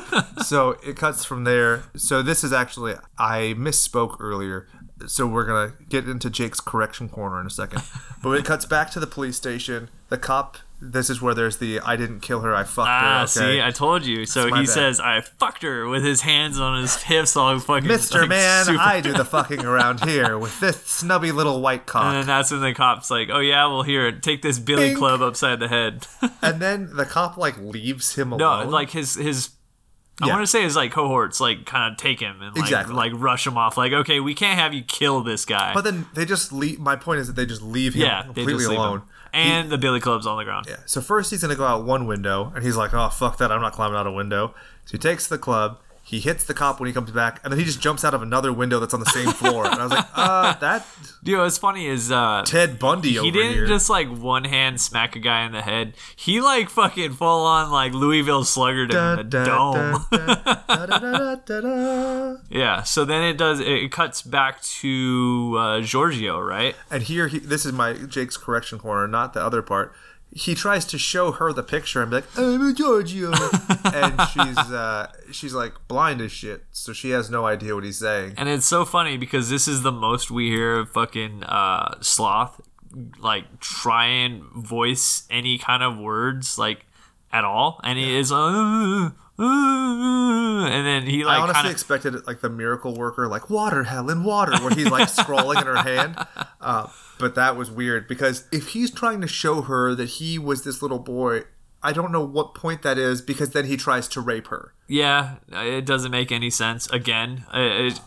[0.45, 1.83] so it cuts from there.
[1.95, 4.67] So this is actually I misspoke earlier.
[5.07, 7.81] So we're gonna get into Jake's correction corner in a second.
[8.23, 9.89] But it cuts back to the police station.
[10.07, 10.57] The cop.
[10.85, 12.53] This is where there's the I didn't kill her.
[12.55, 12.93] I fucked her.
[12.93, 13.27] Ah, Okay.
[13.57, 14.25] see, I told you.
[14.25, 14.67] So he bad.
[14.69, 17.89] says, "I fucked her" with his hands on his hips, all fucking.
[17.89, 18.21] Mr.
[18.21, 21.87] like, Man, super- I do the fucking around here with this snubby little white And
[21.87, 22.13] cock.
[22.13, 24.97] then that's when the cop's like, "Oh yeah, well here, take this Billy Bink.
[24.99, 26.07] Club upside the head."
[26.41, 28.65] And then the cop like leaves him alone.
[28.65, 29.49] no, like his his.
[30.23, 30.33] I Yeah.
[30.33, 32.95] want to say his like cohorts like kind of take him and like Exactly.
[32.95, 33.77] like rush him off.
[33.77, 35.73] Like, okay, we can't have you kill this guy.
[35.73, 36.79] but then they just leave.
[36.79, 38.99] My point is that they just leave him yeah, completely alone.
[38.99, 39.03] him.
[39.35, 40.67] And the Billy Club's on the ground.
[40.69, 40.75] Yeah.
[40.85, 43.51] So first he's gonna go out one window, and he's like, "Oh fuck that!
[43.51, 44.53] I'm not climbing out a window."
[44.85, 45.79] So he takes the club.
[46.13, 48.21] He hits the cop when he comes back, and then he just jumps out of
[48.21, 49.65] another window that's on the same floor.
[49.65, 50.85] And I was like, "Uh, that
[51.23, 55.15] Dude, what's funny is uh, Ted Bundy he didn't here." just like one hand smack
[55.15, 55.93] a guy in the head.
[56.15, 60.05] He like fucking full on like Louisville sluggered him in the Da, dome.
[60.11, 62.35] da.
[62.49, 63.59] Yeah, so then it does.
[63.59, 66.75] It cuts back to uh, Giorgio, right?
[66.91, 69.93] And here, he, this is my Jake's correction corner, not the other part.
[70.35, 73.31] He tries to show her the picture and be like, "I'm a Giorgio,"
[73.85, 77.99] and she's uh, she's like blind as shit, so she has no idea what he's
[77.99, 78.33] saying.
[78.37, 82.59] And it's so funny because this is the most we hear of fucking uh, sloth,
[83.19, 86.85] like try and voice any kind of words like
[87.31, 88.31] at all, and he is.
[88.31, 91.39] Uh, uh, and then he like.
[91.39, 94.73] I honestly kind of expected it like the miracle worker, like water, Helen, water, where
[94.73, 96.15] he's like scrawling in her hand.
[96.61, 96.87] Uh,
[97.23, 100.81] but that was weird because if he's trying to show her that he was this
[100.81, 101.43] little boy,
[101.81, 104.73] I don't know what point that is because then he tries to rape her.
[104.89, 106.89] Yeah, it doesn't make any sense.
[106.89, 107.97] Again, it,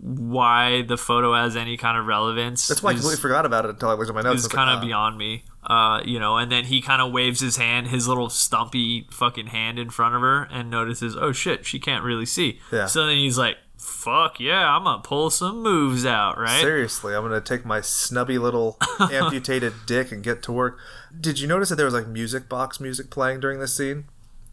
[0.00, 2.66] why the photo has any kind of relevance.
[2.66, 4.44] That's why I completely forgot about it until I looked at my notes.
[4.44, 5.44] It's kind of beyond me.
[5.62, 9.46] Uh, you know, and then he kind of waves his hand, his little stumpy fucking
[9.46, 12.58] hand in front of her, and notices, oh shit, she can't really see.
[12.72, 12.86] Yeah.
[12.86, 16.60] So then he's like, fuck yeah, I'm gonna pull some moves out, right?
[16.60, 20.78] Seriously, I'm gonna take my snubby little amputated dick and get to work.
[21.18, 24.04] Did you notice that there was like music box music playing during this scene?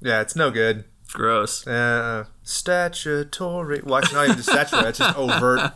[0.02, 0.86] Yeah, it's no good.
[1.14, 1.66] Gross.
[1.66, 3.82] Uh, statutory.
[3.84, 4.90] Well, actually, not even statutory.
[4.90, 5.72] It's just overt,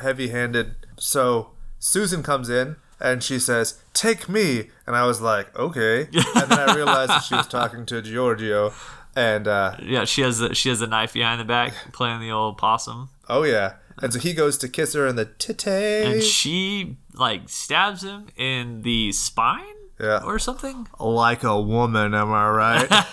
[0.00, 0.76] heavy-handed.
[0.98, 6.50] So Susan comes in and she says, "Take me," and I was like, "Okay." And
[6.50, 8.72] then I realized that she was talking to Giorgio,
[9.16, 12.30] and uh, Yeah, she has the, she has a knife behind the back, playing the
[12.30, 15.70] old possum, oh yeah, and so he goes to kiss her in the titty.
[15.70, 19.64] and she like stabs him in the spine
[20.00, 20.20] Yeah.
[20.24, 20.88] or something.
[20.98, 22.88] like a woman, am I right?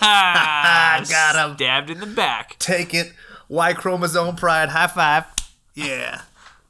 [1.08, 1.56] Got him.
[1.56, 2.56] Stabbed in the back.
[2.58, 3.12] Take it.
[3.48, 4.70] Y chromosome pride.
[4.70, 5.24] High five.
[5.74, 6.22] Yeah.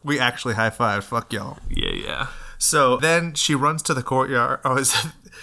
[0.04, 1.04] We actually high five.
[1.04, 1.58] Fuck y'all.
[1.70, 2.26] Yeah, yeah.
[2.58, 4.60] So then she runs to the courtyard.
[4.64, 4.94] Oh, is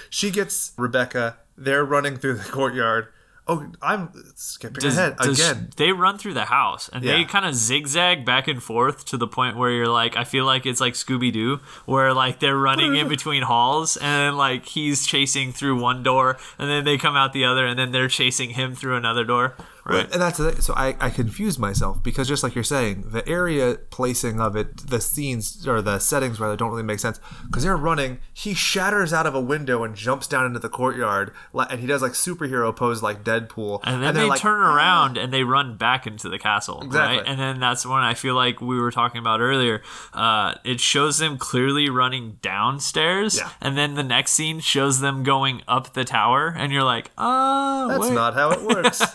[0.10, 1.38] she gets Rebecca.
[1.58, 3.08] They're running through the courtyard.
[3.52, 5.72] Oh, I'm skipping Does- ahead does- again.
[5.76, 9.28] They run through the house and they kind of zigzag back and forth to the
[9.28, 12.96] point where you're like, I feel like it's like Scooby Doo, where like they're running
[12.96, 17.34] in between halls and like he's chasing through one door and then they come out
[17.34, 19.56] the other and then they're chasing him through another door.
[19.86, 20.12] Right.
[20.12, 20.62] And that's the.
[20.62, 24.78] So I, I confused myself because just like you're saying, the area placing of it,
[24.78, 28.20] the scenes or the settings rather don't really make sense because they're running.
[28.34, 32.02] He shatters out of a window and jumps down into the courtyard, and he does
[32.02, 33.80] like superhero pose like Deadpool.
[33.84, 37.18] And then they're they like, turn around and they run back into the castle, Exactly.
[37.18, 37.28] right?
[37.28, 39.82] And then that's when I feel like we were talking about earlier.
[40.14, 43.50] Uh, it shows them clearly running downstairs, Yeah.
[43.62, 47.88] and then the next scene shows them going up the tower, and you're like, oh,
[47.88, 48.14] That's wait.
[48.14, 49.02] not how it works.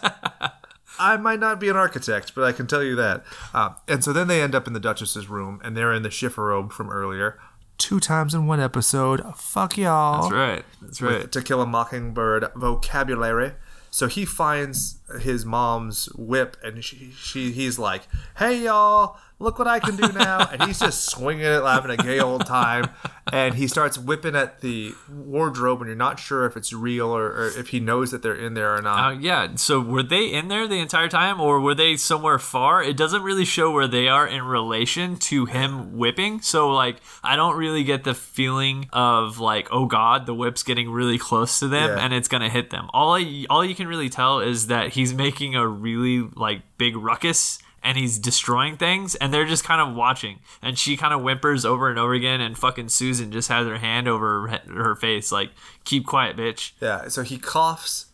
[0.98, 3.24] I might not be an architect, but I can tell you that.
[3.52, 6.08] Uh, and so then they end up in the Duchess's room, and they're in the
[6.08, 7.38] chifforobe from earlier.
[7.78, 9.22] Two times in one episode.
[9.36, 10.22] Fuck y'all.
[10.22, 10.64] That's right.
[10.80, 11.32] That's right.
[11.32, 13.52] To Kill a Mockingbird vocabulary.
[13.90, 18.02] So he finds his mom's whip, and she, she he's like,
[18.38, 21.96] "Hey y'all, look what I can do now!" and he's just swinging it, having a
[21.96, 22.90] gay old time.
[23.32, 27.24] And he starts whipping at the wardrobe, and you're not sure if it's real or,
[27.26, 28.98] or if he knows that they're in there or not.
[29.14, 29.48] Uh, yeah.
[29.56, 32.82] So were they in there the entire time, or were they somewhere far?
[32.82, 36.42] It doesn't really show where they are in relation to him whipping.
[36.42, 40.90] So like, I don't really get the feeling of like, oh god, the whip's getting
[40.90, 42.04] really close to them Yeah.
[42.04, 42.88] and it's gonna hit them.
[42.92, 46.94] All I, all you can really tell is that he's making a really like big
[46.96, 47.58] ruckus.
[47.84, 50.40] And he's destroying things, and they're just kind of watching.
[50.62, 53.76] And she kind of whimpers over and over again, and fucking Susan just has her
[53.76, 55.50] hand over her, her face, like,
[55.84, 58.06] "Keep quiet, bitch." Yeah, so he coughs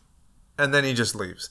[0.61, 1.49] and then he just leaves.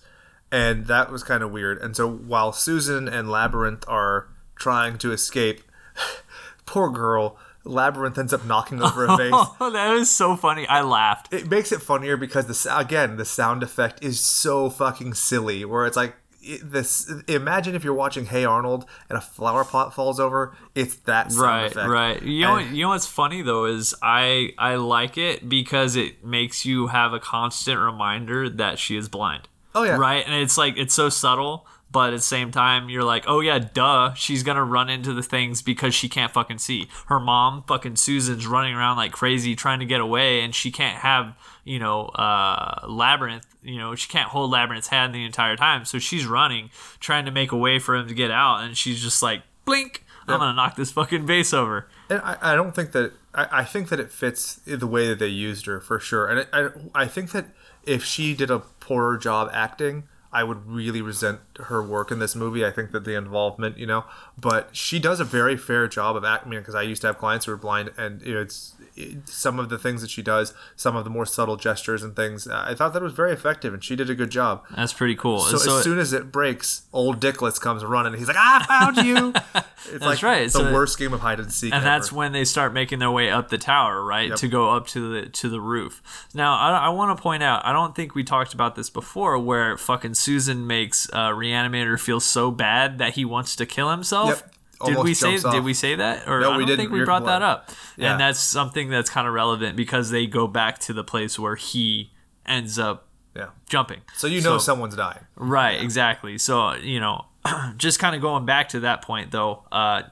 [0.52, 1.82] And that was kind of weird.
[1.82, 5.62] And so while Susan and Labyrinth are trying to escape,
[6.66, 9.32] poor girl, Labyrinth ends up knocking over a vase.
[9.34, 10.68] Oh, that was so funny.
[10.68, 11.34] I laughed.
[11.34, 15.86] It makes it funnier because the again, the sound effect is so fucking silly where
[15.86, 16.16] it's like
[16.64, 21.32] this imagine if you're watching Hey Arnold and a flower pot falls over, it's that
[21.34, 21.90] Right, effect.
[21.90, 22.22] right.
[22.22, 26.24] You know, what, you know what's funny though is I I like it because it
[26.24, 29.48] makes you have a constant reminder that she is blind.
[29.76, 29.98] Oh, yeah.
[29.98, 33.40] Right, and it's like it's so subtle, but at the same time you're like, oh
[33.42, 36.88] yeah, duh, she's gonna run into the things because she can't fucking see.
[37.08, 40.98] Her mom, fucking Susan's running around like crazy trying to get away, and she can't
[41.00, 41.36] have
[41.70, 43.46] you know uh, labyrinth.
[43.62, 47.32] You know, she can't hold labyrinth's hand the entire time, so she's running trying to
[47.32, 50.04] make a way for him to get out, and she's just like, blink.
[50.28, 51.88] I'm gonna knock this fucking vase over.
[52.08, 55.18] And I, I don't think that I, I think that it fits the way that
[55.18, 56.28] they used her for sure.
[56.28, 57.48] And I, I I think that
[57.84, 62.36] if she did a poorer job acting, I would really resent her work in this
[62.36, 62.64] movie.
[62.64, 64.06] I think that the involvement, you know,
[64.40, 66.52] but she does a very fair job of acting.
[66.52, 69.60] Because I used to have clients who were blind, and you know, it's it, some
[69.60, 72.48] of the things that she does, some of the more subtle gestures and things.
[72.48, 74.64] I thought that was very effective, and she did a good job.
[74.76, 75.40] That's pretty cool.
[75.42, 78.14] So, So, as soon as it breaks, old Dickless comes running.
[78.18, 79.34] He's like, "I found you!"
[79.92, 80.44] It's like right.
[80.44, 81.72] the So- worst game of hide and seek.
[81.74, 81.86] and ever.
[81.86, 85.14] that's when they start making their way up the tower, right, to go up to
[85.22, 86.02] the to the roof.
[86.34, 89.40] Now, I, I want to point out, I don't think we talked about this before,
[89.40, 94.29] where fucking Susan makes uh, Reanimator feel so bad that he wants to kill himself.
[94.30, 94.56] Yep.
[94.86, 95.52] Did we say off.
[95.52, 96.78] did we say that or No, I don't didn't.
[96.78, 97.70] think we You're brought that up.
[97.98, 98.12] Yeah.
[98.12, 101.56] And that's something that's kind of relevant because they go back to the place where
[101.56, 102.12] he
[102.46, 103.48] ends up yeah.
[103.68, 104.02] jumping.
[104.16, 105.26] So you know someone's dying.
[105.36, 106.38] Right, exactly.
[106.38, 107.26] So, you know,
[107.78, 110.04] just kind of going back to that point, though, uh,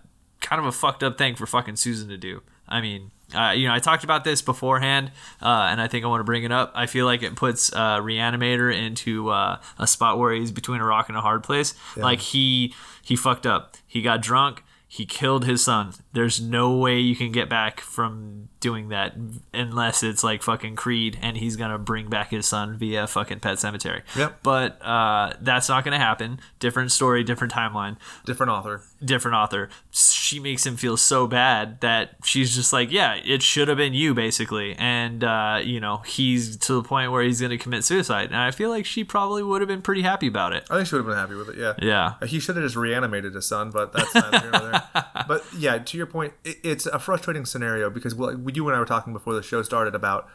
[0.41, 2.41] kind of a fucked up thing for fucking Susan to do.
[2.67, 6.07] I mean, Uh, you know, I talked about this beforehand, uh, and I think I
[6.07, 6.71] want to bring it up.
[6.73, 10.85] I feel like it puts uh, Reanimator into uh, a spot where he's between a
[10.85, 11.73] rock and a hard place.
[12.03, 13.75] Like he he fucked up.
[13.85, 14.63] He got drunk.
[14.87, 15.93] He killed his son.
[16.17, 19.13] There's no way you can get back from doing that
[19.53, 23.57] unless it's like fucking Creed and he's gonna bring back his son via fucking Pet
[23.59, 24.01] Sematary.
[24.15, 24.39] Yep.
[24.41, 26.39] But uh, that's not gonna happen.
[26.57, 28.81] Different story, different timeline Different author.
[29.05, 29.69] different author.
[29.91, 33.93] She makes him feel so bad that she's just like, yeah, it should have been
[33.93, 34.73] you, basically.
[34.77, 38.25] And, uh, you know, he's to the point where he's going to commit suicide.
[38.25, 40.65] And I feel like she probably would have been pretty happy about it.
[40.69, 41.57] I think she would have been happy with it.
[41.57, 41.75] Yeah.
[41.81, 42.27] Yeah.
[42.27, 44.83] He should have just reanimated his son, but that's neither here nor there.
[45.27, 48.79] But yeah, to your point, it, it's a frustrating scenario because like, you and I
[48.79, 50.27] were talking before the show started about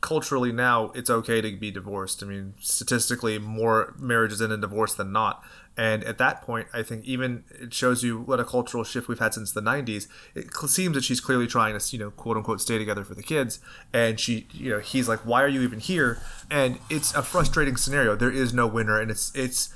[0.00, 2.22] culturally now it's okay to be divorced.
[2.22, 5.42] I mean, statistically, more marriages end in divorce than not.
[5.76, 9.20] And at that point, I think even it shows you what a cultural shift we've
[9.20, 10.08] had since the '90s.
[10.34, 13.22] It seems that she's clearly trying to, you know, quote unquote, stay together for the
[13.22, 13.60] kids.
[13.92, 16.20] And she, you know, he's like, "Why are you even here?"
[16.50, 18.16] And it's a frustrating scenario.
[18.16, 19.72] There is no winner, and it's it's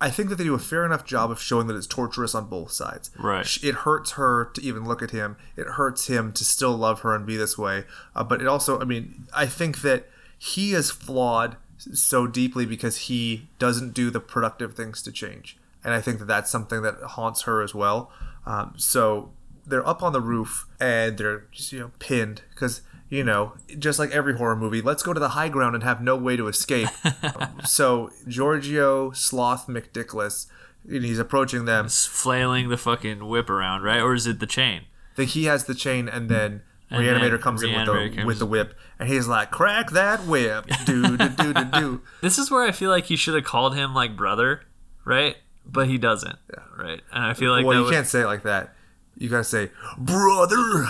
[0.00, 2.48] I think that they do a fair enough job of showing that it's torturous on
[2.48, 3.10] both sides.
[3.18, 3.46] Right.
[3.62, 5.36] It hurts her to even look at him.
[5.56, 7.84] It hurts him to still love her and be this way.
[8.14, 12.96] Uh, but it also, I mean, I think that he is flawed so deeply because
[12.96, 15.56] he doesn't do the productive things to change.
[15.82, 18.10] And I think that that's something that haunts her as well.
[18.46, 19.30] Um, so
[19.66, 22.82] they're up on the roof and they're just, you know, pinned because,
[23.14, 26.02] you know, just like every horror movie, let's go to the high ground and have
[26.02, 26.88] no way to escape.
[27.64, 30.46] so Giorgio Sloth McDickless,
[30.88, 31.86] and he's approaching them.
[31.86, 34.00] It's flailing the fucking whip around, right?
[34.00, 34.82] Or is it the chain?
[35.14, 38.26] Think he has the chain, and then And Reanimator then comes in with the comes-
[38.26, 42.36] with the whip, and he's like, "Crack that whip, do do do do do." This
[42.38, 44.62] is where I feel like he should have called him like brother,
[45.04, 45.36] right?
[45.64, 46.36] But he doesn't,
[46.76, 47.00] right?
[47.12, 48.73] And I feel like Well, you would- can't say it like that.
[49.16, 50.56] You gotta say, "Brother."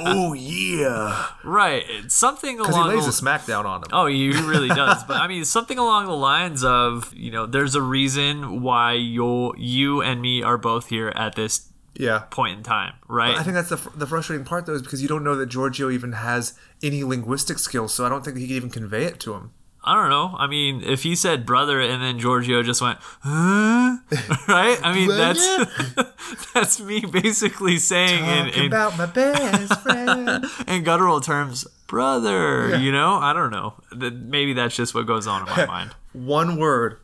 [0.00, 1.84] oh yeah, right.
[2.08, 3.88] Something because he along lays the, a smackdown on him.
[3.92, 5.04] Oh, he really does.
[5.04, 9.54] but I mean, something along the lines of, you know, there's a reason why you
[9.56, 12.20] you and me are both here at this Yeah.
[12.30, 13.36] point in time, right?
[13.36, 15.46] I think that's the, fr- the frustrating part, though, is because you don't know that
[15.46, 19.20] Giorgio even has any linguistic skills, so I don't think he can even convey it
[19.20, 19.52] to him.
[19.82, 20.36] I don't know.
[20.38, 23.96] I mean, if he said brother and then Giorgio just went, huh?
[24.48, 24.78] right?
[24.82, 30.44] I mean, that's that's me basically saying in, in, about my best friend.
[30.68, 32.76] in guttural terms, brother.
[32.76, 33.74] You know, I don't know.
[33.94, 35.94] Maybe that's just what goes on in my mind.
[36.12, 36.98] One word,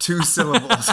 [0.00, 0.90] two syllables.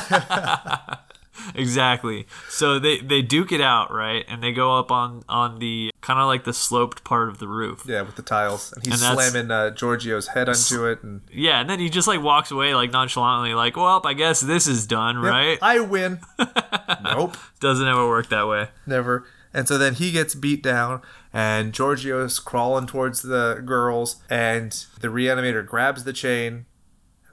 [1.56, 2.28] Exactly.
[2.50, 4.26] So they they duke it out, right?
[4.28, 7.48] And they go up on on the kind of like the sloped part of the
[7.48, 7.84] roof.
[7.88, 11.60] yeah, with the tiles, and he's And slamming uh, Giorgio's head onto it, and Yeah,
[11.62, 14.86] and then he just like walks away like nonchalantly, like, "Well, I guess this is
[14.88, 16.20] done, right?" I win.
[17.04, 18.70] nope, Doesn't ever work that way.
[18.86, 19.26] never.
[19.54, 21.02] And so then he gets beat down,
[21.34, 26.66] and Giorgio's crawling towards the girls, and the reanimator grabs the chain.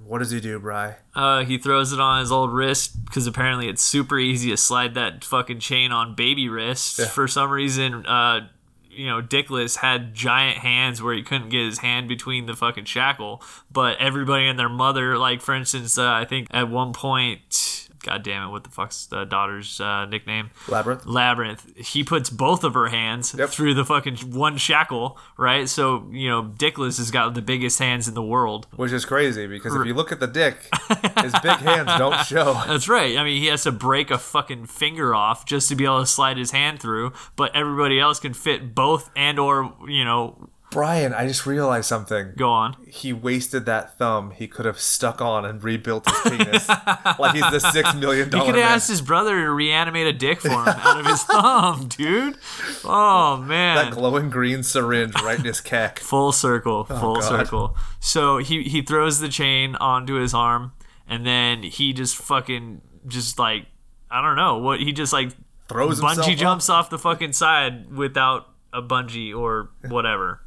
[0.06, 0.96] What does he do, Bry?
[1.14, 4.94] Uh, he throws it on his old wrist because apparently it's super easy to slide
[4.94, 6.98] that fucking chain on baby wrists.
[6.98, 7.06] Yeah.
[7.06, 8.48] For some reason, uh,
[8.90, 12.84] you know, Dickless had giant hands where he couldn't get his hand between the fucking
[12.84, 13.42] shackle.
[13.72, 18.22] But everybody and their mother, like for instance, uh, I think at one point, god
[18.22, 20.50] damn it, what the fuck's the daughter's uh, nickname?
[20.68, 21.04] Labyrinth.
[21.06, 21.76] Labyrinth.
[21.76, 23.48] He puts both of her hands Yep.
[23.50, 25.68] through the fucking one shackle, right?
[25.68, 28.66] So you know, Dickless has got the biggest hands in the world.
[28.76, 30.56] Which is crazy because if you look at the dick,
[31.22, 32.54] his big hands don't show.
[32.66, 33.16] That's right.
[33.18, 36.06] I mean, he has to break a fucking finger off just to be able to
[36.06, 41.14] slide his hand through, but everybody else can fit both and or, you know, Brian,
[41.14, 42.32] I just realized something.
[42.36, 42.76] go on.
[42.86, 46.68] He wasted that thumb he could have stuck on and rebuilt his penis.
[47.18, 48.44] like he's the six million dollar.
[48.44, 51.22] He could have asked his brother to reanimate a dick for him out of his
[51.24, 52.36] thumb, dude.
[52.84, 53.76] Oh man.
[53.76, 55.98] that glowing green syringe right in his cack.
[56.00, 57.28] Full circle, oh, full Oh, God.
[57.46, 57.76] circle.
[58.00, 60.72] So he he throws the chain onto his arm
[61.08, 63.66] and then he just fucking just like
[64.10, 65.30] I don't know, what he just like
[65.68, 66.38] Throws bungee up.
[66.38, 70.40] jumps off the fucking side without a bungee or whatever.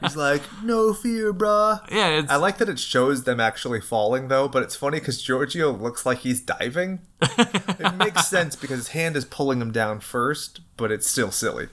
[0.00, 1.80] He's like, no fear, bruh.
[1.90, 5.20] Yeah, it's I like that it shows them actually falling though, but it's funny because
[5.22, 7.00] Giorgio looks like he's diving.
[7.22, 11.68] it makes sense because his hand is pulling him down first, but it's still silly.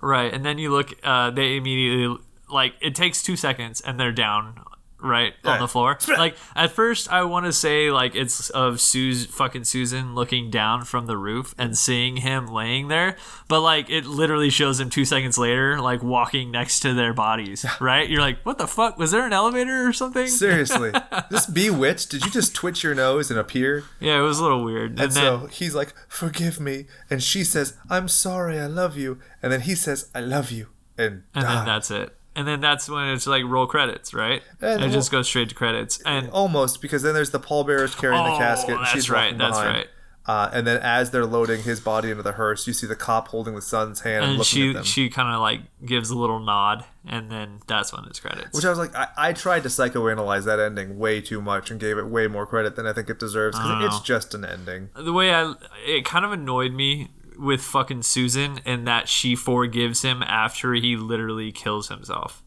[0.00, 0.94] Right, and then you look.
[1.02, 2.16] Uh, they immediately
[2.48, 4.60] like it takes two seconds, and they're down
[5.00, 5.96] right on the floor.
[6.18, 10.84] Like at first, I want to say like it's of Sue's fucking Susan looking down
[10.84, 13.16] from the roof and seeing him laying there,
[13.46, 17.64] but like it literally shows him two seconds later, like walking next to their bodies.
[17.80, 18.08] Right?
[18.08, 18.98] You're like, what the fuck?
[18.98, 20.26] Was there an elevator or something?
[20.26, 20.90] Seriously,
[21.30, 22.10] this bewitched.
[22.10, 23.84] Did you just twitch your nose and appear?
[24.00, 24.92] Yeah, it was a little weird.
[24.92, 28.96] And, And then so he's like, "Forgive me," and she says, "I'm sorry, I love
[28.96, 31.44] you," and then he says, "I love you," and, and dies.
[31.44, 32.14] then that's it.
[32.38, 34.42] And then that's when it's like roll credits, right?
[34.60, 36.00] And it just goes straight to credits.
[36.06, 38.70] And almost because then there's the pallbearers carrying the Oh, casket.
[38.76, 39.76] and that's she's right, that's behind.
[39.76, 39.88] right.
[40.24, 43.28] Uh, and then as they're loading his body into the hearse, you see the cop
[43.28, 44.84] holding the son's hand and, and looking she at them.
[44.84, 48.54] she kind of like gives a little nod, and then that's when it's credits.
[48.54, 51.80] Which I was like, I, I tried to psychoanalyze that ending way too much and
[51.80, 54.90] gave it way more credit than I think it deserves because it's just an ending.
[54.94, 55.54] the way I
[55.86, 57.08] it kind of annoyed me
[57.38, 62.42] with fucking Susan and that she forgives him after he literally kills himself.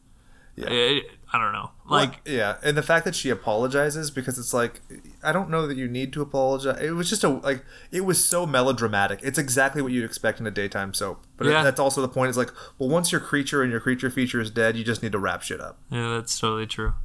[0.55, 0.69] Yeah.
[0.69, 1.03] It-
[1.33, 1.71] I don't know.
[1.89, 4.81] Like yeah, and the fact that she apologizes because it's like
[5.23, 6.77] I don't know that you need to apologize.
[6.81, 9.21] It was just a like it was so melodramatic.
[9.23, 11.23] It's exactly what you'd expect in a daytime soap.
[11.37, 11.63] But Yeah.
[11.63, 12.31] that's also the point.
[12.31, 15.13] Is like, well, once your creature and your creature feature is dead, you just need
[15.13, 15.77] to wrap shit up.
[15.89, 16.95] yeah, that's totally true.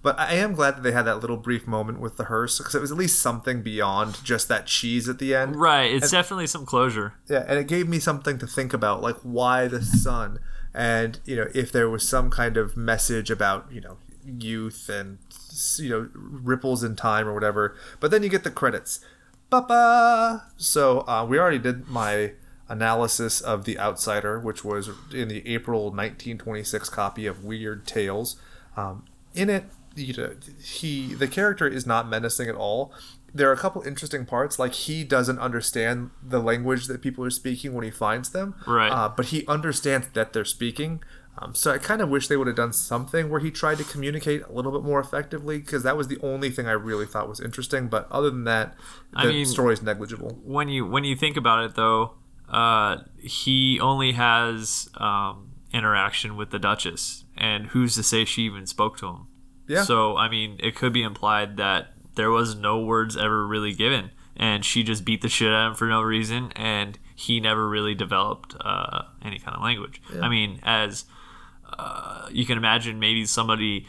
[0.00, 2.74] But I am glad that they had that little brief moment with the hearse because
[2.74, 5.56] it was at least something beyond just that cheese at the end.
[5.56, 7.14] Right, it's definitely some closure.
[7.28, 10.38] Yeah, and it gave me something to think about, like why the sun,
[10.72, 15.18] and you know if there was some kind of message about you know youth and
[15.78, 17.76] you know ripples in time or whatever.
[17.98, 19.00] But then you get the credits,
[19.50, 20.44] ba ba.
[20.56, 22.34] So uh, we already did my
[22.68, 28.36] analysis of The Outsider, which was in the April 1926 copy of Weird Tales.
[28.76, 29.64] Um, in it,
[30.04, 32.92] you know, he the character is not menacing at all.
[33.34, 37.30] There are a couple interesting parts, like he doesn't understand the language that people are
[37.30, 38.90] speaking when he finds them, Right.
[38.90, 41.02] Uh, but he understands that they're speaking.
[41.40, 43.84] Um, so I kind of wish they would have done something where he tried to
[43.84, 47.28] communicate a little bit more effectively, because that was the only thing I really thought
[47.28, 47.86] was interesting.
[47.86, 48.74] But other than that,
[49.12, 50.36] the I mean- story is negligible.
[50.42, 52.14] when you when you think about it though
[52.48, 58.66] uh, he only has um, interaction with the duchess and who's to say she even
[58.66, 59.26] spoke to him
[59.68, 59.84] Yeah.
[59.84, 64.10] so i mean it could be implied that there was no words ever really given
[64.36, 67.68] and she just beat the shit out of him for no reason and he never
[67.68, 70.00] really developed uh, any kind of language.
[70.22, 71.04] I mean as
[71.78, 73.86] uh, you can imagine maybe somebody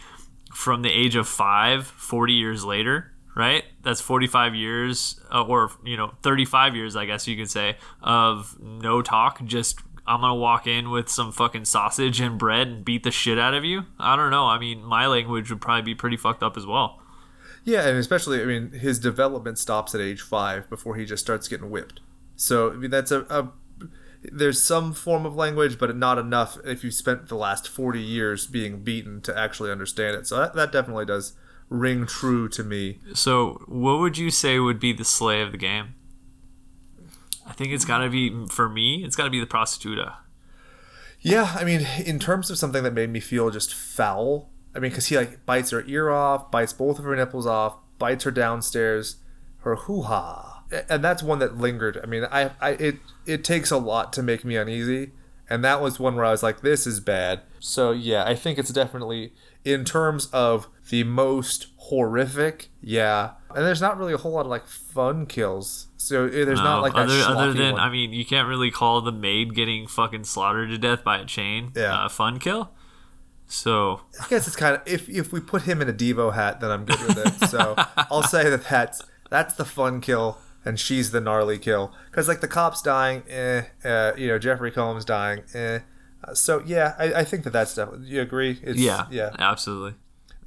[0.54, 3.64] from the age of five 40 years later right?
[3.84, 8.58] That's 45 years uh, or you know 35 years i guess you could say of
[8.60, 9.80] no talk just
[10.10, 13.54] i'm gonna walk in with some fucking sausage and bread and beat the shit out
[13.54, 16.58] of you i don't know i mean my language would probably be pretty fucked up
[16.58, 17.00] as well
[17.66, 21.48] Yeah, and especially, I mean, his development stops at age five before he just starts
[21.48, 22.00] getting whipped.
[22.36, 23.52] So, I mean, that's a, a
[24.24, 28.48] there's some form of language, but not enough if you spent the last 40 years
[28.48, 30.26] being beaten to actually understand it.
[30.26, 31.34] So that, that definitely does
[31.70, 33.00] ring true to me.
[33.14, 35.94] so what would you say would be the slay of the game
[37.50, 40.14] i think it's gotta be for me it's gotta be the prostituta
[41.22, 44.92] Yeah, I mean, in terms of something that made me feel just foul, I mean,
[44.92, 48.32] because he like bites her ear off, bites both of her nipples off, bites her
[48.32, 49.18] downstairs,
[49.64, 52.00] her hoo ha, and that's one that lingered.
[52.02, 52.96] I mean, I, I, it,
[53.26, 55.12] it takes a lot to make me uneasy,
[55.50, 57.42] and that was one where I was like, this is bad.
[57.60, 59.34] So yeah, I think it's definitely
[59.66, 62.70] in terms of the most horrific.
[62.82, 65.88] Yeah, and there's not really a whole lot of like fun kills.
[65.98, 67.82] So eh, there's not No, like that other, other than one.
[67.82, 71.26] I mean, you can't really call the maid getting fucking slaughtered to death by a
[71.26, 72.06] chain Yeah.
[72.06, 72.72] a fun kill.
[73.48, 76.60] So I guess it's kind of if if we put him in a Devo hat,
[76.62, 77.50] then I'm good with it.
[77.50, 77.76] So
[78.12, 81.92] I'll say that that's that's the fun kill, and she's the gnarly kill.
[82.12, 85.80] Because like the cops dying, eh, uh, you know Jeffrey Combs dying, eh.
[86.24, 88.08] Uh, so yeah, I, I think that that's definitely.
[88.08, 88.60] You agree?
[88.62, 89.32] It's, yeah, yeah.
[89.40, 89.96] absolutely.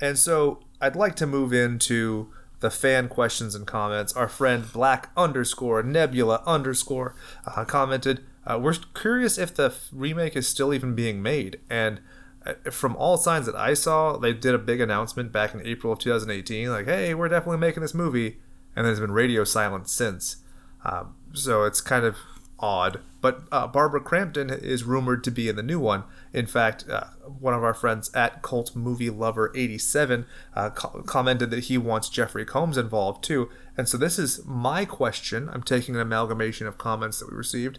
[0.01, 2.29] And so I'd like to move into
[2.63, 4.15] the fan questions and comments.
[4.15, 7.15] Our friend Black underscore Nebula underscore
[7.45, 12.01] uh, commented, uh, "We're curious if the remake is still even being made." And
[12.47, 15.93] uh, from all signs that I saw, they did a big announcement back in April
[15.93, 18.39] of 2018, like, "Hey, we're definitely making this movie,"
[18.75, 20.37] and there's been radio silence since.
[20.85, 22.17] Um, so it's kind of
[22.63, 23.01] odd.
[23.21, 26.05] But uh, Barbara Crampton is rumored to be in the new one.
[26.33, 30.25] In fact, uh, one of our friends at Cult Movie Lover 87
[30.55, 33.51] uh, co- commented that he wants Jeffrey Combs involved too.
[33.77, 35.51] And so this is my question.
[35.53, 37.79] I'm taking an amalgamation of comments that we received,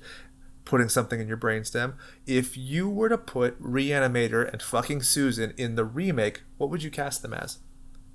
[0.66, 1.94] putting something in your brainstem.
[2.26, 6.92] If you were to put Reanimator and fucking Susan in the remake, what would you
[6.92, 7.60] cast them as?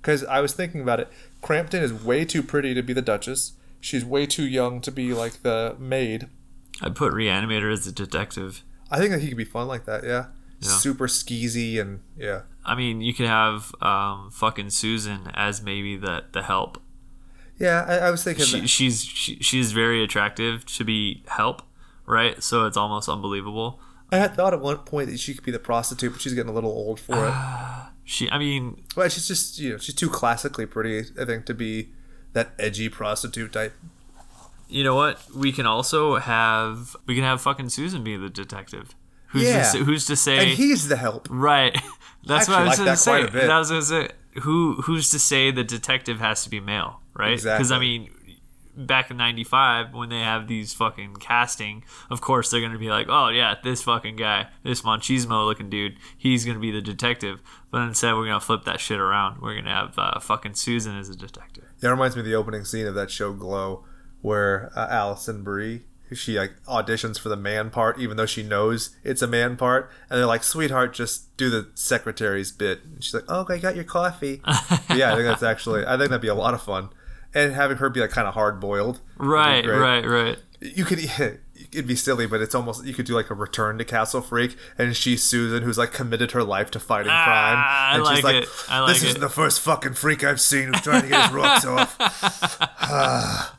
[0.01, 1.09] Because I was thinking about it.
[1.41, 3.53] Crampton is way too pretty to be the Duchess.
[3.81, 6.27] She's way too young to be like the maid.
[6.81, 8.63] I'd put Reanimator as a detective.
[8.91, 10.03] I think that he could be fun like that.
[10.03, 10.27] Yeah.
[10.61, 10.69] Yeah.
[10.69, 12.41] Super skeezy and yeah.
[12.65, 16.81] I mean, you could have um, fucking Susan as maybe the the help.
[17.57, 18.45] Yeah, I, I was thinking.
[18.45, 21.61] She, that- she's she, she's very attractive to be help,
[22.05, 22.41] right?
[22.43, 23.79] So it's almost unbelievable.
[24.11, 26.49] I had thought at one point that she could be the prostitute, but she's getting
[26.49, 27.33] a little old for it.
[28.09, 31.53] She, I mean, Well, she's just you know she's too classically pretty, I think, to
[31.53, 31.89] be
[32.33, 33.73] that edgy prostitute type.
[34.69, 35.19] You know what?
[35.35, 38.95] We can also have we can have fucking Susan be the detective.
[39.27, 39.59] Who's Yeah.
[39.59, 40.37] to say, who's to say?
[40.39, 41.27] And he's the help.
[41.29, 41.77] Right.
[42.25, 43.11] That's what I was like gonna that say.
[43.11, 43.47] quite a bit.
[43.47, 44.09] That was gonna say.
[44.41, 47.37] Who who's to say the detective has to be male, right?
[47.37, 48.09] Because I mean,
[48.77, 53.07] back in '95 when they have these fucking casting, of course they're gonna be like,
[53.09, 57.41] oh yeah, this fucking guy, this machismo looking dude, he's gonna be the detective.
[57.71, 59.41] But instead, we're gonna flip that shit around.
[59.41, 61.65] We're gonna have uh, fucking Susan as a detective.
[61.79, 63.83] That reminds me of the opening scene of that show Glow,
[64.21, 65.83] where uh, Alison Brie
[66.13, 69.91] she like auditions for the man part, even though she knows it's a man part,
[70.09, 73.75] and they're like, "Sweetheart, just do the secretary's bit." And she's like, "Oh, I got
[73.75, 74.41] your coffee."
[74.95, 76.89] yeah, I think that's actually I think that'd be a lot of fun,
[77.33, 79.01] and having her be like kind of hard boiled.
[79.17, 80.37] Right, right, right.
[80.61, 80.99] You could.
[81.73, 84.57] It'd be silly, but it's almost you could do like a return to Castle Freak,
[84.77, 88.23] and she's Susan, who's like committed her life to fighting Ah, crime, I and she's
[88.23, 88.49] like like, it.
[88.69, 91.21] I like "This it." isn't the first fucking freak I've seen who's trying to get
[91.25, 93.55] his rocks off."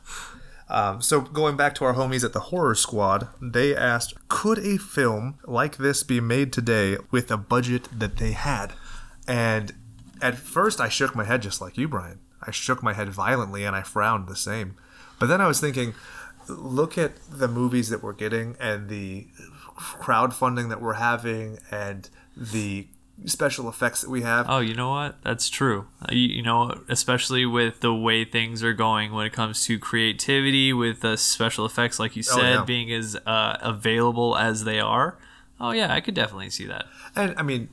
[0.71, 4.77] Um, so going back to our homies at the Horror Squad, they asked, "Could a
[4.77, 8.73] film like this be made today with a budget that they had?"
[9.27, 9.73] And
[10.21, 12.19] at first, I shook my head just like you, Brian.
[12.41, 14.75] I shook my head violently and I frowned the same.
[15.19, 15.93] But then I was thinking,
[16.47, 19.27] look at the movies that we're getting and the
[19.77, 22.87] crowdfunding that we're having and the
[23.25, 24.45] special effects that we have.
[24.49, 25.21] Oh, you know what?
[25.23, 25.87] That's true.
[26.01, 29.77] Uh, You, you know, especially with the way things are going when it comes to
[29.79, 32.63] creativity, with the special effects, like you said, Oh, yeah.
[32.65, 35.17] being as uh, available as they are.
[35.63, 36.85] Oh yeah, I could definitely see that.
[37.15, 37.69] And I mean,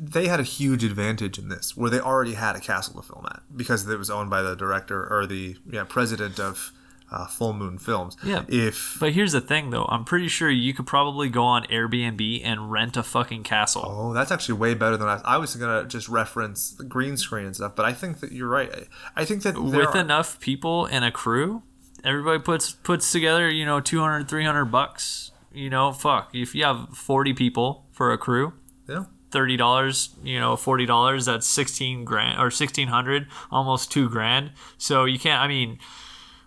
[0.00, 3.26] they had a huge advantage in this, where they already had a castle to film
[3.30, 6.72] at because it was owned by the director or the yeah, president of
[7.10, 8.16] uh, Full Moon Films.
[8.24, 8.44] Yeah.
[8.48, 9.84] If But here's the thing, though.
[9.88, 13.84] I'm pretty sure you could probably go on Airbnb and rent a fucking castle.
[13.86, 15.20] oh, that's actually way better than I.
[15.24, 18.48] I was gonna just reference the green screen and stuff, but I think that you're
[18.48, 18.70] right.
[19.16, 21.62] I, I think that With are- enough people and a crew,
[22.04, 25.30] everybody puts puts together, you know, 200, 300 bucks.
[25.52, 26.34] You know, fuck.
[26.34, 28.52] If you have 40 people for a crew,
[28.86, 29.04] yeah.
[29.30, 31.24] thirty dollars, you know, forty dollars.
[31.24, 34.52] That's sixteen grand or sixteen hundred, almost two grand.
[34.76, 35.40] So you can't.
[35.40, 35.78] I mean,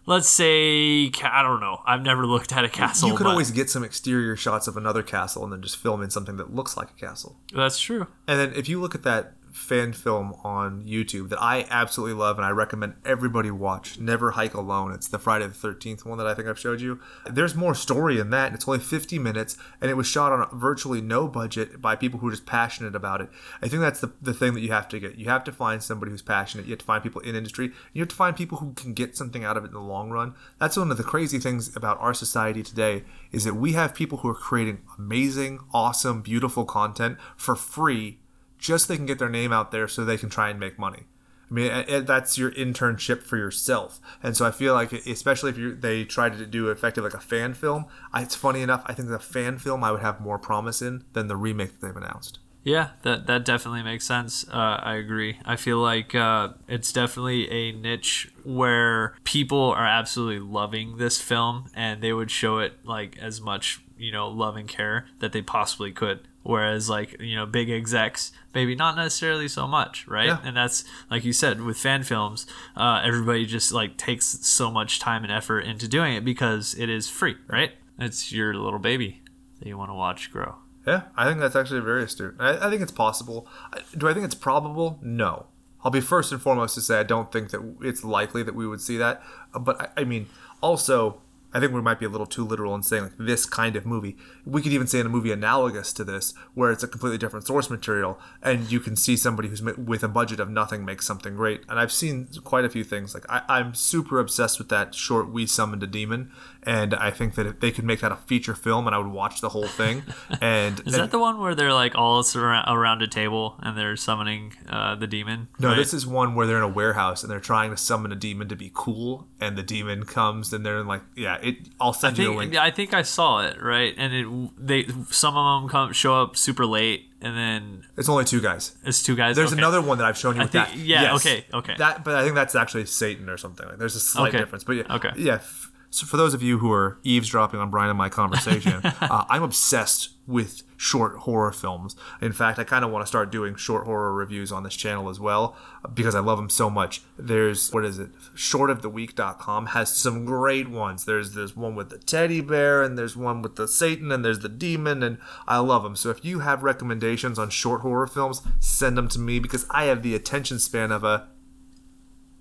[0.10, 1.82] let's say I don't know.
[1.86, 3.08] I've never looked at a castle.
[3.08, 6.02] You could but always get some exterior shots of another castle and then just film
[6.02, 7.38] in something that looks like a castle.
[7.54, 8.08] That's true.
[8.28, 12.38] And then if you look at that fan film on YouTube that I absolutely love
[12.38, 14.92] and I recommend everybody watch, Never Hike Alone.
[14.92, 17.00] It's the Friday the 13th one that I think I've showed you.
[17.26, 18.48] There's more story in that.
[18.48, 22.20] and It's only 50 minutes and it was shot on virtually no budget by people
[22.20, 23.30] who are just passionate about it.
[23.62, 25.16] I think that's the, the thing that you have to get.
[25.16, 26.66] You have to find somebody who's passionate.
[26.66, 27.72] You have to find people in industry.
[27.94, 30.10] You have to find people who can get something out of it in the long
[30.10, 30.36] run.
[30.60, 34.20] That's one of the crazy things about our society today is that we have people
[34.20, 38.19] who are creating amazing, awesome, beautiful content for free
[38.60, 41.06] just they can get their name out there so they can try and make money.
[41.50, 44.00] I mean, that's your internship for yourself.
[44.22, 47.20] And so I feel like, especially if you they try to do effective like a
[47.20, 48.84] fan film, I, it's funny enough.
[48.86, 51.88] I think the fan film I would have more promise in than the remake that
[51.88, 52.40] they've announced.
[52.64, 54.48] Yeah, that that definitely makes sense.
[54.48, 55.40] Uh, I agree.
[55.46, 61.72] I feel like uh, it's definitely a niche where people are absolutely loving this film,
[61.74, 65.42] and they would show it like as much you know love and care that they
[65.42, 66.28] possibly could.
[66.44, 70.28] Whereas like you know big execs maybe not necessarily so much, right?
[70.28, 70.40] Yeah.
[70.44, 72.46] And that's like you said with fan films,
[72.76, 76.90] uh, everybody just like takes so much time and effort into doing it because it
[76.90, 77.72] is free, right?
[78.00, 79.22] It's your little baby
[79.60, 80.56] that you want to watch grow.
[80.88, 82.36] Yeah, I think that's actually very astute.
[82.40, 83.46] I, I think it's possible.
[83.74, 84.98] I- Do I think it's probable?
[85.04, 85.48] No.
[85.84, 88.66] I'll be first and foremost to say I don't think that it's likely that we
[88.66, 89.22] would see that.
[89.58, 90.28] But I, I mean,
[90.62, 91.22] also,
[91.54, 93.86] I think we might be a little too literal in saying like this kind of
[93.86, 94.18] movie.
[94.46, 97.48] We could even say in a movie analogous to this, where it's a completely different
[97.48, 101.36] source material, and you can see somebody who's with a budget of nothing make something
[101.36, 101.62] great.
[101.68, 103.14] And I've seen quite a few things.
[103.14, 106.32] Like I, I'm super obsessed with that short "We Summoned a Demon,"
[106.64, 109.08] and I think that if they could make that a feature film, and I would
[109.12, 110.04] watch the whole thing.
[110.42, 113.96] And Is that the one where they're like all surra- around a table and they're
[113.98, 115.48] summoning uh, the demon?
[115.60, 115.78] No, right?
[115.78, 118.48] this is one where they're in a warehouse and they're trying to summon a demon
[118.50, 121.70] to be cool, and the demon comes and they're like, yeah, it.
[121.80, 122.56] I'll I send you a think link.
[122.56, 124.28] I think I saw it right, and it
[124.58, 128.76] they some of them come show up super late, and then It's only two guys.
[128.86, 129.36] it's two guys.
[129.36, 129.60] There's okay.
[129.60, 130.78] another one that I've shown you with think- that.
[130.78, 131.26] yeah, Yes.
[131.26, 131.76] okay, okay.
[131.78, 133.68] That, but I think that's actually Satan or something.
[133.68, 135.12] Like, there's a slight Okay, difference, but yeah, okay.
[135.18, 135.34] yeah.
[135.36, 139.26] f- So for those of you who are eavesdropping on Brian and my conversation, uh,
[139.30, 141.96] I'm obsessed with short horror films.
[142.22, 145.10] In fact, I kind of want to start doing short horror reviews on this channel
[145.10, 145.58] as well
[145.94, 147.02] because I love them so much.
[147.18, 148.12] There's what is it?
[148.36, 151.06] Shortoftheweek.com has some great ones.
[151.06, 154.40] There's this one with the teddy bear and there's one with the Satan and there's
[154.40, 155.18] the demon and
[155.48, 155.96] I love them.
[155.96, 159.86] So if you have recommendations on short horror films, send them to me because I
[159.86, 161.28] have the attention span of a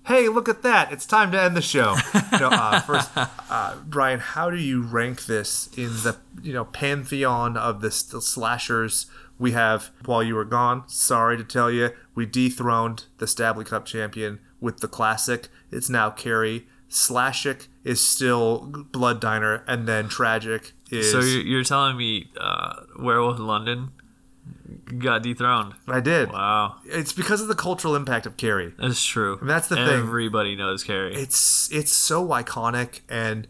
[0.09, 0.91] hey, look at that.
[0.91, 1.95] It's time to end the show.
[2.39, 7.55] no, uh, first, uh, Brian, how do you rank this in the you know pantheon
[7.55, 9.05] of the, slashers?
[9.37, 10.83] We have while you were gone.
[10.87, 15.47] Sorry to tell you, we dethroned the Stably Cup champion with the classic.
[15.71, 16.67] It's now Carrie.
[16.89, 21.11] Slashic is still Blood Diner, and then Tragic is.
[21.11, 23.91] So you're, you're telling me uh, Werewolf in London
[24.97, 25.73] got dethroned?
[25.87, 26.31] I did.
[26.31, 28.73] Wow, It's because of the cultural impact of Carrie.
[28.79, 29.37] that's true.
[29.41, 29.87] that's the thing.
[29.89, 31.15] Everybody knows Carrie.
[31.15, 33.47] it's it's so iconic and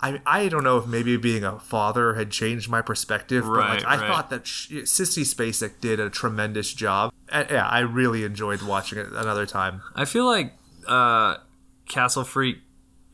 [0.00, 3.74] I, I don't know if maybe being a father had changed my perspective, but Right,
[3.82, 4.06] like I right.
[4.08, 7.10] thought that sh- Sissy Spacek did a tremendous job.
[7.32, 9.80] And, yeah, I really enjoyed watching it another time.
[9.94, 10.52] I feel like
[10.86, 11.36] uh,
[11.88, 12.58] Castle Freak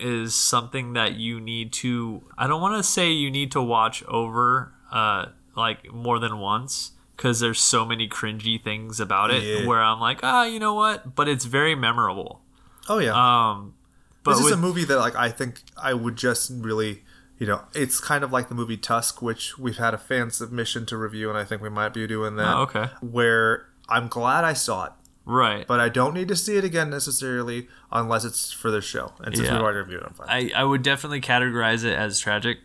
[0.01, 2.22] is something that you need to.
[2.36, 6.92] I don't want to say you need to watch over uh, like more than once
[7.20, 9.66] because there's so many cringy things about it Yeah.
[9.66, 11.14] where I'm like, ah, you know what?
[11.14, 12.40] But it's very memorable.
[12.88, 13.74] Oh yeah, Um,
[14.22, 17.05] but this is with, a movie that like I think I would just really,
[17.36, 20.86] you know, it's kind of like the movie Tusk, which we've had a fan submission
[20.86, 22.55] to review, and I think we might be doing that.
[22.56, 22.86] Oh, okay.
[23.02, 24.92] Where I'm glad I saw it,
[25.26, 25.66] right.
[25.66, 29.12] but I don't need to see it again necessarily unless it's for the show.
[29.20, 29.56] And since Yeah.
[29.56, 30.26] we've already reviewed it, I'm fine.
[30.30, 32.60] I, I would definitely categorize it as tragic.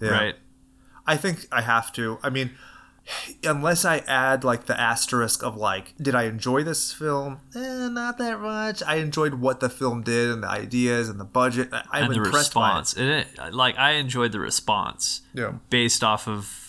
[0.00, 0.08] Yeah.
[0.10, 0.34] Right.
[1.06, 2.18] I think I have to.
[2.24, 2.50] I mean,
[3.42, 7.40] unless I add like the asterisk of like, did I enjoy this film?
[7.54, 8.82] Eh, not that much.
[8.86, 11.68] I enjoyed what the film did and the ideas and the budget.
[11.72, 12.94] I- I'm and the impressed response.
[12.94, 15.22] And it, like I enjoyed the response.
[15.34, 15.52] Yeah.
[15.70, 16.60] based off of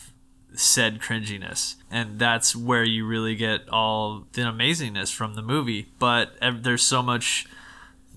[0.58, 6.32] said cringiness and that's where you really get all the amazingness from the movie but
[6.62, 7.46] there's so much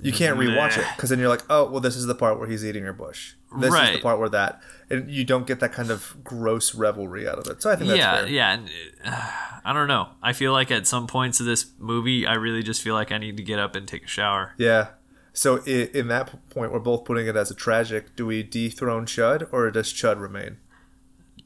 [0.00, 2.46] You can't rewatch it because then you're like, oh, well, this is the part where
[2.48, 3.32] he's eating her bush.
[3.56, 4.60] This is the part where that,
[4.90, 7.62] and you don't get that kind of gross revelry out of it.
[7.62, 8.28] So I think that's yeah fair.
[8.28, 8.60] yeah
[9.04, 12.62] uh, i don't know i feel like at some points of this movie i really
[12.62, 14.88] just feel like i need to get up and take a shower Yeah.
[15.34, 18.16] So in that point, we're both putting it as a tragic.
[18.16, 20.56] Do we dethrone Chud or does Chud remain?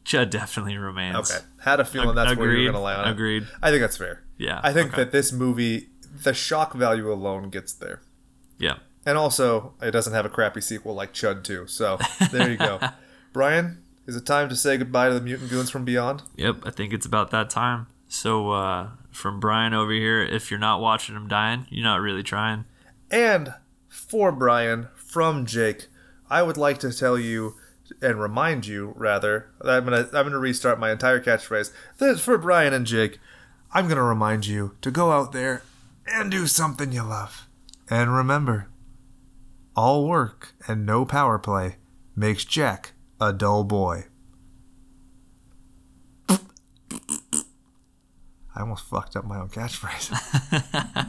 [0.05, 1.45] chud definitely remains Okay.
[1.61, 3.03] Had a feeling that's where you're going to land.
[3.03, 3.11] on it.
[3.13, 4.25] agreed I think that's fair.
[4.39, 5.05] yeah I think okay.
[5.05, 5.91] that this movie,
[6.25, 8.01] the shock value alone gets there.
[8.59, 11.67] yeah And also, it doesn't have a crappy sequel like Chud 2.
[11.67, 11.99] So
[12.31, 12.79] there you go.
[13.33, 16.23] Brian, is it time to say goodbye to the mutant goons from beyond?
[16.37, 20.59] yep i think it's about that time so uh from brian over here if you're
[20.61, 22.65] not watching him dying you're not really trying
[23.11, 23.55] And
[23.89, 25.87] for Brian from Jake,
[26.31, 27.55] I would like to tell you
[28.01, 31.73] and remind you rather that I'm gonna I'm gonna restart my entire catchphrase.
[31.99, 33.19] This for Brian and Jake.
[33.73, 35.63] I'm gonna remind you to go out there
[36.07, 37.47] and do something you love.
[37.91, 38.69] And remember,
[39.77, 41.77] all work and no power play
[42.15, 44.05] makes Jack a dull boy.
[48.55, 50.11] I almost fucked up my own catchphrase.